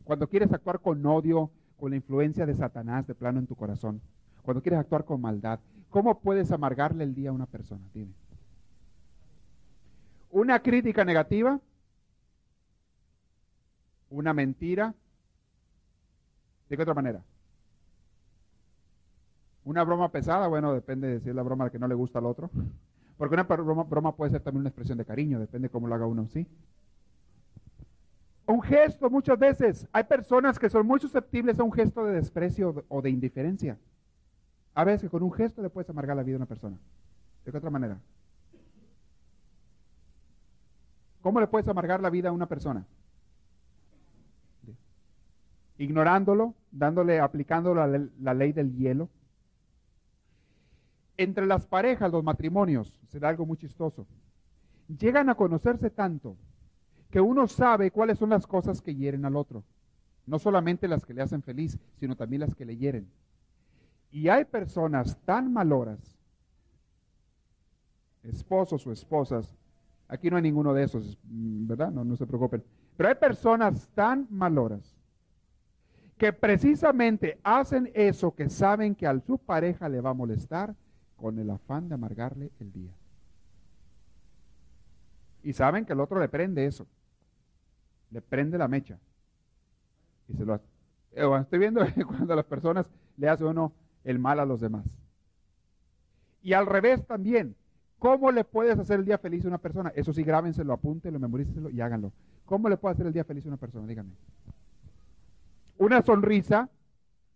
Cuando 0.04 0.28
quieres 0.28 0.52
actuar 0.52 0.80
con 0.80 1.04
odio, 1.04 1.50
con 1.78 1.90
la 1.90 1.96
influencia 1.96 2.46
de 2.46 2.54
Satanás 2.54 3.06
de 3.06 3.14
plano 3.14 3.40
en 3.40 3.46
tu 3.46 3.56
corazón, 3.56 4.00
cuando 4.42 4.62
quieres 4.62 4.78
actuar 4.78 5.04
con 5.04 5.20
maldad, 5.20 5.58
¿cómo 5.90 6.20
puedes 6.20 6.52
amargarle 6.52 7.02
el 7.02 7.14
día 7.14 7.30
a 7.30 7.32
una 7.32 7.46
persona? 7.46 7.84
Una 10.30 10.62
crítica 10.62 11.04
negativa, 11.04 11.60
una 14.10 14.32
mentira. 14.32 14.94
¿De 16.68 16.76
qué 16.76 16.82
otra 16.82 16.94
manera? 16.94 17.22
Una 19.64 19.82
broma 19.82 20.12
pesada, 20.12 20.46
bueno, 20.46 20.72
depende 20.72 21.08
de 21.08 21.20
si 21.20 21.30
es 21.30 21.34
la 21.34 21.42
broma 21.42 21.70
que 21.70 21.80
no 21.80 21.88
le 21.88 21.94
gusta 21.96 22.20
al 22.20 22.26
otro. 22.26 22.50
Porque 23.16 23.34
una 23.34 23.44
broma, 23.44 24.14
puede 24.14 24.30
ser 24.30 24.42
también 24.42 24.60
una 24.60 24.68
expresión 24.68 24.98
de 24.98 25.04
cariño, 25.04 25.38
depende 25.38 25.68
de 25.68 25.72
cómo 25.72 25.86
lo 25.86 25.94
haga 25.94 26.06
uno, 26.06 26.28
¿sí? 26.28 26.46
Un 28.46 28.62
gesto, 28.62 29.10
muchas 29.10 29.38
veces. 29.38 29.88
Hay 29.92 30.04
personas 30.04 30.58
que 30.58 30.68
son 30.68 30.86
muy 30.86 31.00
susceptibles 31.00 31.58
a 31.58 31.64
un 31.64 31.72
gesto 31.72 32.04
de 32.04 32.14
desprecio 32.14 32.84
o 32.88 33.02
de 33.02 33.10
indiferencia. 33.10 33.78
A 34.74 34.84
veces 34.84 35.10
con 35.10 35.22
un 35.22 35.32
gesto 35.32 35.62
le 35.62 35.70
puedes 35.70 35.88
amargar 35.88 36.16
la 36.16 36.22
vida 36.22 36.36
a 36.36 36.38
una 36.38 36.46
persona. 36.46 36.78
¿De 37.44 37.50
qué 37.50 37.58
otra 37.58 37.70
manera? 37.70 37.98
¿Cómo 41.22 41.40
le 41.40 41.46
puedes 41.46 41.66
amargar 41.66 42.00
la 42.00 42.10
vida 42.10 42.28
a 42.28 42.32
una 42.32 42.46
persona? 42.46 42.86
ignorándolo, 45.78 46.54
dándole, 46.70 47.20
aplicando 47.20 47.74
la, 47.74 48.34
ley 48.34 48.52
del 48.52 48.74
hielo. 48.76 49.08
Entre 51.16 51.46
las 51.46 51.66
parejas, 51.66 52.12
los 52.12 52.22
matrimonios, 52.22 53.00
será 53.08 53.28
algo 53.28 53.46
muy 53.46 53.56
chistoso. 53.56 54.06
Llegan 54.88 55.30
a 55.30 55.34
conocerse 55.34 55.90
tanto 55.90 56.36
que 57.10 57.20
uno 57.20 57.46
sabe 57.46 57.90
cuáles 57.90 58.18
son 58.18 58.30
las 58.30 58.46
cosas 58.46 58.82
que 58.82 58.94
hieren 58.94 59.24
al 59.24 59.36
otro. 59.36 59.64
No 60.26 60.38
solamente 60.38 60.88
las 60.88 61.04
que 61.04 61.14
le 61.14 61.22
hacen 61.22 61.42
feliz, 61.42 61.78
sino 61.98 62.16
también 62.16 62.40
las 62.40 62.54
que 62.54 62.64
le 62.64 62.76
hieren. 62.76 63.08
Y 64.10 64.28
hay 64.28 64.44
personas 64.44 65.16
tan 65.24 65.52
maloras, 65.52 65.98
esposos 68.22 68.86
o 68.86 68.92
esposas, 68.92 69.56
aquí 70.08 70.30
no 70.30 70.36
hay 70.36 70.42
ninguno 70.42 70.74
de 70.74 70.84
esos, 70.84 71.18
¿verdad? 71.22 71.90
No, 71.90 72.04
no 72.04 72.16
se 72.16 72.26
preocupen. 72.26 72.62
Pero 72.96 73.08
hay 73.08 73.14
personas 73.14 73.88
tan 73.94 74.26
maloras 74.30 74.96
que 76.16 76.32
precisamente 76.32 77.38
hacen 77.42 77.90
eso 77.94 78.34
que 78.34 78.48
saben 78.48 78.94
que 78.94 79.06
a 79.06 79.20
su 79.20 79.38
pareja 79.38 79.88
le 79.88 80.00
va 80.00 80.10
a 80.10 80.14
molestar 80.14 80.74
con 81.16 81.38
el 81.38 81.50
afán 81.50 81.88
de 81.88 81.94
amargarle 81.94 82.50
el 82.60 82.72
día. 82.72 82.92
Y 85.42 85.52
saben 85.52 85.84
que 85.84 85.92
el 85.92 86.00
otro 86.00 86.20
le 86.20 86.28
prende 86.28 86.66
eso, 86.66 86.86
le 88.10 88.20
prende 88.20 88.58
la 88.58 88.68
mecha. 88.68 88.98
Y 90.28 90.34
se 90.34 90.44
lo 90.44 90.54
hace. 90.54 90.66
Eh, 91.12 91.26
estoy 91.40 91.58
viendo 91.58 91.80
cuando 92.06 92.34
las 92.34 92.44
personas 92.44 92.90
le 93.16 93.28
hacen 93.28 93.46
uno 93.46 93.72
el 94.04 94.18
mal 94.18 94.40
a 94.40 94.44
los 94.44 94.60
demás. 94.60 94.84
Y 96.42 96.52
al 96.52 96.66
revés 96.66 97.06
también. 97.06 97.54
¿Cómo 97.98 98.30
le 98.30 98.44
puedes 98.44 98.78
hacer 98.78 99.00
el 99.00 99.06
día 99.06 99.16
feliz 99.16 99.44
a 99.46 99.48
una 99.48 99.58
persona? 99.58 99.90
Eso 99.96 100.12
sí, 100.12 100.22
grábenselo, 100.22 100.74
apúntenlo, 100.74 101.18
memorícenselo 101.18 101.70
y 101.70 101.80
háganlo. 101.80 102.12
¿Cómo 102.44 102.68
le 102.68 102.76
puedo 102.76 102.92
hacer 102.92 103.06
el 103.06 103.12
día 103.12 103.24
feliz 103.24 103.46
a 103.46 103.48
una 103.48 103.56
persona? 103.56 103.86
Díganme 103.86 104.12
una 105.78 106.02
sonrisa, 106.02 106.68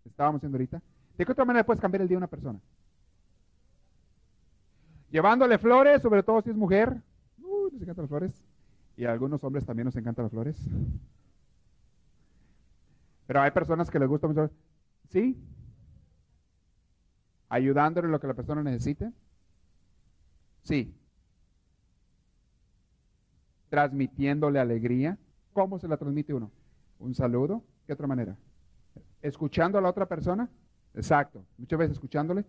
estábamos 0.05 0.39
haciendo 0.39 0.57
ahorita, 0.57 0.83
¿de 1.17 1.25
qué 1.25 1.33
otra 1.33 1.45
manera 1.45 1.65
puedes 1.65 1.81
cambiar 1.81 2.03
el 2.03 2.09
día 2.09 2.15
de 2.15 2.19
una 2.19 2.27
persona? 2.27 2.59
Llevándole 5.11 5.59
flores, 5.59 6.03
sobre 6.03 6.23
todo 6.23 6.41
si 6.43 6.51
es 6.51 6.57
mujer. 6.57 7.03
Uy, 7.43 7.71
les 7.73 7.83
encantan 7.83 8.05
las 8.05 8.09
flores. 8.09 8.45
Y 8.97 9.05
a 9.05 9.13
algunos 9.13 9.43
hombres 9.45 9.65
también 9.67 9.87
nos 9.87 9.97
encantan 9.97 10.25
las 10.25 10.33
flores. 10.33 10.57
Pero 13.27 13.41
hay 13.41 13.51
personas 13.51 13.91
que 13.91 13.99
les 13.99 14.09
gusta 14.09 14.29
mucho. 14.29 14.51
¿Sí? 15.09 15.37
Ayudándole 17.49 18.09
lo 18.09 18.21
que 18.21 18.27
la 18.27 18.35
persona 18.35 18.63
necesite. 18.63 19.13
Sí. 20.63 20.95
Transmitiéndole 23.69 24.61
alegría. 24.61 25.19
¿Cómo 25.53 25.79
se 25.79 25.89
la 25.89 25.97
transmite 25.97 26.33
uno? 26.33 26.51
Un 26.99 27.15
saludo, 27.15 27.65
¿Qué 27.91 27.95
otra 27.95 28.07
manera? 28.07 28.37
¿Escuchando 29.21 29.77
a 29.77 29.81
la 29.81 29.89
otra 29.89 30.07
persona? 30.07 30.49
Exacto. 30.95 31.45
Muchas 31.59 31.77
veces 31.77 31.93
escuchándole 31.95 32.45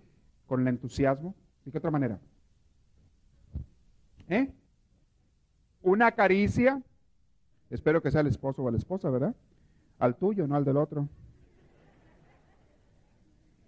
con 0.46 0.62
el 0.62 0.68
entusiasmo. 0.68 1.34
¿De 1.66 1.72
qué 1.72 1.80
otra 1.80 1.90
manera? 1.90 2.20
¿Eh? 4.32 4.52
Una 5.82 6.12
caricia. 6.14 6.82
Espero 7.70 8.02
que 8.02 8.10
sea 8.12 8.22
el 8.22 8.28
esposo 8.28 8.64
o 8.64 8.72
la 8.72 8.78
esposa, 8.78 9.10
¿verdad? 9.10 9.36
Al 10.00 10.16
tuyo, 10.16 10.48
no 10.48 10.56
al 10.56 10.64
del 10.64 10.78
otro. 10.78 11.10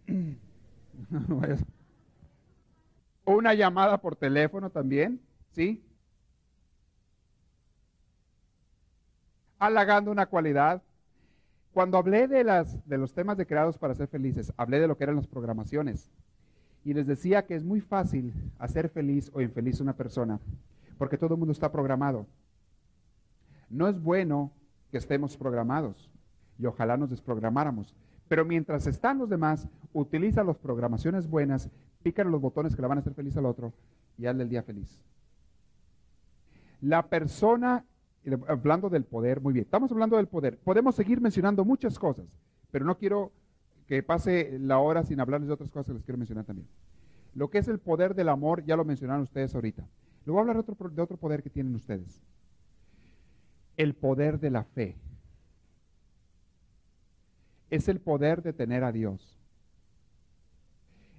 Una 3.26 3.54
llamada 3.54 3.98
por 4.00 4.16
teléfono 4.16 4.70
también, 4.70 5.20
¿sí? 5.52 5.84
Halagando 9.60 10.12
una 10.12 10.28
cualidad. 10.28 10.82
Cuando 11.74 11.98
hablé 11.98 12.28
de, 12.28 12.44
las, 12.46 12.86
de 12.88 12.98
los 12.98 13.14
temas 13.14 13.38
de 13.38 13.46
creados 13.46 13.78
para 13.78 13.96
ser 13.96 14.08
felices, 14.08 14.54
hablé 14.58 14.80
de 14.80 14.88
lo 14.88 14.98
que 14.98 15.04
eran 15.04 15.16
las 15.18 15.28
programaciones. 15.28 16.10
Y 16.84 16.94
les 16.94 17.08
decía 17.08 17.46
que 17.46 17.56
es 17.56 17.64
muy 17.64 17.82
fácil 17.82 18.34
hacer 18.60 18.90
feliz 18.90 19.32
o 19.34 19.42
infeliz 19.42 19.80
una 19.80 19.94
persona, 19.94 20.40
porque 20.98 21.18
todo 21.18 21.34
el 21.36 21.40
mundo 21.40 21.54
está 21.54 21.72
programado. 21.72 22.28
No 23.70 23.88
es 23.88 24.02
bueno 24.02 24.52
que 24.92 24.98
estemos 24.98 25.38
programados 25.38 26.12
y 26.60 26.66
ojalá 26.66 26.98
nos 26.98 27.10
desprogramáramos. 27.10 27.96
Pero 28.28 28.46
mientras 28.46 28.88
están 28.88 29.18
los 29.18 29.30
demás, 29.30 29.68
utiliza 29.94 30.44
las 30.44 30.58
programaciones 30.58 31.28
buenas, 31.28 31.70
pícale 32.04 32.30
los 32.30 32.42
botones 32.42 32.76
que 32.76 32.82
le 32.82 32.88
van 32.88 32.98
a 32.98 33.02
hacer 33.02 33.14
feliz 33.14 33.36
al 33.38 33.46
otro 33.46 33.74
y 34.18 34.26
hazle 34.26 34.44
el 34.44 34.50
día 34.50 34.64
feliz. 34.64 35.00
La 36.82 37.08
persona, 37.08 37.86
hablando 38.48 38.90
del 38.90 39.06
poder, 39.06 39.42
muy 39.42 39.54
bien, 39.54 39.66
estamos 39.66 39.92
hablando 39.92 40.18
del 40.18 40.28
poder. 40.28 40.58
Podemos 40.58 40.96
seguir 40.96 41.22
mencionando 41.22 41.64
muchas 41.64 41.98
cosas, 41.98 42.26
pero 42.72 42.86
no 42.86 42.98
quiero 42.98 43.32
que 43.88 44.02
pase 44.04 44.58
la 44.60 44.80
hora 44.80 45.04
sin 45.04 45.20
hablarles 45.20 45.48
de 45.48 45.54
otras 45.54 45.70
cosas 45.70 45.88
que 45.88 45.94
les 45.94 46.04
quiero 46.04 46.18
mencionar 46.18 46.46
también. 46.46 46.68
Lo 47.36 47.50
que 47.50 47.58
es 47.58 47.68
el 47.68 47.80
poder 47.80 48.16
del 48.16 48.30
amor, 48.30 48.64
ya 48.66 48.76
lo 48.76 48.86
mencionaron 48.86 49.24
ustedes 49.24 49.54
ahorita. 49.56 49.88
Luego 50.26 50.40
voy 50.40 50.50
a 50.50 50.52
hablar 50.52 50.94
de 50.94 51.02
otro 51.02 51.18
poder 51.18 51.44
que 51.44 51.50
tienen 51.50 51.76
ustedes. 51.76 52.22
El 53.76 53.96
poder 53.96 54.40
de 54.40 54.52
la 54.52 54.64
fe 54.64 54.96
es 57.70 57.88
el 57.88 58.00
poder 58.00 58.44
de 58.44 58.54
tener 58.54 58.84
a 58.84 58.92
Dios. 58.92 59.40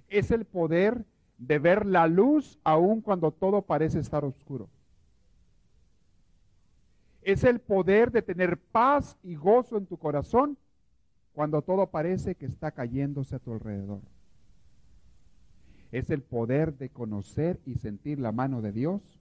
Es 0.07 0.31
el 0.31 0.45
poder 0.45 1.03
de 1.37 1.59
ver 1.59 1.85
la 1.85 2.07
luz 2.07 2.57
aun 2.63 3.01
cuando 3.01 3.31
todo 3.31 3.61
parece 3.61 3.99
estar 3.99 4.23
oscuro. 4.23 4.69
Es 7.21 7.43
el 7.43 7.59
poder 7.59 8.11
de 8.11 8.21
tener 8.21 8.57
paz 8.57 9.17
y 9.21 9.35
gozo 9.35 9.77
en 9.77 9.85
tu 9.85 9.97
corazón 9.97 10.57
cuando 11.35 11.61
todo 11.61 11.87
parece 11.87 12.35
que 12.35 12.45
está 12.45 12.71
cayéndose 12.71 13.35
a 13.35 13.39
tu 13.39 13.51
alrededor. 13.51 13.99
Es 15.91 16.09
el 16.09 16.21
poder 16.21 16.77
de 16.77 16.89
conocer 16.89 17.59
y 17.65 17.75
sentir 17.75 18.19
la 18.19 18.31
mano 18.31 18.61
de 18.61 18.71
Dios 18.71 19.19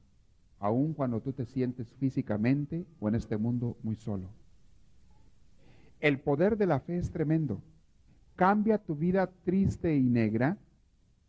aun 0.60 0.94
cuando 0.94 1.20
tú 1.20 1.32
te 1.32 1.44
sientes 1.44 1.92
físicamente 1.94 2.86
o 3.00 3.08
en 3.08 3.16
este 3.16 3.36
mundo 3.36 3.76
muy 3.82 3.96
solo. 3.96 4.28
El 6.00 6.20
poder 6.20 6.56
de 6.56 6.66
la 6.66 6.78
fe 6.78 6.98
es 6.98 7.10
tremendo. 7.10 7.60
Cambia 8.36 8.78
tu 8.78 8.94
vida 8.94 9.28
triste 9.42 9.96
y 9.96 10.04
negra 10.04 10.56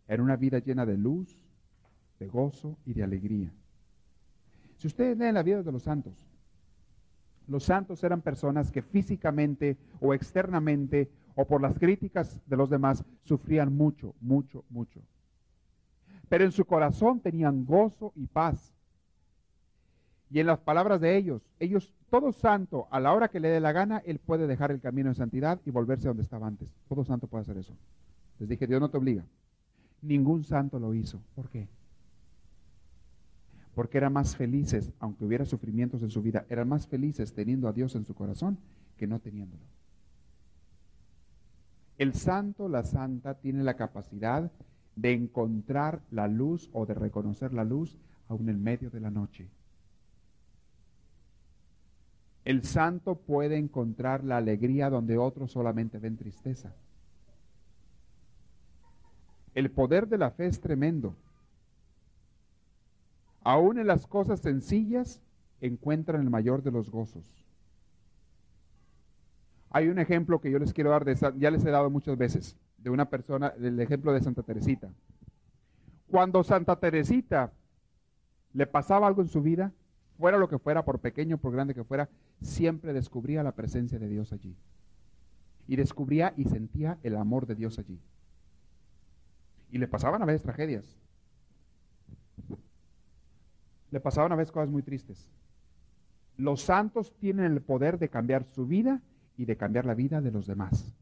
en 0.07 0.21
una 0.21 0.36
vida 0.36 0.59
llena 0.59 0.86
de 0.86 0.97
luz, 0.97 1.36
de 2.19 2.27
gozo 2.27 2.77
y 2.86 2.93
de 2.93 3.03
alegría. 3.03 3.51
Si 4.77 4.86
ustedes 4.88 5.17
leen 5.17 5.33
la 5.33 5.43
vida 5.43 5.63
de 5.63 5.71
los 5.71 5.83
santos, 5.83 6.34
los 7.47 7.63
santos 7.63 8.03
eran 8.03 8.21
personas 8.21 8.71
que 8.71 8.81
físicamente 8.81 9.77
o 9.99 10.13
externamente 10.13 11.09
o 11.35 11.45
por 11.45 11.61
las 11.61 11.77
críticas 11.77 12.39
de 12.47 12.57
los 12.57 12.69
demás 12.69 13.03
sufrían 13.23 13.75
mucho, 13.75 14.15
mucho, 14.21 14.63
mucho. 14.69 15.01
Pero 16.29 16.43
en 16.43 16.51
su 16.51 16.65
corazón 16.65 17.19
tenían 17.19 17.65
gozo 17.65 18.13
y 18.15 18.27
paz. 18.27 18.73
Y 20.31 20.39
en 20.39 20.47
las 20.47 20.59
palabras 20.59 20.99
de 21.01 21.15
ellos, 21.17 21.47
ellos, 21.59 21.93
todo 22.09 22.31
santo, 22.31 22.87
a 22.89 22.99
la 22.99 23.13
hora 23.13 23.27
que 23.27 23.39
le 23.39 23.49
dé 23.49 23.59
la 23.59 23.71
gana, 23.73 24.01
él 24.05 24.19
puede 24.19 24.47
dejar 24.47 24.71
el 24.71 24.81
camino 24.81 25.09
de 25.09 25.15
santidad 25.15 25.61
y 25.65 25.71
volverse 25.71 26.07
donde 26.07 26.23
estaba 26.23 26.47
antes. 26.47 26.67
Todo 26.89 27.03
santo 27.03 27.27
puede 27.27 27.43
hacer 27.43 27.57
eso. 27.57 27.73
Les 28.39 28.49
dije, 28.49 28.65
Dios 28.65 28.81
no 28.81 28.89
te 28.89 28.97
obliga. 28.97 29.23
Ningún 30.01 30.43
santo 30.43 30.79
lo 30.79 30.93
hizo. 30.93 31.21
¿Por 31.35 31.49
qué? 31.49 31.67
Porque 33.76 33.97
eran 33.97 34.13
más 34.13 34.36
felices, 34.36 34.91
aunque 34.99 35.26
hubiera 35.26 35.45
sufrimientos 35.45 36.01
en 36.01 36.09
su 36.09 36.21
vida, 36.21 36.45
eran 36.49 36.69
más 36.69 36.88
felices 36.88 37.34
teniendo 37.34 37.67
a 37.67 37.73
Dios 37.73 37.93
en 37.95 38.05
su 38.05 38.15
corazón 38.15 38.57
que 38.97 39.05
no 39.05 39.19
teniéndolo. 39.19 39.63
El 41.97 42.13
santo, 42.13 42.67
la 42.67 42.84
santa, 42.84 43.36
tiene 43.36 43.63
la 43.63 43.76
capacidad 43.76 44.51
de 44.95 45.13
encontrar 45.13 46.01
la 46.09 46.28
luz 46.28 46.69
o 46.73 46.86
de 46.86 46.93
reconocer 46.93 47.53
la 47.53 47.63
luz 47.63 47.97
aún 48.30 48.49
en 48.49 48.63
medio 48.63 48.89
de 48.89 49.01
la 49.01 49.11
noche. 49.11 49.47
El 52.45 52.63
santo 52.63 53.15
puede 53.15 53.57
encontrar 53.57 54.23
la 54.23 54.38
alegría 54.38 54.89
donde 54.89 55.17
otros 55.17 55.51
solamente 55.51 55.97
ven 55.97 56.15
tristeza. 56.15 56.73
El 59.55 59.71
poder 59.71 60.07
de 60.07 60.17
la 60.17 60.32
fe 60.32 60.47
es 60.47 60.59
tremendo. 60.59 61.15
Aún 63.45 63.77
en 63.77 63.85
las 63.85 64.07
cosas 64.07 64.39
sencillas 64.39 65.21
encuentran 65.61 66.19
el 66.19 66.31
mayor 66.31 66.63
de 66.63 66.71
los 66.71 66.89
gozos. 66.89 67.45
Hay 69.69 69.87
un 69.87 69.99
ejemplo 69.99 70.41
que 70.41 70.49
yo 70.49 70.57
les 70.57 70.73
quiero 70.73 70.89
dar, 70.89 71.05
de, 71.05 71.15
ya 71.37 71.51
les 71.51 71.63
he 71.63 71.69
dado 71.69 71.91
muchas 71.91 72.17
veces, 72.17 72.57
de 72.79 72.89
una 72.89 73.07
persona, 73.07 73.53
el 73.59 73.79
ejemplo 73.79 74.13
de 74.13 74.21
Santa 74.21 74.41
Teresita. 74.41 74.89
Cuando 76.07 76.43
Santa 76.43 76.79
Teresita 76.79 77.53
le 78.53 78.65
pasaba 78.65 79.05
algo 79.05 79.21
en 79.21 79.27
su 79.27 79.43
vida, 79.43 79.71
fuera 80.17 80.39
lo 80.39 80.49
que 80.49 80.57
fuera, 80.57 80.83
por 80.83 80.99
pequeño, 80.99 81.37
por 81.37 81.53
grande 81.53 81.75
que 81.75 81.83
fuera, 81.83 82.09
siempre 82.41 82.93
descubría 82.93 83.43
la 83.43 83.51
presencia 83.51 83.99
de 83.99 84.07
Dios 84.09 84.33
allí. 84.33 84.57
Y 85.67 85.75
descubría 85.75 86.33
y 86.35 86.45
sentía 86.45 86.97
el 87.03 87.15
amor 87.15 87.45
de 87.45 87.53
Dios 87.53 87.77
allí. 87.77 88.01
Y 89.69 89.77
le 89.77 89.87
pasaban 89.87 90.23
a 90.23 90.25
veces 90.25 90.41
tragedias. 90.41 91.05
Le 93.95 94.01
pasaban 94.01 94.33
a 94.33 94.35
veces 94.35 94.51
cosas 94.51 94.67
muy 94.67 94.81
tristes. 94.81 95.31
Los 96.35 96.63
santos 96.63 97.13
tienen 97.17 97.53
el 97.53 97.61
poder 97.61 97.97
de 97.97 98.09
cambiar 98.09 98.43
su 98.43 98.67
vida 98.67 99.01
y 99.37 99.45
de 99.45 99.55
cambiar 99.55 99.85
la 99.85 99.93
vida 99.93 100.19
de 100.19 100.31
los 100.31 100.47
demás. 100.47 100.93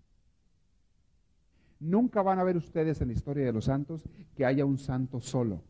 Nunca 1.80 2.22
van 2.22 2.38
a 2.38 2.44
ver 2.44 2.56
ustedes 2.56 3.02
en 3.02 3.08
la 3.08 3.16
historia 3.16 3.46
de 3.46 3.52
los 3.52 3.66
santos 3.66 4.04
que 4.36 4.46
haya 4.46 4.64
un 4.64 4.78
santo 4.78 5.22
solo. 5.22 5.64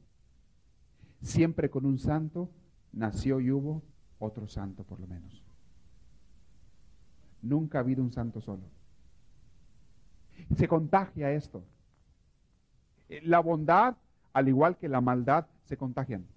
Siempre 1.21 1.69
con 1.69 1.85
un 1.85 1.97
santo 1.97 2.49
nació 2.91 3.39
y 3.39 3.51
hubo 3.51 3.83
otro 4.19 4.45
santo 4.45 4.83
por 4.83 4.99
lo 4.99 5.07
menos. 5.07 5.45
Nunca 7.41 7.77
ha 7.77 7.81
habido 7.83 8.03
un 8.03 8.11
santo 8.11 8.41
solo. 8.41 8.63
Se 10.57 10.67
contagia 10.67 11.31
esto. 11.31 11.63
Eh, 13.07 13.21
la 13.23 13.39
bondad, 13.39 13.95
al 14.33 14.49
igual 14.49 14.75
que 14.75 14.89
la 14.89 14.99
maldad, 14.99 15.45
se 15.63 15.77
contagian. 15.77 16.32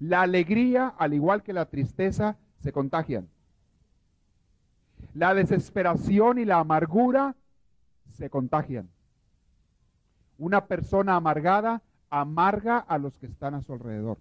La 0.00 0.22
alegría, 0.22 0.88
al 0.88 1.14
igual 1.14 1.42
que 1.42 1.52
la 1.52 1.66
tristeza, 1.66 2.36
se 2.60 2.72
contagian. 2.72 3.28
La 5.14 5.34
desesperación 5.34 6.38
y 6.38 6.44
la 6.44 6.58
amargura 6.58 7.36
se 8.12 8.28
contagian. 8.28 8.88
Una 10.38 10.66
persona 10.66 11.16
amargada 11.16 11.82
amarga 12.10 12.78
a 12.78 12.98
los 12.98 13.16
que 13.18 13.26
están 13.26 13.54
a 13.54 13.62
su 13.62 13.72
alrededor. 13.72 14.18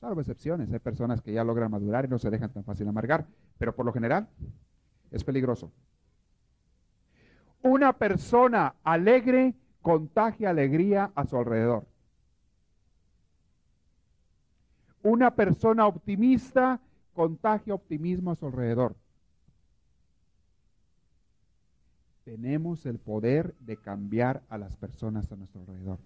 Salvo 0.00 0.20
excepciones, 0.20 0.72
hay 0.72 0.78
personas 0.78 1.20
que 1.20 1.32
ya 1.32 1.44
logran 1.44 1.70
madurar 1.70 2.06
y 2.06 2.08
no 2.08 2.18
se 2.18 2.30
dejan 2.30 2.50
tan 2.50 2.64
fácil 2.64 2.88
amargar, 2.88 3.26
pero 3.58 3.76
por 3.76 3.84
lo 3.84 3.92
general 3.92 4.28
es 5.10 5.24
peligroso. 5.24 5.70
Una 7.62 7.92
persona 7.92 8.76
alegre 8.82 9.54
contagia 9.82 10.48
alegría 10.48 11.12
a 11.14 11.26
su 11.26 11.36
alrededor. 11.36 11.84
Una 15.02 15.34
persona 15.34 15.86
optimista 15.86 16.80
contagia 17.14 17.74
optimismo 17.74 18.30
a 18.30 18.36
su 18.36 18.46
alrededor. 18.46 18.96
Tenemos 22.24 22.86
el 22.86 22.98
poder 22.98 23.54
de 23.60 23.76
cambiar 23.76 24.42
a 24.48 24.58
las 24.58 24.76
personas 24.76 25.30
a 25.32 25.36
nuestro 25.36 25.62
alrededor 25.62 25.98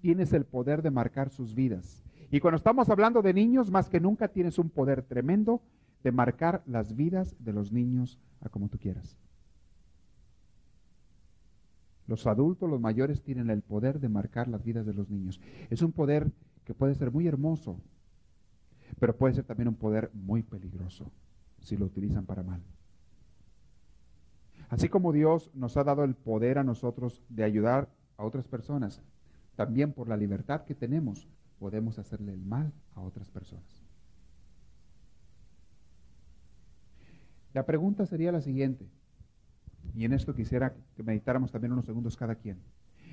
tienes 0.00 0.32
el 0.32 0.44
poder 0.44 0.82
de 0.82 0.90
marcar 0.90 1.30
sus 1.30 1.54
vidas. 1.54 2.02
Y 2.30 2.40
cuando 2.40 2.56
estamos 2.56 2.88
hablando 2.88 3.22
de 3.22 3.34
niños, 3.34 3.70
más 3.70 3.88
que 3.88 4.00
nunca 4.00 4.28
tienes 4.28 4.58
un 4.58 4.70
poder 4.70 5.02
tremendo 5.02 5.62
de 6.02 6.12
marcar 6.12 6.62
las 6.66 6.96
vidas 6.96 7.36
de 7.38 7.52
los 7.52 7.72
niños 7.72 8.18
a 8.40 8.48
como 8.48 8.68
tú 8.68 8.78
quieras. 8.78 9.18
Los 12.06 12.26
adultos, 12.26 12.68
los 12.68 12.80
mayores, 12.80 13.22
tienen 13.22 13.50
el 13.50 13.62
poder 13.62 14.00
de 14.00 14.08
marcar 14.08 14.48
las 14.48 14.64
vidas 14.64 14.86
de 14.86 14.94
los 14.94 15.08
niños. 15.10 15.40
Es 15.68 15.82
un 15.82 15.92
poder 15.92 16.30
que 16.70 16.74
puede 16.74 16.94
ser 16.94 17.10
muy 17.10 17.26
hermoso, 17.26 17.80
pero 19.00 19.16
puede 19.16 19.34
ser 19.34 19.42
también 19.42 19.66
un 19.66 19.74
poder 19.74 20.08
muy 20.14 20.44
peligroso 20.44 21.10
si 21.58 21.76
lo 21.76 21.86
utilizan 21.86 22.26
para 22.26 22.44
mal. 22.44 22.62
Así 24.68 24.88
como 24.88 25.10
Dios 25.10 25.50
nos 25.52 25.76
ha 25.76 25.82
dado 25.82 26.04
el 26.04 26.14
poder 26.14 26.58
a 26.58 26.62
nosotros 26.62 27.24
de 27.28 27.42
ayudar 27.42 27.88
a 28.16 28.24
otras 28.24 28.46
personas, 28.46 29.02
también 29.56 29.92
por 29.92 30.06
la 30.06 30.16
libertad 30.16 30.64
que 30.64 30.76
tenemos 30.76 31.26
podemos 31.58 31.98
hacerle 31.98 32.34
el 32.34 32.44
mal 32.44 32.72
a 32.94 33.00
otras 33.00 33.28
personas. 33.30 33.84
La 37.52 37.66
pregunta 37.66 38.06
sería 38.06 38.30
la 38.30 38.42
siguiente, 38.42 38.86
y 39.96 40.04
en 40.04 40.12
esto 40.12 40.36
quisiera 40.36 40.72
que 40.94 41.02
meditáramos 41.02 41.50
también 41.50 41.72
unos 41.72 41.86
segundos 41.86 42.16
cada 42.16 42.36
quien. 42.36 42.62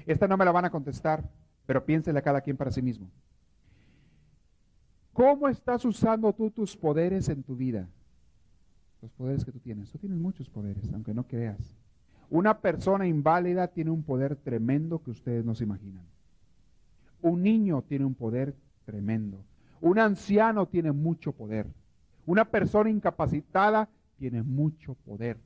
Esta 0.06 0.28
no 0.28 0.38
me 0.38 0.46
la 0.46 0.52
van 0.52 0.66
a 0.66 0.70
contestar, 0.70 1.28
pero 1.66 1.84
piénsela 1.84 2.22
cada 2.22 2.42
quien 2.42 2.56
para 2.56 2.70
sí 2.70 2.84
mismo. 2.84 3.10
¿Cómo 5.18 5.48
estás 5.50 5.84
usando 5.84 6.32
tú 6.32 6.52
tus 6.52 6.78
poderes 6.78 7.28
en 7.28 7.42
tu 7.42 7.56
vida? 7.56 7.90
Los 9.02 9.12
poderes 9.14 9.44
que 9.44 9.52
tú 9.52 9.58
tienes. 9.60 9.92
Tú 9.92 9.98
tienes 9.98 10.20
muchos 10.20 10.48
poderes, 10.48 10.94
aunque 10.94 11.12
no 11.12 11.24
creas. 11.24 11.76
Una 12.30 12.60
persona 12.60 13.08
inválida 13.08 13.68
tiene 13.68 13.90
un 13.90 14.04
poder 14.04 14.36
tremendo 14.36 15.02
que 15.02 15.10
ustedes 15.10 15.44
no 15.44 15.56
se 15.56 15.64
imaginan. 15.64 16.06
Un 17.24 17.42
niño 17.42 17.82
tiene 17.82 18.06
un 18.06 18.14
poder 18.14 18.54
tremendo. 18.86 19.44
Un 19.82 19.98
anciano 19.98 20.68
tiene 20.68 20.92
mucho 20.92 21.32
poder. 21.32 21.66
Una 22.28 22.46
persona 22.46 22.92
incapacitada 22.92 23.90
tiene 24.20 24.44
mucho 24.44 24.94
poder. 25.04 25.40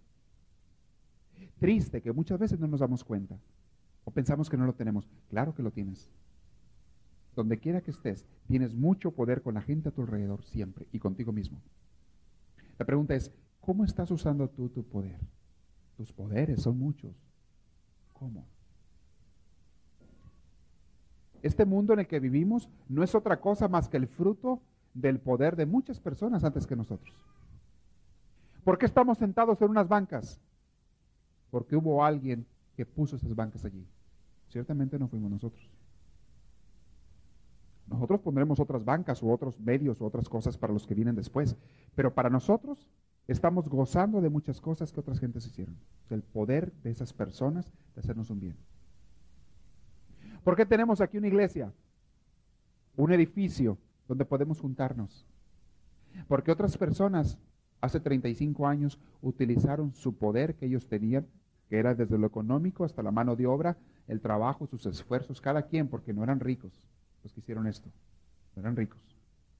Triste 1.59 2.01
que 2.01 2.11
muchas 2.11 2.37
veces 2.37 2.59
no 2.59 2.67
nos 2.67 2.81
damos 2.81 3.05
cuenta 3.05 3.39
o 4.03 4.11
pensamos 4.11 4.49
que 4.49 4.57
no 4.57 4.65
lo 4.65 4.73
tenemos. 4.73 5.07
Claro 5.29 5.55
que 5.55 5.63
lo 5.63 5.71
tienes. 5.71 6.11
Donde 7.35 7.59
quiera 7.59 7.81
que 7.81 7.91
estés, 7.91 8.25
tienes 8.47 8.73
mucho 8.73 9.11
poder 9.11 9.41
con 9.41 9.53
la 9.53 9.61
gente 9.61 9.89
a 9.89 9.91
tu 9.91 10.01
alrededor 10.01 10.43
siempre 10.43 10.87
y 10.91 10.99
contigo 10.99 11.31
mismo. 11.31 11.61
La 12.77 12.85
pregunta 12.85 13.15
es, 13.15 13.31
¿cómo 13.61 13.85
estás 13.85 14.11
usando 14.11 14.49
tú 14.49 14.69
tu 14.69 14.83
poder? 14.83 15.19
Tus 15.95 16.11
poderes 16.11 16.61
son 16.61 16.77
muchos. 16.77 17.15
¿Cómo? 18.13 18.45
Este 21.41 21.65
mundo 21.65 21.93
en 21.93 21.99
el 21.99 22.07
que 22.07 22.19
vivimos 22.19 22.69
no 22.87 23.03
es 23.03 23.15
otra 23.15 23.39
cosa 23.39 23.67
más 23.67 23.87
que 23.87 23.97
el 23.97 24.07
fruto 24.07 24.61
del 24.93 25.19
poder 25.19 25.55
de 25.55 25.65
muchas 25.65 25.99
personas 25.99 26.43
antes 26.43 26.67
que 26.67 26.75
nosotros. 26.75 27.15
¿Por 28.63 28.77
qué 28.77 28.85
estamos 28.85 29.17
sentados 29.17 29.61
en 29.61 29.69
unas 29.69 29.87
bancas? 29.87 30.39
Porque 31.49 31.75
hubo 31.75 32.03
alguien 32.03 32.45
que 32.75 32.85
puso 32.85 33.15
esas 33.15 33.35
bancas 33.35 33.65
allí. 33.65 33.87
Ciertamente 34.49 34.99
no 34.99 35.07
fuimos 35.07 35.31
nosotros. 35.31 35.69
Nosotros 37.91 38.21
pondremos 38.21 38.61
otras 38.61 38.85
bancas 38.85 39.21
u 39.21 39.29
otros 39.29 39.59
medios 39.59 39.99
u 39.99 40.05
otras 40.05 40.29
cosas 40.29 40.57
para 40.57 40.71
los 40.71 40.87
que 40.87 40.95
vienen 40.95 41.13
después. 41.13 41.57
Pero 41.93 42.13
para 42.13 42.29
nosotros 42.29 42.89
estamos 43.27 43.67
gozando 43.67 44.21
de 44.21 44.29
muchas 44.29 44.61
cosas 44.61 44.93
que 44.93 45.01
otras 45.01 45.19
gentes 45.19 45.45
hicieron. 45.45 45.75
Del 46.09 46.23
poder 46.23 46.71
de 46.83 46.91
esas 46.91 47.11
personas 47.11 47.69
de 47.93 47.99
hacernos 47.99 48.29
un 48.29 48.39
bien. 48.39 48.55
¿Por 50.45 50.55
qué 50.55 50.65
tenemos 50.65 51.01
aquí 51.01 51.17
una 51.17 51.27
iglesia? 51.27 51.73
Un 52.95 53.11
edificio 53.11 53.77
donde 54.07 54.23
podemos 54.23 54.61
juntarnos. 54.61 55.27
Porque 56.29 56.51
otras 56.51 56.77
personas 56.77 57.37
hace 57.81 57.99
35 57.99 58.67
años 58.67 58.99
utilizaron 59.21 59.93
su 59.93 60.15
poder 60.15 60.55
que 60.55 60.65
ellos 60.65 60.87
tenían, 60.87 61.27
que 61.67 61.77
era 61.77 61.93
desde 61.93 62.17
lo 62.17 62.25
económico 62.25 62.85
hasta 62.85 63.03
la 63.03 63.11
mano 63.11 63.35
de 63.35 63.47
obra, 63.47 63.77
el 64.07 64.21
trabajo, 64.21 64.65
sus 64.65 64.85
esfuerzos, 64.85 65.41
cada 65.41 65.63
quien, 65.63 65.89
porque 65.89 66.13
no 66.13 66.23
eran 66.23 66.39
ricos 66.39 66.87
los 67.23 67.33
que 67.33 67.39
hicieron 67.39 67.67
esto. 67.67 67.89
No 68.55 68.61
eran 68.61 68.75
ricos. 68.75 68.99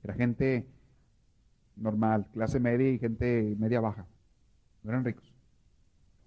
Era 0.04 0.14
gente 0.14 0.68
normal, 1.76 2.28
clase 2.34 2.60
media 2.60 2.90
y 2.90 3.00
gente 3.00 3.56
media 3.58 3.82
baja. 3.82 4.06
No 4.84 4.92
eran 4.92 5.06
ricos. 5.06 5.34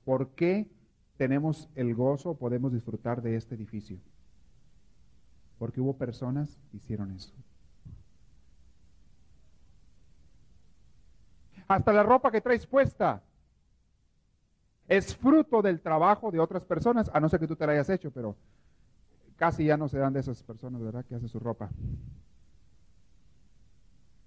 ¿Por 0.05 0.31
qué 0.31 0.69
tenemos 1.17 1.69
el 1.75 1.95
gozo, 1.95 2.37
podemos 2.37 2.73
disfrutar 2.73 3.23
de 3.23 3.37
este 3.37 3.55
edificio? 3.55 3.99
Porque 5.59 5.81
hubo 5.81 5.97
personas 5.97 6.59
que 6.71 6.77
hicieron 6.77 7.11
eso. 7.13 7.33
Hasta 11.67 11.93
la 11.93 12.03
ropa 12.03 12.31
que 12.31 12.41
traes 12.41 12.67
puesta 12.67 13.23
es 14.87 15.17
fruto 15.17 15.63
del 15.63 15.81
trabajo 15.81 16.31
de 16.31 16.39
otras 16.39 16.65
personas, 16.65 17.11
a 17.13 17.21
no 17.21 17.29
ser 17.29 17.41
que 17.41 17.47
tú 17.47 17.57
te 17.57 17.67
la 17.67 17.73
hayas 17.73 17.89
hecho, 17.89 18.11
pero 18.11 18.37
casi 19.37 19.65
ya 19.65 19.77
no 19.77 19.89
se 19.89 19.99
dan 19.99 20.13
de 20.13 20.21
esas 20.21 20.43
personas, 20.43 20.83
¿verdad? 20.83 21.05
Que 21.05 21.15
hacen 21.15 21.29
su 21.29 21.39
ropa. 21.39 21.71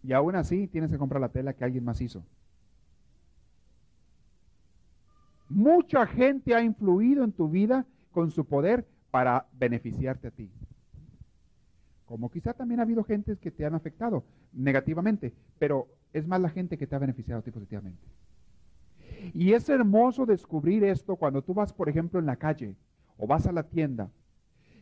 Y 0.04 0.14
aún 0.14 0.36
así 0.36 0.68
tienes 0.68 0.92
que 0.92 0.98
comprar 0.98 1.22
la 1.22 1.30
tela 1.30 1.54
que 1.54 1.64
alguien 1.64 1.84
más 1.84 2.00
hizo. 2.02 2.24
Mucha 5.50 6.06
gente 6.06 6.54
ha 6.56 6.62
influido 6.62 7.24
en 7.24 7.32
tu 7.32 7.50
vida 7.50 7.86
con 8.12 8.32
su 8.32 8.46
poder 8.46 8.86
para 9.12 9.48
beneficiarte 9.54 10.28
a 10.28 10.32
ti. 10.32 10.50
Como 12.06 12.30
quizá 12.30 12.54
también 12.54 12.80
ha 12.80 12.84
habido 12.84 13.04
gente 13.04 13.38
que 13.38 13.52
te 13.52 13.66
han 13.66 13.76
afectado 13.76 14.24
negativamente, 14.54 15.34
pero 15.60 15.88
es 16.14 16.28
más 16.28 16.42
la 16.42 16.50
gente 16.50 16.78
que 16.78 16.88
te 16.88 16.96
ha 16.96 17.00
beneficiado 17.00 17.40
a 17.40 17.44
ti 17.44 17.52
positivamente. 17.52 18.02
Y 19.34 19.54
es 19.54 19.68
hermoso 19.70 20.26
descubrir 20.26 20.84
esto 20.84 21.16
cuando 21.16 21.42
tú 21.42 21.54
vas, 21.54 21.74
por 21.74 21.90
ejemplo, 21.90 22.20
en 22.20 22.26
la 22.26 22.36
calle 22.36 22.76
o 23.18 23.28
vas 23.28 23.48
a 23.48 23.52
la 23.52 23.64
tienda. 23.64 24.10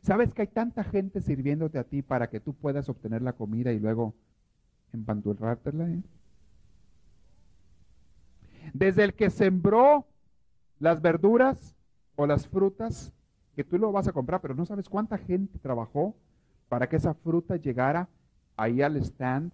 Sabes 0.06 0.36
que 0.36 0.44
hay 0.44 0.48
tanta 0.48 0.84
gente 0.84 1.20
sirviéndote 1.20 1.80
a 1.80 1.84
ti 1.84 2.04
para 2.04 2.30
que 2.30 2.40
tú 2.40 2.54
puedas 2.54 2.90
obtener 2.90 3.24
la 3.24 3.34
comida 3.34 3.72
y 3.72 3.80
luego 3.80 4.14
empanturrártela. 4.94 5.90
¿eh? 5.90 6.04
Desde 8.72 9.04
el 9.04 9.16
que 9.16 9.32
sembró 9.32 10.06
las 10.78 11.02
verduras 11.02 11.76
o 12.16 12.28
las 12.28 12.48
frutas, 12.48 13.14
que 13.56 13.64
tú 13.64 13.80
lo 13.80 13.92
vas 13.92 14.08
a 14.08 14.14
comprar, 14.14 14.42
pero 14.42 14.54
no 14.54 14.68
sabes 14.68 14.90
cuánta 14.90 15.18
gente 15.18 15.58
trabajó 15.58 16.16
para 16.70 16.88
que 16.88 16.98
esa 16.98 17.16
fruta 17.16 17.56
llegara 17.56 18.08
ahí 18.58 18.84
al 18.84 18.98
stand, 18.98 19.52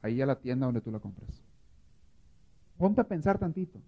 ahí 0.00 0.22
a 0.22 0.26
la 0.26 0.36
tienda 0.36 0.64
donde 0.64 0.80
tú 0.80 0.90
la 0.90 0.98
compras. 0.98 1.42
Ponte 2.78 3.02
a 3.02 3.04
pensar 3.04 3.38
tantito. 3.38 3.78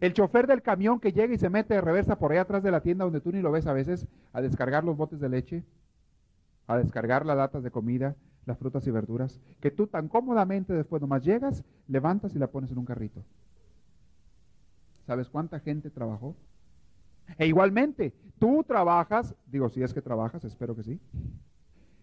El 0.00 0.12
chofer 0.12 0.46
del 0.46 0.62
camión 0.62 1.00
que 1.00 1.12
llega 1.12 1.34
y 1.34 1.38
se 1.38 1.50
mete 1.50 1.74
de 1.74 1.80
reversa 1.80 2.18
por 2.18 2.32
ahí 2.32 2.38
atrás 2.38 2.62
de 2.62 2.70
la 2.70 2.80
tienda 2.80 3.04
donde 3.04 3.20
tú 3.20 3.32
ni 3.32 3.40
lo 3.40 3.50
ves 3.50 3.66
a 3.66 3.72
veces, 3.72 4.06
a 4.32 4.40
descargar 4.40 4.84
los 4.84 4.96
botes 4.96 5.20
de 5.20 5.28
leche, 5.28 5.64
a 6.66 6.76
descargar 6.76 7.24
las 7.24 7.36
latas 7.36 7.62
de 7.62 7.70
comida, 7.70 8.16
las 8.44 8.58
frutas 8.58 8.86
y 8.86 8.90
verduras, 8.90 9.40
que 9.60 9.70
tú 9.70 9.86
tan 9.86 10.08
cómodamente 10.08 10.72
después 10.72 11.00
nomás 11.00 11.24
llegas, 11.24 11.64
levantas 11.88 12.34
y 12.34 12.38
la 12.38 12.46
pones 12.46 12.70
en 12.70 12.78
un 12.78 12.84
carrito. 12.84 13.24
¿Sabes 15.06 15.28
cuánta 15.28 15.60
gente 15.60 15.90
trabajó? 15.90 16.34
E 17.38 17.46
igualmente, 17.46 18.12
tú 18.38 18.64
trabajas, 18.64 19.34
digo, 19.46 19.68
si 19.68 19.82
es 19.82 19.92
que 19.92 20.02
trabajas, 20.02 20.44
espero 20.44 20.76
que 20.76 20.82
sí. 20.82 21.00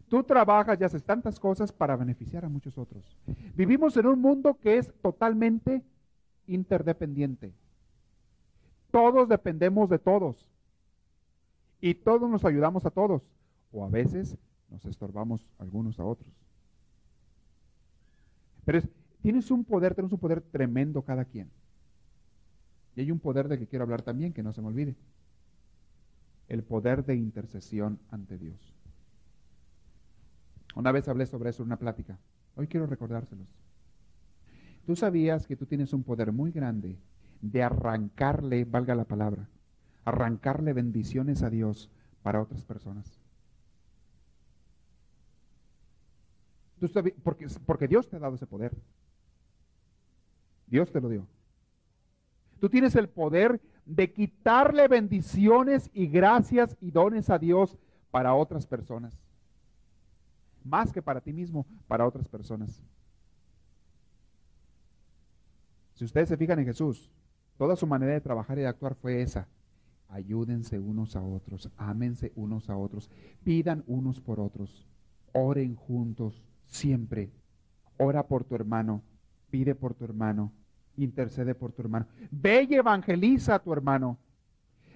Tú 0.09 0.23
trabajas 0.23 0.79
y 0.79 0.83
haces 0.83 1.03
tantas 1.03 1.39
cosas 1.39 1.71
para 1.71 1.95
beneficiar 1.95 2.45
a 2.45 2.49
muchos 2.49 2.77
otros. 2.77 3.17
Vivimos 3.55 3.95
en 3.97 4.05
un 4.05 4.19
mundo 4.19 4.57
que 4.61 4.77
es 4.77 4.93
totalmente 5.01 5.81
interdependiente. 6.45 7.53
Todos 8.93 9.27
dependemos 9.27 9.89
de 9.89 9.97
todos. 9.97 10.47
Y 11.81 11.95
todos 11.95 12.29
nos 12.29 12.45
ayudamos 12.45 12.85
a 12.85 12.91
todos. 12.91 13.23
O 13.71 13.83
a 13.83 13.89
veces 13.89 14.37
nos 14.69 14.85
estorbamos 14.85 15.47
algunos 15.57 15.99
a 15.99 16.05
otros. 16.05 16.31
Pero 18.63 18.81
tienes 19.23 19.49
un 19.49 19.63
poder, 19.63 19.95
tienes 19.95 20.13
un 20.13 20.19
poder 20.19 20.41
tremendo 20.41 21.01
cada 21.01 21.25
quien. 21.25 21.49
Y 22.95 23.01
hay 23.01 23.09
un 23.09 23.17
poder 23.17 23.47
del 23.47 23.57
que 23.57 23.65
quiero 23.65 23.81
hablar 23.81 24.03
también, 24.03 24.31
que 24.31 24.43
no 24.43 24.53
se 24.53 24.61
me 24.61 24.67
olvide 24.67 24.95
el 26.47 26.61
poder 26.61 27.03
de 27.03 27.15
intercesión 27.15 27.97
ante 28.11 28.37
Dios. 28.37 28.75
Una 30.75 30.91
vez 30.91 31.07
hablé 31.07 31.25
sobre 31.25 31.49
eso 31.49 31.63
en 31.63 31.69
una 31.69 31.79
plática. 31.79 32.19
Hoy 32.55 32.67
quiero 32.67 32.85
recordárselos. 32.85 33.47
Tú 34.85 34.95
sabías 34.95 35.47
que 35.47 35.55
tú 35.55 35.65
tienes 35.65 35.93
un 35.93 36.03
poder 36.03 36.31
muy 36.31 36.51
grande 36.51 36.99
de 37.43 37.61
arrancarle, 37.61 38.63
valga 38.63 38.95
la 38.95 39.03
palabra, 39.03 39.49
arrancarle 40.05 40.71
bendiciones 40.71 41.43
a 41.43 41.49
Dios 41.49 41.91
para 42.21 42.41
otras 42.41 42.63
personas. 42.63 43.19
Porque, 47.21 47.47
porque 47.65 47.87
Dios 47.87 48.09
te 48.09 48.15
ha 48.15 48.19
dado 48.19 48.35
ese 48.35 48.47
poder. 48.47 48.73
Dios 50.67 50.91
te 50.91 51.01
lo 51.01 51.09
dio. 51.09 51.27
Tú 52.61 52.69
tienes 52.69 52.95
el 52.95 53.09
poder 53.09 53.61
de 53.85 54.13
quitarle 54.13 54.87
bendiciones 54.87 55.89
y 55.93 56.07
gracias 56.07 56.77
y 56.79 56.91
dones 56.91 57.29
a 57.29 57.39
Dios 57.39 57.77
para 58.09 58.33
otras 58.33 58.65
personas. 58.65 59.19
Más 60.63 60.93
que 60.93 61.01
para 61.01 61.19
ti 61.19 61.33
mismo, 61.33 61.65
para 61.87 62.07
otras 62.07 62.29
personas. 62.29 62.81
Si 65.93 66.05
ustedes 66.05 66.29
se 66.29 66.37
fijan 66.37 66.59
en 66.59 66.65
Jesús, 66.65 67.11
toda 67.57 67.75
su 67.75 67.87
manera 67.87 68.13
de 68.13 68.21
trabajar 68.21 68.57
y 68.57 68.61
de 68.61 68.67
actuar 68.67 68.95
fue 68.95 69.21
esa. 69.21 69.47
Ayúdense 70.09 70.79
unos 70.79 71.15
a 71.15 71.23
otros, 71.23 71.71
ámense 71.77 72.31
unos 72.35 72.69
a 72.69 72.77
otros, 72.77 73.09
pidan 73.43 73.83
unos 73.87 74.21
por 74.21 74.39
otros, 74.39 74.87
oren 75.33 75.75
juntos 75.75 76.43
siempre. 76.65 77.31
Ora 77.97 78.27
por 78.27 78.43
tu 78.43 78.55
hermano, 78.55 79.01
pide 79.49 79.75
por 79.75 79.93
tu 79.93 80.05
hermano, 80.05 80.51
intercede 80.97 81.55
por 81.55 81.71
tu 81.71 81.81
hermano. 81.81 82.05
Ve 82.31 82.67
y 82.69 82.75
evangeliza 82.75 83.55
a 83.55 83.59
tu 83.59 83.73
hermano. 83.73 84.17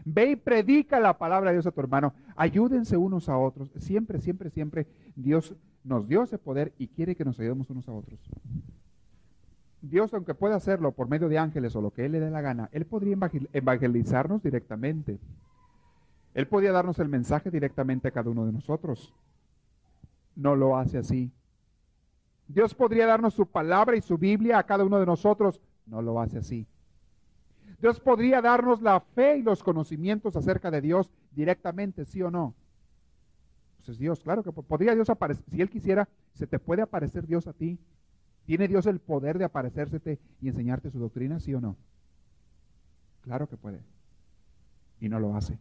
Ve 0.06 0.32
y 0.32 0.36
predica 0.36 1.00
la 1.00 1.18
palabra 1.18 1.50
de 1.50 1.58
Dios 1.58 1.68
a 1.68 1.72
tu 1.72 1.82
hermano. 1.82 2.14
Ayúdense 2.36 2.96
unos 2.96 3.28
a 3.30 3.38
otros. 3.38 3.72
Siempre, 3.78 4.22
siempre, 4.22 4.50
siempre 4.50 4.88
Dios 5.16 5.56
nos 5.84 6.08
dio 6.08 6.24
ese 6.24 6.38
poder 6.38 6.74
y 6.78 6.88
quiere 6.88 7.16
que 7.16 7.26
nos 7.26 7.40
ayudemos 7.40 7.70
unos 7.70 7.88
a 7.88 7.94
otros. 7.94 8.20
Dios, 9.90 10.14
aunque 10.14 10.34
pueda 10.34 10.56
hacerlo 10.56 10.92
por 10.92 11.10
medio 11.10 11.30
de 11.30 11.38
ángeles 11.38 11.76
o 11.76 11.82
lo 11.82 11.92
que 11.92 12.06
Él 12.06 12.14
le 12.14 12.20
dé 12.20 12.30
la 12.30 12.42
gana, 12.42 12.70
Él 12.72 12.86
podría 12.86 13.18
evangelizarnos 13.54 14.44
directamente. 14.44 15.20
Él 16.34 16.48
podía 16.48 16.72
darnos 16.72 17.00
el 17.00 17.10
mensaje 17.10 17.50
directamente 17.50 18.08
a 18.08 18.12
cada 18.12 18.30
uno 18.30 18.46
de 18.46 18.52
nosotros. 18.52 19.14
No 20.36 20.56
lo 20.56 20.78
hace 20.78 21.00
así. 21.00 21.32
Dios 22.48 22.74
podría 22.74 23.08
darnos 23.08 23.34
su 23.34 23.48
palabra 23.48 23.98
y 23.98 24.02
su 24.02 24.18
Biblia 24.18 24.60
a 24.60 24.64
cada 24.64 24.86
uno 24.86 25.00
de 25.00 25.06
nosotros. 25.06 25.60
No 25.86 26.02
lo 26.02 26.22
hace 26.22 26.38
así. 26.38 26.68
Dios 27.80 28.00
podría 28.00 28.42
darnos 28.42 28.82
la 28.82 29.00
fe 29.00 29.38
y 29.38 29.44
los 29.44 29.64
conocimientos 29.64 30.36
acerca 30.36 30.72
de 30.72 30.82
Dios 30.82 31.12
directamente, 31.32 32.06
sí 32.06 32.22
o 32.22 32.32
no. 32.32 32.56
Pues 33.78 33.90
es 33.90 33.98
Dios, 33.98 34.22
claro 34.22 34.44
que 34.44 34.52
podría 34.52 34.96
Dios 34.96 35.10
aparecer. 35.10 35.44
Si 35.50 35.62
Él 35.62 35.70
quisiera, 35.70 36.08
se 36.34 36.48
te 36.48 36.60
puede 36.60 36.82
aparecer 36.82 37.28
Dios 37.28 37.48
a 37.48 37.54
ti. 37.54 37.80
¿Tiene 38.48 38.70
Dios 38.70 38.86
el 38.86 39.00
poder 39.00 39.38
de 39.38 39.44
aparecérsete 39.44 40.20
y 40.42 40.48
enseñarte 40.48 40.90
su 40.90 41.00
doctrina, 41.00 41.38
sí 41.42 41.54
o 41.54 41.60
no? 41.60 41.76
Claro 43.20 43.50
que 43.50 43.58
puede. 43.58 43.82
Y 45.02 45.10
no 45.10 45.20
lo 45.20 45.36
hace. 45.36 45.60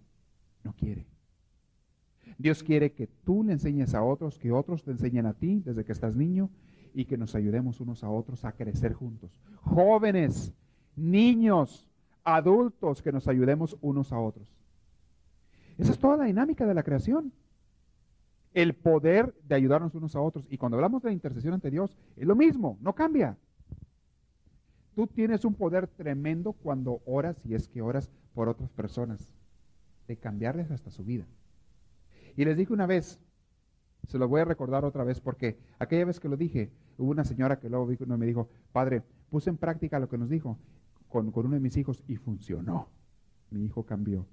No 0.62 0.72
quiere. 0.72 1.04
Dios 2.38 2.62
quiere 2.62 2.92
que 2.92 3.08
tú 3.08 3.42
le 3.42 3.54
enseñes 3.54 3.92
a 3.92 4.04
otros, 4.04 4.38
que 4.38 4.52
otros 4.52 4.84
te 4.84 4.92
enseñen 4.92 5.26
a 5.26 5.34
ti 5.34 5.62
desde 5.64 5.84
que 5.84 5.90
estás 5.90 6.14
niño 6.14 6.48
y 6.94 7.06
que 7.06 7.18
nos 7.18 7.34
ayudemos 7.34 7.80
unos 7.80 8.04
a 8.04 8.08
otros 8.08 8.44
a 8.44 8.52
crecer 8.52 8.92
juntos. 8.92 9.40
Jóvenes, 9.62 10.52
niños, 10.94 11.88
adultos, 12.22 13.02
que 13.02 13.10
nos 13.10 13.26
ayudemos 13.26 13.76
unos 13.80 14.12
a 14.12 14.20
otros. 14.20 14.46
Esa 15.76 15.90
es 15.90 15.98
toda 15.98 16.18
la 16.18 16.24
dinámica 16.26 16.66
de 16.66 16.74
la 16.74 16.84
creación. 16.84 17.32
El 18.56 18.74
poder 18.74 19.34
de 19.44 19.54
ayudarnos 19.54 19.94
unos 19.94 20.16
a 20.16 20.20
otros. 20.22 20.46
Y 20.48 20.56
cuando 20.56 20.78
hablamos 20.78 21.02
de 21.02 21.10
la 21.10 21.12
intercesión 21.12 21.52
ante 21.52 21.70
Dios, 21.70 21.94
es 22.16 22.26
lo 22.26 22.34
mismo, 22.34 22.78
no 22.80 22.94
cambia. 22.94 23.36
Tú 24.94 25.06
tienes 25.06 25.44
un 25.44 25.52
poder 25.52 25.86
tremendo 25.88 26.54
cuando 26.54 27.02
oras, 27.04 27.36
y 27.44 27.52
es 27.52 27.68
que 27.68 27.82
oras 27.82 28.10
por 28.32 28.48
otras 28.48 28.70
personas, 28.70 29.36
de 30.08 30.16
cambiarles 30.16 30.70
hasta 30.70 30.90
su 30.90 31.04
vida. 31.04 31.26
Y 32.34 32.46
les 32.46 32.56
dije 32.56 32.72
una 32.72 32.86
vez, 32.86 33.20
se 34.06 34.16
lo 34.16 34.26
voy 34.26 34.40
a 34.40 34.46
recordar 34.46 34.86
otra 34.86 35.04
vez 35.04 35.20
porque 35.20 35.58
aquella 35.78 36.06
vez 36.06 36.18
que 36.18 36.30
lo 36.30 36.38
dije, 36.38 36.70
hubo 36.96 37.10
una 37.10 37.24
señora 37.24 37.58
que 37.58 37.68
luego 37.68 37.86
me 38.16 38.26
dijo, 38.26 38.48
padre, 38.72 39.02
puse 39.28 39.50
en 39.50 39.58
práctica 39.58 39.98
lo 39.98 40.08
que 40.08 40.16
nos 40.16 40.30
dijo 40.30 40.58
con, 41.08 41.30
uno 41.34 41.50
de 41.50 41.60
mis 41.60 41.76
hijos 41.76 42.02
y 42.08 42.16
funcionó. 42.16 42.88
Mi 43.50 43.64
hijo 43.64 43.84
cambió. 43.84 44.26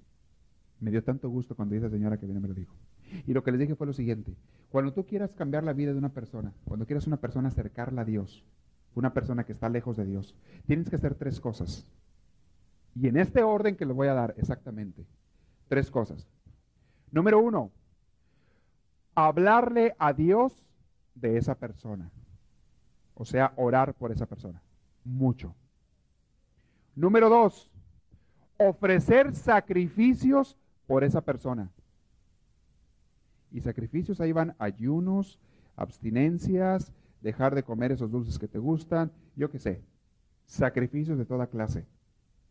Me 0.80 0.90
dio 0.90 1.04
tanto 1.04 1.28
gusto 1.28 1.54
cuando 1.54 1.74
esa 1.74 1.90
señora 1.90 2.18
que 2.18 2.26
viene 2.26 2.40
me 2.40 2.48
lo 2.48 2.54
dijo. 2.54 2.74
Y 3.26 3.32
lo 3.32 3.42
que 3.42 3.50
les 3.52 3.60
dije 3.60 3.74
fue 3.74 3.86
lo 3.86 3.92
siguiente, 3.92 4.34
cuando 4.70 4.92
tú 4.92 5.06
quieras 5.06 5.32
cambiar 5.32 5.64
la 5.64 5.72
vida 5.72 5.92
de 5.92 5.98
una 5.98 6.12
persona, 6.12 6.52
cuando 6.64 6.86
quieras 6.86 7.06
una 7.06 7.18
persona 7.18 7.48
acercarla 7.48 8.02
a 8.02 8.04
Dios, 8.04 8.44
una 8.94 9.12
persona 9.12 9.44
que 9.44 9.52
está 9.52 9.68
lejos 9.68 9.96
de 9.96 10.04
Dios, 10.04 10.34
tienes 10.66 10.88
que 10.88 10.96
hacer 10.96 11.14
tres 11.14 11.40
cosas. 11.40 11.86
Y 12.94 13.08
en 13.08 13.16
este 13.16 13.42
orden 13.42 13.76
que 13.76 13.86
les 13.86 13.94
voy 13.94 14.08
a 14.08 14.14
dar 14.14 14.34
exactamente, 14.36 15.04
tres 15.68 15.90
cosas. 15.90 16.28
Número 17.10 17.38
uno, 17.38 17.70
hablarle 19.14 19.94
a 19.98 20.12
Dios 20.12 20.66
de 21.14 21.36
esa 21.36 21.54
persona. 21.54 22.10
O 23.14 23.24
sea, 23.24 23.52
orar 23.56 23.94
por 23.94 24.10
esa 24.10 24.26
persona. 24.26 24.60
Mucho. 25.04 25.54
Número 26.96 27.28
dos, 27.28 27.70
ofrecer 28.56 29.34
sacrificios 29.34 30.56
por 30.86 31.04
esa 31.04 31.20
persona. 31.20 31.70
Y 33.54 33.60
sacrificios 33.60 34.20
ahí 34.20 34.32
van 34.32 34.56
ayunos, 34.58 35.38
abstinencias, 35.76 36.92
dejar 37.22 37.54
de 37.54 37.62
comer 37.62 37.92
esos 37.92 38.10
dulces 38.10 38.36
que 38.36 38.48
te 38.48 38.58
gustan, 38.58 39.12
yo 39.36 39.48
qué 39.48 39.60
sé. 39.60 39.80
Sacrificios 40.44 41.16
de 41.18 41.24
toda 41.24 41.46
clase 41.46 41.86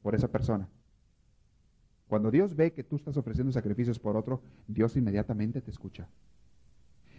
por 0.01 0.15
esa 0.15 0.29
persona. 0.29 0.69
Cuando 2.07 2.31
Dios 2.31 2.55
ve 2.55 2.71
que 2.71 2.85
tú 2.85 2.95
estás 2.95 3.17
ofreciendo 3.17 3.51
sacrificios 3.51 3.99
por 3.99 4.15
otro, 4.15 4.41
Dios 4.65 4.95
inmediatamente 4.95 5.59
te 5.59 5.71
escucha. 5.71 6.07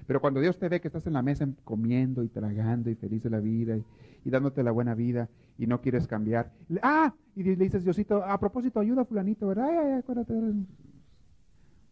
Pero 0.07 0.19
cuando 0.19 0.41
Dios 0.41 0.59
te 0.59 0.71
ve 0.71 0.81
que 0.81 0.89
estás 0.89 1.07
en 1.07 1.13
la 1.13 1.23
mesa 1.23 1.47
comiendo 1.63 2.23
y 2.23 2.29
tragando 2.29 2.89
y 2.89 2.95
feliz 2.95 3.23
de 3.23 3.31
la 3.31 3.41
vida 3.41 3.77
y, 4.25 4.31
dándote 4.31 4.63
la 4.63 4.71
buena 4.71 4.95
vida 4.95 5.29
y 5.59 5.67
no 5.67 5.83
quieres 5.83 6.07
cambiar, 6.07 6.53
ah, 6.81 7.15
y 7.37 7.43
le 7.43 7.57
dices, 7.57 7.85
Diosito, 7.85 8.25
a 8.25 8.41
propósito, 8.41 8.81
ayuda 8.81 9.03
a 9.03 9.05
fulanito, 9.05 9.47
¿verdad? 9.47 9.69
Ay, 9.69 9.77
ay, 9.77 9.93
acuérdate. 9.99 10.35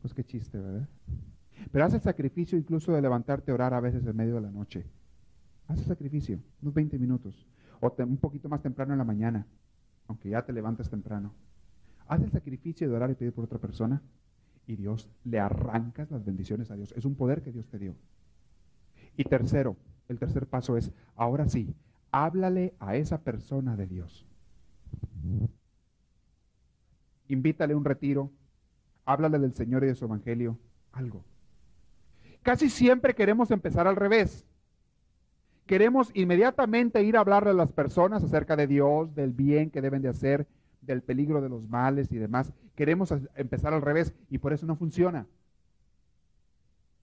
Pues 0.00 0.14
qué 0.14 0.24
chiste, 0.24 0.58
¿verdad? 0.58 0.88
Pero 1.70 1.84
haz 1.84 1.94
el 1.94 2.00
sacrificio 2.00 2.58
incluso 2.58 2.92
de 2.92 3.02
levantarte 3.02 3.50
a 3.50 3.54
orar 3.54 3.74
a 3.74 3.80
veces 3.80 4.04
en 4.06 4.16
medio 4.16 4.34
de 4.34 4.42
la 4.42 4.50
noche. 4.50 4.86
Haz 5.68 5.78
el 5.78 5.84
sacrificio, 5.86 6.38
unos 6.60 6.74
20 6.74 6.98
minutos, 6.98 7.46
o 7.80 7.94
un 7.98 8.16
poquito 8.16 8.48
más 8.48 8.62
temprano 8.62 8.92
en 8.92 8.98
la 8.98 9.04
mañana, 9.04 9.46
aunque 10.06 10.30
ya 10.30 10.44
te 10.44 10.52
levantes 10.52 10.90
temprano. 10.90 11.32
Haz 12.06 12.22
el 12.22 12.30
sacrificio 12.30 12.88
de 12.88 12.94
orar 12.94 13.10
y 13.10 13.14
pedir 13.14 13.32
por 13.32 13.44
otra 13.44 13.58
persona 13.58 14.02
y 14.66 14.76
Dios 14.76 15.08
le 15.24 15.40
arrancas 15.40 16.10
las 16.10 16.24
bendiciones 16.24 16.70
a 16.70 16.76
Dios. 16.76 16.92
Es 16.96 17.04
un 17.04 17.14
poder 17.14 17.42
que 17.42 17.52
Dios 17.52 17.66
te 17.68 17.78
dio. 17.78 17.96
Y 19.16 19.24
tercero, 19.24 19.76
el 20.08 20.18
tercer 20.18 20.46
paso 20.46 20.76
es, 20.76 20.92
ahora 21.16 21.48
sí, 21.48 21.74
háblale 22.10 22.74
a 22.78 22.96
esa 22.96 23.22
persona 23.22 23.76
de 23.76 23.86
Dios. 23.86 24.26
Invítale 27.28 27.74
a 27.74 27.76
un 27.76 27.84
retiro, 27.84 28.30
háblale 29.04 29.38
del 29.38 29.54
Señor 29.54 29.84
y 29.84 29.88
de 29.88 29.94
su 29.94 30.04
Evangelio, 30.04 30.58
algo. 30.92 31.24
Casi 32.42 32.68
siempre 32.70 33.14
queremos 33.14 33.50
empezar 33.50 33.86
al 33.86 33.96
revés. 33.96 34.44
Queremos 35.66 36.10
inmediatamente 36.14 37.02
ir 37.02 37.16
a 37.16 37.20
hablarle 37.20 37.50
a 37.50 37.54
las 37.54 37.72
personas 37.72 38.24
acerca 38.24 38.56
de 38.56 38.66
Dios, 38.66 39.14
del 39.14 39.32
bien 39.32 39.70
que 39.70 39.80
deben 39.80 40.02
de 40.02 40.08
hacer, 40.08 40.46
del 40.80 41.02
peligro 41.02 41.40
de 41.40 41.48
los 41.48 41.68
males 41.68 42.10
y 42.10 42.18
demás. 42.18 42.52
Queremos 42.74 43.14
empezar 43.36 43.72
al 43.72 43.82
revés 43.82 44.12
y 44.28 44.38
por 44.38 44.52
eso 44.52 44.66
no 44.66 44.76
funciona. 44.76 45.26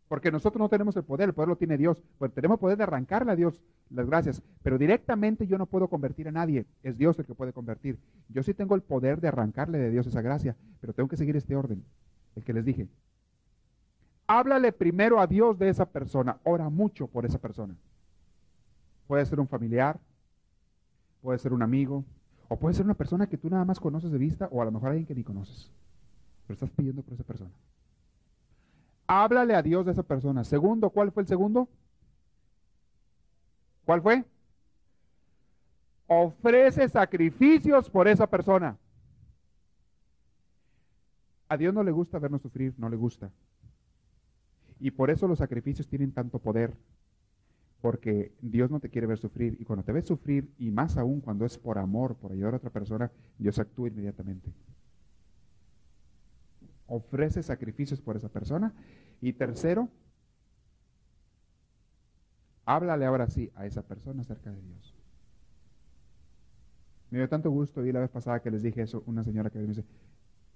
Porque 0.10 0.32
nosotros 0.32 0.60
no 0.60 0.70
tenemos 0.70 0.96
el 0.98 1.04
poder, 1.04 1.30
el 1.30 1.36
poder 1.36 1.50
lo 1.50 1.56
tiene 1.56 1.78
Dios. 1.78 2.04
Pues 2.18 2.34
tenemos 2.34 2.60
poder 2.60 2.78
de 2.78 2.84
arrancarle 2.84 3.32
a 3.32 3.36
Dios 3.36 3.62
las 3.92 4.08
gracias, 4.08 4.42
pero 4.62 4.78
directamente 4.78 5.48
yo 5.48 5.58
no 5.58 5.68
puedo 5.68 5.88
convertir 5.88 6.28
a 6.28 6.32
nadie. 6.32 6.66
Es 6.84 6.98
Dios 6.98 7.18
el 7.20 7.26
que 7.26 7.36
puede 7.36 7.54
convertir. 7.54 7.98
Yo 8.28 8.44
sí 8.44 8.54
tengo 8.54 8.76
el 8.76 8.82
poder 8.82 9.22
de 9.22 9.30
arrancarle 9.30 9.78
de 9.78 9.92
Dios 9.92 10.06
esa 10.08 10.22
gracia, 10.22 10.56
pero 10.82 10.94
tengo 10.94 11.08
que 11.08 11.18
seguir 11.18 11.36
este 11.38 11.56
orden, 11.56 11.84
el 12.36 12.44
que 12.44 12.54
les 12.54 12.66
dije. 12.66 12.88
Háblale 14.32 14.72
primero 14.72 15.20
a 15.20 15.26
Dios 15.26 15.58
de 15.58 15.70
esa 15.70 15.88
persona. 15.88 16.38
Ora 16.44 16.70
mucho 16.70 17.08
por 17.08 17.26
esa 17.26 17.40
persona. 17.40 17.76
Puede 19.08 19.26
ser 19.26 19.40
un 19.40 19.48
familiar, 19.48 20.00
puede 21.20 21.40
ser 21.40 21.52
un 21.52 21.64
amigo, 21.64 22.06
o 22.48 22.56
puede 22.56 22.76
ser 22.76 22.86
una 22.86 22.94
persona 22.94 23.26
que 23.26 23.40
tú 23.40 23.50
nada 23.50 23.66
más 23.66 23.80
conoces 23.80 24.12
de 24.12 24.20
vista 24.20 24.48
o 24.52 24.62
a 24.62 24.66
lo 24.66 24.72
mejor 24.72 24.90
alguien 24.90 25.08
que 25.08 25.16
ni 25.16 25.24
conoces. 25.24 25.72
Pero 26.46 26.54
estás 26.54 26.70
pidiendo 26.70 27.02
por 27.02 27.16
esa 27.16 27.24
persona. 27.24 27.50
Háblale 29.08 29.56
a 29.56 29.64
Dios 29.64 29.84
de 29.88 29.94
esa 29.94 30.04
persona. 30.04 30.44
Segundo, 30.44 30.92
¿cuál 30.92 31.12
fue 31.12 31.24
el 31.24 31.28
segundo? 31.28 31.68
¿Cuál 33.84 34.04
fue? 34.04 34.24
Ofrece 36.06 36.88
sacrificios 36.88 37.90
por 37.90 38.08
esa 38.08 38.28
persona. 38.28 38.78
A 41.48 41.58
Dios 41.58 41.74
no 41.74 41.82
le 41.82 41.90
gusta 41.90 42.20
vernos 42.20 42.44
sufrir, 42.44 42.76
no 42.78 42.90
le 42.90 42.96
gusta. 42.96 43.32
Y 44.80 44.92
por 44.92 45.10
eso 45.10 45.28
los 45.28 45.40
sacrificios 45.40 45.88
tienen 45.88 46.12
tanto 46.12 46.40
poder 46.40 46.74
porque 47.82 48.34
Dios 48.42 48.70
no 48.70 48.80
te 48.80 48.90
quiere 48.90 49.08
ver 49.08 49.18
sufrir. 49.18 49.58
Y 49.60 49.66
cuando 49.66 49.84
te 49.84 49.92
ves 49.92 50.06
sufrir, 50.06 50.52
y 50.58 50.72
más 50.72 50.98
aún 50.98 51.22
cuando 51.22 51.46
es 51.46 51.58
por 51.58 51.78
amor, 51.78 52.16
por 52.16 52.32
ayudar 52.32 52.54
a 52.54 52.58
otra 52.58 52.70
persona, 52.70 53.12
Dios 53.38 53.58
actúa 53.60 53.88
inmediatamente. 53.88 54.52
Ofrece 56.88 57.42
sacrificios 57.44 58.02
por 58.02 58.18
esa 58.18 58.30
persona. 58.30 58.74
Y 59.22 59.34
tercero, 59.34 59.90
háblale 62.66 63.06
ahora 63.06 63.28
sí 63.28 63.52
a 63.56 63.66
esa 63.66 63.82
persona 63.82 64.22
acerca 64.22 64.52
de 64.52 64.62
Dios. 64.62 64.96
Me 67.12 67.18
dio 67.18 67.30
tanto 67.30 67.50
gusto, 67.50 67.86
y 67.86 67.92
la 67.92 68.02
vez 68.02 68.10
pasada 68.10 68.42
que 68.42 68.52
les 68.52 68.62
dije 68.62 68.82
eso, 68.82 69.04
una 69.08 69.24
señora 69.24 69.50
que 69.50 69.58
me 69.58 69.68
dice, 69.68 69.86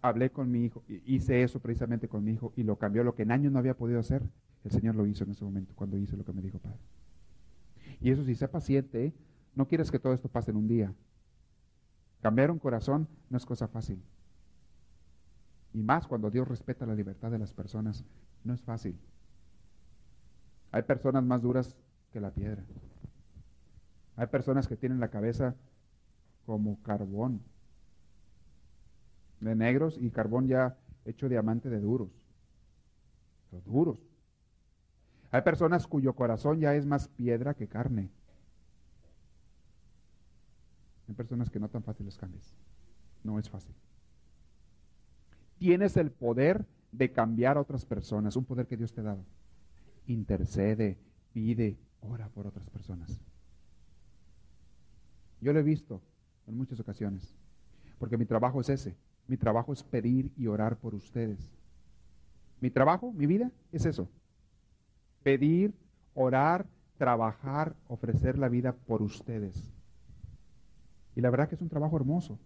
hablé 0.03 0.31
con 0.31 0.51
mi 0.51 0.65
hijo, 0.65 0.83
hice 1.05 1.43
eso 1.43 1.61
precisamente 1.61 2.09
con 2.09 2.23
mi 2.25 2.33
hijo 2.33 2.51
y 2.57 2.63
lo 2.63 2.77
cambió, 2.77 3.05
lo 3.05 3.15
que 3.15 3.23
en 3.23 3.31
años 3.31 3.53
no 3.53 3.59
había 3.59 3.75
podido 3.75 3.99
hacer, 3.99 4.21
el 4.65 4.71
Señor 4.71 4.95
lo 4.95 5.07
hizo 5.07 5.23
en 5.23 5.31
ese 5.31 5.45
momento, 5.45 5.73
cuando 5.75 5.97
hice 5.97 6.17
lo 6.17 6.25
que 6.25 6.33
me 6.33 6.41
dijo 6.41 6.59
Padre. 6.59 6.77
Y 8.01 8.11
eso 8.11 8.23
sí, 8.25 8.35
sé 8.35 8.49
paciente, 8.49 9.05
¿eh? 9.05 9.13
no 9.55 9.65
quieres 9.65 9.89
que 9.91 9.99
todo 9.99 10.13
esto 10.13 10.27
pase 10.27 10.51
en 10.51 10.57
un 10.57 10.67
día. 10.67 10.93
Cambiar 12.21 12.51
un 12.51 12.59
corazón 12.59 13.07
no 13.29 13.37
es 13.37 13.45
cosa 13.45 13.69
fácil. 13.69 14.03
Y 15.73 15.81
más 15.81 16.05
cuando 16.05 16.29
Dios 16.29 16.49
respeta 16.49 16.85
la 16.85 16.95
libertad 16.95 17.31
de 17.31 17.39
las 17.39 17.53
personas, 17.53 18.03
no 18.43 18.53
es 18.53 18.61
fácil. 18.61 18.99
Hay 20.71 20.81
personas 20.83 21.23
más 21.23 21.41
duras 21.41 21.77
que 22.11 22.19
la 22.19 22.31
piedra. 22.31 22.65
Hay 24.17 24.27
personas 24.27 24.67
que 24.67 24.75
tienen 24.75 24.99
la 24.99 25.09
cabeza 25.09 25.55
como 26.45 26.81
carbón. 26.83 27.41
De 29.43 29.55
negros 29.55 29.97
y 29.99 30.09
carbón 30.09 30.47
ya 30.47 30.77
hecho 31.03 31.27
diamante 31.27 31.69
de 31.69 31.81
duros. 31.81 32.09
Los 33.51 33.65
duros. 33.65 33.99
Hay 35.31 35.41
personas 35.41 35.85
cuyo 35.85 36.13
corazón 36.13 36.61
ya 36.61 36.73
es 36.75 36.85
más 36.85 37.09
piedra 37.09 37.53
que 37.53 37.67
carne. 37.67 38.09
Hay 41.09 41.13
personas 41.13 41.49
que 41.49 41.59
no 41.59 41.67
tan 41.69 41.83
fáciles 41.83 42.17
cambies. 42.17 42.55
No 43.21 43.37
es 43.37 43.49
fácil. 43.49 43.75
Tienes 45.57 45.97
el 45.97 46.09
poder 46.09 46.65
de 46.93 47.11
cambiar 47.11 47.57
a 47.57 47.61
otras 47.61 47.85
personas, 47.85 48.37
un 48.37 48.45
poder 48.45 48.65
que 48.65 48.77
Dios 48.77 48.93
te 48.93 49.01
ha 49.01 49.03
dado. 49.03 49.25
Intercede, 50.07 50.97
pide, 51.33 51.77
ora 51.99 52.29
por 52.29 52.47
otras 52.47 52.69
personas. 52.69 53.19
Yo 55.41 55.51
lo 55.51 55.59
he 55.59 55.63
visto 55.63 56.01
en 56.47 56.55
muchas 56.55 56.79
ocasiones, 56.79 57.35
porque 57.99 58.17
mi 58.17 58.25
trabajo 58.25 58.61
es 58.61 58.69
ese. 58.69 58.95
Mi 59.27 59.37
trabajo 59.37 59.73
es 59.73 59.83
pedir 59.83 60.31
y 60.37 60.47
orar 60.47 60.77
por 60.77 60.93
ustedes. 60.95 61.39
Mi 62.59 62.69
trabajo, 62.69 63.11
mi 63.13 63.25
vida, 63.25 63.51
es 63.71 63.85
eso. 63.85 64.07
Pedir, 65.23 65.73
orar, 66.13 66.65
trabajar, 66.97 67.75
ofrecer 67.87 68.37
la 68.37 68.49
vida 68.49 68.73
por 68.73 69.01
ustedes. 69.01 69.71
Y 71.15 71.21
la 71.21 71.29
verdad 71.29 71.47
que 71.47 71.55
es 71.55 71.61
un 71.61 71.69
trabajo 71.69 71.95
hermoso. 71.95 72.39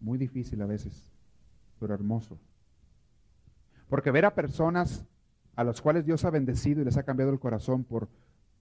Muy 0.00 0.18
difícil 0.18 0.60
a 0.60 0.66
veces, 0.66 1.12
pero 1.78 1.94
hermoso. 1.94 2.38
Porque 3.88 4.10
ver 4.10 4.24
a 4.24 4.34
personas 4.34 5.04
a 5.56 5.64
las 5.64 5.80
cuales 5.80 6.04
Dios 6.04 6.24
ha 6.24 6.30
bendecido 6.30 6.82
y 6.82 6.84
les 6.84 6.96
ha 6.96 7.04
cambiado 7.04 7.32
el 7.32 7.38
corazón 7.38 7.84
por 7.84 8.08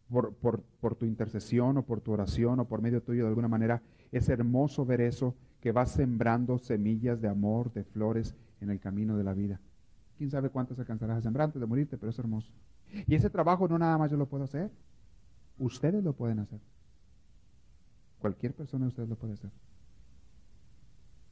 por, 0.09 0.95
tu 0.95 1.05
intercesión 1.05 1.78
o 1.78 1.86
por 1.86 2.01
tu 2.01 2.11
oración 2.11 2.59
o 2.59 2.67
por 2.67 2.82
medio 2.82 3.01
tuyo 3.01 3.24
de 3.24 3.30
alguna 3.30 3.47
manera, 3.47 3.82
es 4.11 4.30
hermoso 4.30 4.86
ver 4.86 5.01
eso 5.01 5.36
que 5.64 5.72
va 5.72 5.86
sembrando 5.86 6.57
semillas 6.57 7.22
de 7.22 7.30
amor, 7.30 7.72
de 7.72 7.86
flores 7.86 8.36
en 8.59 8.70
el 8.70 8.82
camino 8.82 9.16
de 9.16 9.24
la 9.24 9.34
vida. 9.34 9.61
Quién 10.18 10.30
sabe 10.30 10.49
cuántas 10.49 10.78
alcanzarás 10.78 11.20
a 11.20 11.22
sembrar 11.22 11.45
antes 11.45 11.61
de 11.61 11.66
morirte, 11.66 11.97
pero 11.97 12.09
es 12.09 12.20
hermoso. 12.20 12.51
Y 13.07 13.16
ese 13.16 13.30
trabajo 13.30 13.66
no 13.70 13.80
nada 13.80 13.97
más 13.97 14.11
yo 14.11 14.18
lo 14.18 14.26
puedo 14.26 14.43
hacer, 14.43 14.70
ustedes 15.57 16.03
lo 16.03 16.11
pueden 16.11 16.39
hacer. 16.39 16.59
Cualquier 18.20 18.53
persona 18.53 18.84
de 18.84 18.89
ustedes 18.89 19.07
lo 19.07 19.16
puede 19.16 19.36
hacer. 19.36 19.51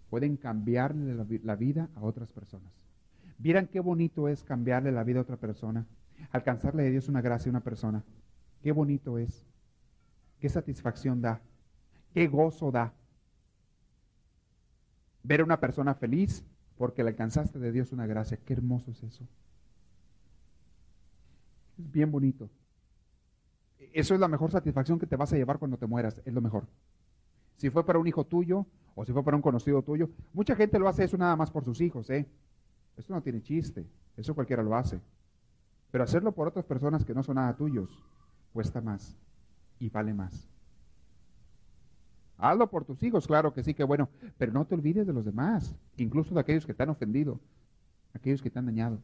Pueden 0.10 0.38
cambiarle 0.38 1.14
la, 1.14 1.28
la 1.44 1.56
vida 1.58 1.90
a 1.98 2.02
otras 2.02 2.32
personas. 2.32 2.72
Vieran 3.38 3.68
qué 3.68 3.82
bonito 3.82 4.30
es 4.30 4.46
cambiarle 4.46 4.94
la 4.94 5.04
vida 5.04 5.20
a 5.20 5.24
otra 5.24 5.36
persona, 5.36 5.86
alcanzarle 6.32 6.84
de 6.84 6.92
Dios 6.92 7.10
una 7.10 7.20
gracia 7.20 7.50
a 7.50 7.52
una 7.52 7.64
persona 7.66 8.02
Qué 8.62 8.72
bonito 8.72 9.18
es. 9.18 9.46
Qué 10.40 10.48
satisfacción 10.48 11.22
da. 11.22 11.42
Qué 12.14 12.28
gozo 12.28 12.72
da. 12.72 12.94
Ver 15.24 15.42
a 15.42 15.44
una 15.44 15.60
persona 15.60 15.94
feliz 15.94 16.44
porque 16.78 17.04
le 17.04 17.10
alcanzaste 17.10 17.60
de 17.60 17.72
Dios 17.72 17.92
una 17.92 18.08
gracia. 18.08 18.38
Qué 18.38 18.54
hermoso 18.54 18.92
es 18.92 19.04
eso. 19.04 19.28
Es 21.78 21.92
bien 21.92 22.12
bonito. 22.12 22.50
Eso 23.94 24.14
es 24.14 24.20
la 24.20 24.28
mejor 24.28 24.52
satisfacción 24.52 25.00
que 25.00 25.08
te 25.08 25.16
vas 25.16 25.34
a 25.34 25.38
llevar 25.38 25.60
cuando 25.60 25.78
te 25.78 25.86
mueras. 25.86 26.22
Es 26.26 26.34
lo 26.34 26.42
mejor. 26.42 26.68
Si 27.58 27.70
fue 27.70 27.86
para 27.86 28.00
un 28.00 28.08
hijo 28.08 28.26
tuyo 28.26 28.66
o 28.96 29.06
si 29.06 29.14
fue 29.14 29.24
para 29.24 29.38
un 29.38 29.42
conocido 29.42 29.82
tuyo. 29.82 30.10
Mucha 30.34 30.56
gente 30.56 30.80
lo 30.80 30.88
hace 30.88 31.04
eso 31.04 31.18
nada 31.18 31.36
más 31.36 31.52
por 31.52 31.64
sus 31.64 31.82
hijos. 31.82 32.10
¿eh? 32.10 32.28
Eso 32.98 33.14
no 33.14 33.22
tiene 33.22 33.42
chiste. 33.42 33.86
Eso 34.18 34.34
cualquiera 34.34 34.64
lo 34.64 34.76
hace. 34.76 35.00
Pero 35.92 36.04
hacerlo 36.04 36.32
por 36.32 36.48
otras 36.48 36.66
personas 36.66 37.04
que 37.06 37.14
no 37.14 37.24
son 37.24 37.36
nada 37.36 37.56
tuyos 37.56 37.90
cuesta 38.54 38.82
más 38.82 39.16
y 39.80 39.90
vale 39.90 40.14
más. 40.14 40.51
Hazlo 42.42 42.72
por 42.72 42.86
tus 42.86 43.04
hijos, 43.04 43.28
claro 43.28 43.54
que 43.54 43.64
sí, 43.64 43.76
que 43.76 43.84
bueno, 43.84 44.10
pero 44.40 44.52
no 44.52 44.66
te 44.66 44.74
olvides 44.74 45.06
de 45.06 45.14
los 45.14 45.24
demás, 45.24 45.76
incluso 45.96 46.34
de 46.34 46.42
aquellos 46.42 46.66
que 46.66 46.74
te 46.74 46.82
han 46.82 46.90
ofendido, 46.90 47.40
aquellos 48.16 48.42
que 48.42 48.50
te 48.50 48.58
han 48.58 48.66
dañado. 48.66 49.00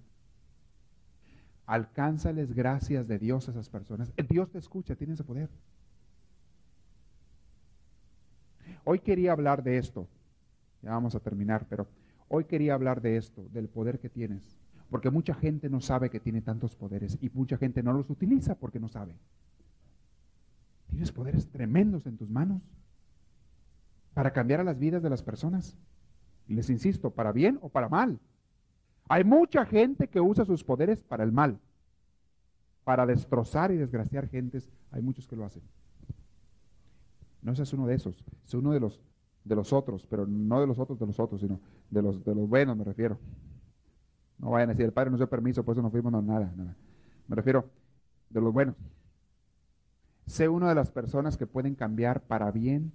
Alcánzales 1.68 2.52
gracias 2.54 3.08
de 3.08 3.20
Dios 3.20 3.48
a 3.48 3.52
esas 3.52 3.70
personas. 3.70 4.12
Dios 4.28 4.50
te 4.50 4.58
escucha, 4.58 4.96
tiene 4.96 5.14
ese 5.14 5.24
poder. 5.24 5.50
Hoy 8.86 9.02
quería 9.02 9.34
hablar 9.34 9.62
de 9.62 9.78
esto, 9.78 10.08
ya 10.82 10.90
vamos 10.90 11.14
a 11.14 11.20
terminar, 11.20 11.68
pero 11.70 11.88
hoy 12.30 12.46
quería 12.46 12.74
hablar 12.74 13.02
de 13.02 13.18
esto, 13.18 13.48
del 13.54 13.70
poder 13.70 14.00
que 14.00 14.10
tienes. 14.10 14.58
Porque 14.90 15.12
mucha 15.12 15.36
gente 15.36 15.70
no 15.70 15.80
sabe 15.80 16.10
que 16.10 16.20
tiene 16.20 16.42
tantos 16.42 16.76
poderes 16.76 17.20
y 17.22 17.30
mucha 17.30 17.58
gente 17.58 17.84
no 17.84 17.94
los 17.94 18.10
utiliza 18.10 18.56
porque 18.56 18.80
no 18.80 18.88
sabe. 18.88 19.14
Tienes 20.90 21.12
poderes 21.12 21.48
tremendos 21.50 22.08
en 22.08 22.18
tus 22.18 22.32
manos 22.32 22.64
para 24.18 24.34
cambiar 24.34 24.60
a 24.60 24.64
las 24.64 24.80
vidas 24.80 25.04
de 25.04 25.12
las 25.12 25.22
personas. 25.22 25.78
Les 26.48 26.72
insisto, 26.72 27.12
para 27.12 27.32
bien 27.32 27.60
o 27.62 27.70
para 27.70 27.88
mal. 27.88 28.20
Hay 29.08 29.24
mucha 29.24 29.64
gente 29.64 30.08
que 30.08 30.20
usa 30.20 30.44
sus 30.44 30.64
poderes 30.64 31.04
para 31.04 31.24
el 31.24 31.32
mal, 31.32 31.60
para 32.84 33.06
destrozar 33.06 33.70
y 33.70 33.78
desgraciar 33.78 34.28
gentes. 34.28 34.72
Hay 34.90 35.04
muchos 35.04 35.28
que 35.28 35.36
lo 35.36 35.46
hacen. 35.46 35.62
No 37.44 37.54
seas 37.54 37.72
uno 37.74 37.86
de 37.86 37.94
esos, 37.94 38.26
es 38.44 38.56
uno 38.56 38.72
de 38.72 38.80
los 38.80 39.00
de 39.44 39.56
los 39.56 39.72
otros, 39.72 40.08
pero 40.10 40.26
no 40.26 40.62
de 40.62 40.66
los 40.66 40.80
otros 40.80 40.98
de 40.98 41.06
los 41.06 41.20
otros, 41.20 41.40
sino 41.40 41.60
de 41.92 42.02
los 42.02 42.26
de 42.26 42.34
los 42.34 42.50
buenos 42.50 42.76
me 42.76 42.86
refiero. 42.86 43.20
No 44.40 44.50
vayan 44.50 44.72
a 44.72 44.74
decir, 44.74 44.88
el 44.88 44.94
Padre 44.94 45.12
nos 45.12 45.20
dio 45.20 45.30
permiso, 45.30 45.64
por 45.64 45.76
eso 45.76 45.84
no 45.84 45.92
fuimos, 45.92 46.12
no, 46.12 46.24
nada, 46.24 46.52
nada. 46.58 46.76
Me 47.28 47.36
refiero 47.36 47.70
de 48.32 48.42
los 48.42 48.52
buenos. 48.52 48.76
Sé 50.26 50.50
una 50.50 50.70
de 50.70 50.74
las 50.74 50.90
personas 50.90 51.38
que 51.38 51.46
pueden 51.46 51.76
cambiar 51.76 52.22
para 52.22 52.50
bien 52.50 52.92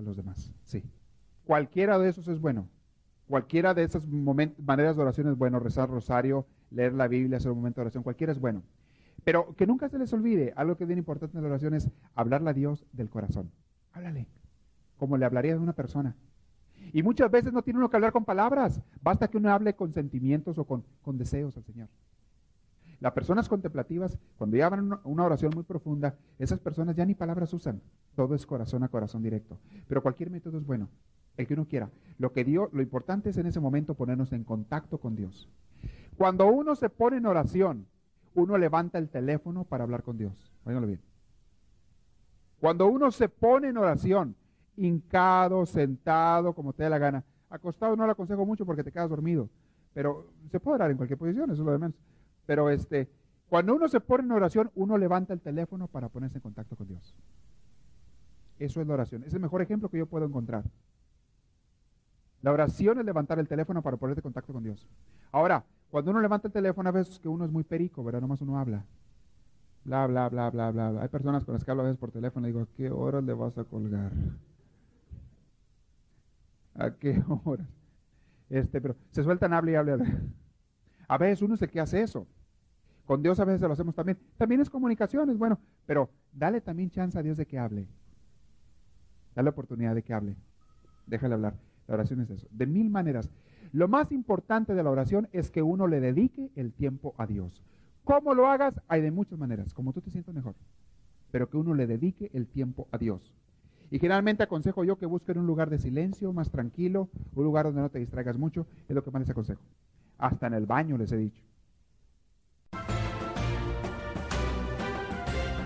a 0.00 0.04
los 0.04 0.16
demás. 0.16 0.52
Sí. 0.64 0.82
Cualquiera 1.44 1.98
de 1.98 2.08
esos 2.08 2.28
es 2.28 2.40
bueno. 2.40 2.68
Cualquiera 3.28 3.74
de 3.74 3.84
esas 3.84 4.06
maneras 4.06 4.96
de 4.96 5.02
oración 5.02 5.28
es 5.28 5.36
bueno. 5.36 5.60
Rezar 5.60 5.88
rosario, 5.88 6.46
leer 6.70 6.92
la 6.94 7.08
Biblia, 7.08 7.36
hacer 7.38 7.52
un 7.52 7.58
momento 7.58 7.80
de 7.80 7.82
oración, 7.82 8.02
cualquiera 8.02 8.32
es 8.32 8.40
bueno. 8.40 8.62
Pero 9.24 9.54
que 9.54 9.66
nunca 9.66 9.88
se 9.88 9.98
les 9.98 10.12
olvide, 10.12 10.52
algo 10.56 10.76
que 10.76 10.84
es 10.84 10.88
bien 10.88 10.98
importante 10.98 11.36
en 11.36 11.42
la 11.42 11.50
oración 11.50 11.74
es 11.74 11.90
hablarle 12.14 12.50
a 12.50 12.54
Dios 12.54 12.86
del 12.92 13.10
corazón. 13.10 13.50
Háblale, 13.92 14.26
como 14.96 15.16
le 15.16 15.26
hablaría 15.26 15.52
de 15.52 15.60
una 15.60 15.74
persona. 15.74 16.16
Y 16.92 17.02
muchas 17.02 17.30
veces 17.30 17.52
no 17.52 17.62
tiene 17.62 17.78
uno 17.78 17.90
que 17.90 17.96
hablar 17.96 18.12
con 18.12 18.24
palabras, 18.24 18.80
basta 19.02 19.28
que 19.28 19.36
uno 19.36 19.50
hable 19.50 19.74
con 19.74 19.92
sentimientos 19.92 20.58
o 20.58 20.64
con, 20.64 20.84
deseos 21.18 21.56
al 21.56 21.64
Señor. 21.64 21.88
Las 23.00 23.12
personas 23.14 23.48
contemplativas, 23.48 24.18
cuando 24.36 24.58
ya 24.58 24.68
van 24.68 25.00
una 25.04 25.24
oración 25.24 25.52
muy 25.54 25.64
profunda, 25.64 26.14
esas 26.38 26.60
personas 26.60 26.94
ya 26.94 27.06
ni 27.06 27.14
palabras 27.14 27.52
usan, 27.54 27.80
todo 28.14 28.34
es 28.34 28.44
corazón 28.44 28.82
a 28.82 28.88
corazón 28.88 29.22
directo. 29.22 29.58
Pero 29.88 30.02
cualquier 30.02 30.30
método 30.30 30.58
es 30.58 30.66
bueno, 30.66 30.88
el 31.38 31.46
que 31.46 31.54
uno 31.54 31.66
quiera. 31.66 31.90
Lo 32.18 32.32
que 32.32 32.44
dio, 32.44 32.68
lo 32.72 32.82
importante 32.82 33.30
es 33.30 33.38
en 33.38 33.46
ese 33.46 33.58
momento 33.58 33.94
ponernos 33.94 34.32
en 34.32 34.44
contacto 34.44 34.98
con 34.98 35.16
Dios. 35.16 35.48
Cuando 36.18 36.46
uno 36.46 36.76
se 36.76 36.90
pone 36.90 37.16
en 37.16 37.24
oración, 37.24 37.86
uno 38.34 38.58
levanta 38.58 38.98
el 38.98 39.08
teléfono 39.08 39.64
para 39.64 39.84
hablar 39.84 40.02
con 40.02 40.18
Dios. 40.18 40.52
Óiganlo 40.64 40.86
bien. 40.86 41.00
Cuando 42.60 42.86
uno 42.86 43.10
se 43.10 43.30
pone 43.30 43.68
en 43.68 43.78
oración, 43.78 44.36
hincado, 44.76 45.64
sentado, 45.64 46.52
como 46.52 46.74
te 46.74 46.82
dé 46.82 46.90
la 46.90 46.98
gana. 46.98 47.24
Acostado 47.48 47.96
no 47.96 48.04
lo 48.04 48.12
aconsejo 48.12 48.44
mucho 48.44 48.66
porque 48.66 48.84
te 48.84 48.92
quedas 48.92 49.08
dormido, 49.08 49.48
pero 49.94 50.26
se 50.50 50.60
puede 50.60 50.74
orar 50.76 50.90
en 50.90 50.98
cualquier 50.98 51.18
posición, 51.18 51.50
eso 51.50 51.62
es 51.62 51.66
lo 51.66 51.72
de 51.72 51.78
menos. 51.78 51.96
Pero 52.46 52.70
este, 52.70 53.08
cuando 53.48 53.74
uno 53.74 53.88
se 53.88 54.00
pone 54.00 54.24
en 54.24 54.32
oración, 54.32 54.70
uno 54.74 54.96
levanta 54.96 55.32
el 55.32 55.40
teléfono 55.40 55.88
para 55.88 56.08
ponerse 56.08 56.38
en 56.38 56.42
contacto 56.42 56.76
con 56.76 56.86
Dios. 56.86 57.14
Eso 58.60 58.80
es 58.80 58.86
la 58.86 58.94
oración. 58.94 59.24
Es 59.24 59.34
el 59.34 59.40
mejor 59.40 59.62
ejemplo 59.62 59.88
que 59.88 59.98
yo 59.98 60.06
puedo 60.06 60.26
encontrar. 60.26 60.64
La 62.42 62.52
oración 62.52 62.98
es 62.98 63.04
levantar 63.04 63.38
el 63.38 63.48
teléfono 63.48 63.82
para 63.82 63.96
ponerte 63.96 64.20
en 64.20 64.22
contacto 64.22 64.52
con 64.52 64.62
Dios. 64.62 64.86
Ahora, 65.32 65.64
cuando 65.90 66.10
uno 66.10 66.20
levanta 66.20 66.48
el 66.48 66.52
teléfono, 66.52 66.88
a 66.88 66.92
veces 66.92 67.18
que 67.18 67.28
uno 67.28 67.44
es 67.44 67.50
muy 67.50 67.64
perico, 67.64 68.04
¿verdad? 68.04 68.20
Nomás 68.20 68.40
uno 68.40 68.58
habla. 68.58 68.84
Bla, 69.84 70.06
bla, 70.06 70.28
bla, 70.28 70.50
bla, 70.50 70.70
bla. 70.70 71.02
Hay 71.02 71.08
personas 71.08 71.44
con 71.44 71.54
las 71.54 71.64
que 71.64 71.70
hablo 71.70 71.82
a 71.82 71.86
veces 71.86 71.98
por 71.98 72.10
teléfono 72.10 72.46
y 72.46 72.52
digo, 72.52 72.62
¿a 72.62 72.66
qué 72.76 72.90
hora 72.90 73.20
le 73.20 73.32
vas 73.32 73.56
a 73.58 73.64
colgar? 73.64 74.12
¿A 76.74 76.90
qué 76.92 77.22
horas? 77.44 77.66
Este, 78.48 78.80
pero 78.80 78.96
se 79.10 79.22
sueltan, 79.22 79.52
hable 79.52 79.72
y 79.72 79.74
hable, 79.74 79.98
A 81.10 81.18
veces 81.18 81.42
uno 81.42 81.56
es 81.56 81.62
el 81.62 81.68
que 81.68 81.80
hace 81.80 82.00
eso. 82.00 82.24
Con 83.04 83.20
Dios 83.20 83.40
a 83.40 83.44
veces 83.44 83.60
lo 83.62 83.72
hacemos 83.72 83.96
también. 83.96 84.16
También 84.36 84.60
es 84.60 84.70
comunicación, 84.70 85.28
es 85.28 85.36
bueno, 85.36 85.58
pero 85.84 86.08
dale 86.32 86.60
también 86.60 86.88
chance 86.88 87.18
a 87.18 87.22
Dios 87.24 87.36
de 87.36 87.46
que 87.46 87.58
hable. 87.58 87.88
Dale 89.34 89.50
oportunidad 89.50 89.96
de 89.96 90.04
que 90.04 90.14
hable. 90.14 90.36
Déjale 91.08 91.34
hablar. 91.34 91.54
La 91.88 91.94
oración 91.94 92.20
es 92.20 92.30
eso. 92.30 92.46
De 92.52 92.64
mil 92.64 92.90
maneras. 92.90 93.28
Lo 93.72 93.88
más 93.88 94.12
importante 94.12 94.72
de 94.72 94.84
la 94.84 94.90
oración 94.90 95.28
es 95.32 95.50
que 95.50 95.62
uno 95.62 95.88
le 95.88 95.98
dedique 95.98 96.52
el 96.54 96.72
tiempo 96.72 97.16
a 97.18 97.26
Dios. 97.26 97.64
¿Cómo 98.04 98.32
lo 98.32 98.46
hagas? 98.46 98.80
Hay 98.86 99.00
de 99.00 99.10
muchas 99.10 99.36
maneras, 99.36 99.74
como 99.74 99.92
tú 99.92 100.00
te 100.00 100.12
sientas 100.12 100.32
mejor. 100.32 100.54
Pero 101.32 101.50
que 101.50 101.56
uno 101.56 101.74
le 101.74 101.88
dedique 101.88 102.30
el 102.34 102.46
tiempo 102.46 102.86
a 102.92 102.98
Dios. 102.98 103.34
Y 103.90 103.98
generalmente 103.98 104.44
aconsejo 104.44 104.84
yo 104.84 104.96
que 104.96 105.06
busquen 105.06 105.38
un 105.38 105.48
lugar 105.48 105.70
de 105.70 105.80
silencio, 105.80 106.32
más 106.32 106.52
tranquilo, 106.52 107.08
un 107.34 107.42
lugar 107.42 107.66
donde 107.66 107.80
no 107.80 107.90
te 107.90 107.98
distraigas 107.98 108.38
mucho, 108.38 108.68
es 108.88 108.94
lo 108.94 109.02
que 109.02 109.10
más 109.10 109.22
les 109.22 109.30
aconsejo. 109.30 109.62
Hasta 110.20 110.46
en 110.46 110.54
el 110.54 110.66
baño 110.66 110.96
les 110.98 111.10
he 111.12 111.16
dicho. 111.16 111.42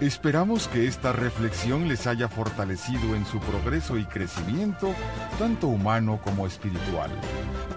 Esperamos 0.00 0.68
que 0.68 0.86
esta 0.86 1.12
reflexión 1.12 1.88
les 1.88 2.07
haya 2.07 2.28
fortalecido 2.28 3.14
en 3.14 3.24
su 3.24 3.38
progreso 3.40 3.96
y 3.96 4.05
crecimiento, 4.05 4.92
tanto 5.38 5.68
humano 5.68 6.20
como 6.22 6.46
espiritual. 6.46 7.11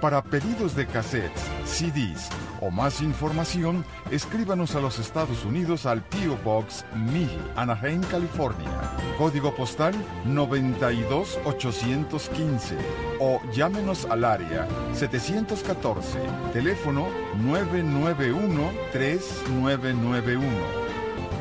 Para 0.01 0.23
pedidos 0.23 0.75
de 0.75 0.85
cassettes, 0.85 1.41
CDs 1.65 2.29
o 2.61 2.69
más 2.69 3.01
información, 3.01 3.83
escríbanos 4.11 4.75
a 4.75 4.79
los 4.79 4.99
Estados 4.99 5.43
Unidos 5.43 5.87
al 5.87 6.03
P.O. 6.03 6.37
Box 6.43 6.85
1000, 6.95 7.27
Anaheim, 7.55 8.03
California. 8.03 8.69
Código 9.17 9.55
postal 9.55 9.95
92815 10.25 12.77
o 13.19 13.41
llámenos 13.51 14.05
al 14.05 14.23
área 14.23 14.67
714, 14.93 16.19
teléfono 16.53 17.07
991 17.43 18.71
3991. 18.91 20.45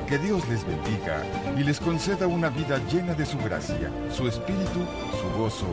Que 0.09 0.17
Dios 0.19 0.49
les 0.49 0.65
bendiga 0.65 1.23
y 1.59 1.65
les 1.65 1.79
conceda 1.79 2.27
una 2.27 2.49
vida 2.49 2.81
llena 2.91 3.13
de 3.13 3.27
su 3.27 3.37
gracia, 3.39 3.91
su 4.11 4.27
espíritu, 4.29 4.87
su 5.21 5.29
gozo 5.39 5.69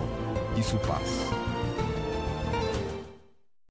y 0.57 0.63
su 0.63 0.77
paz. 0.79 1.31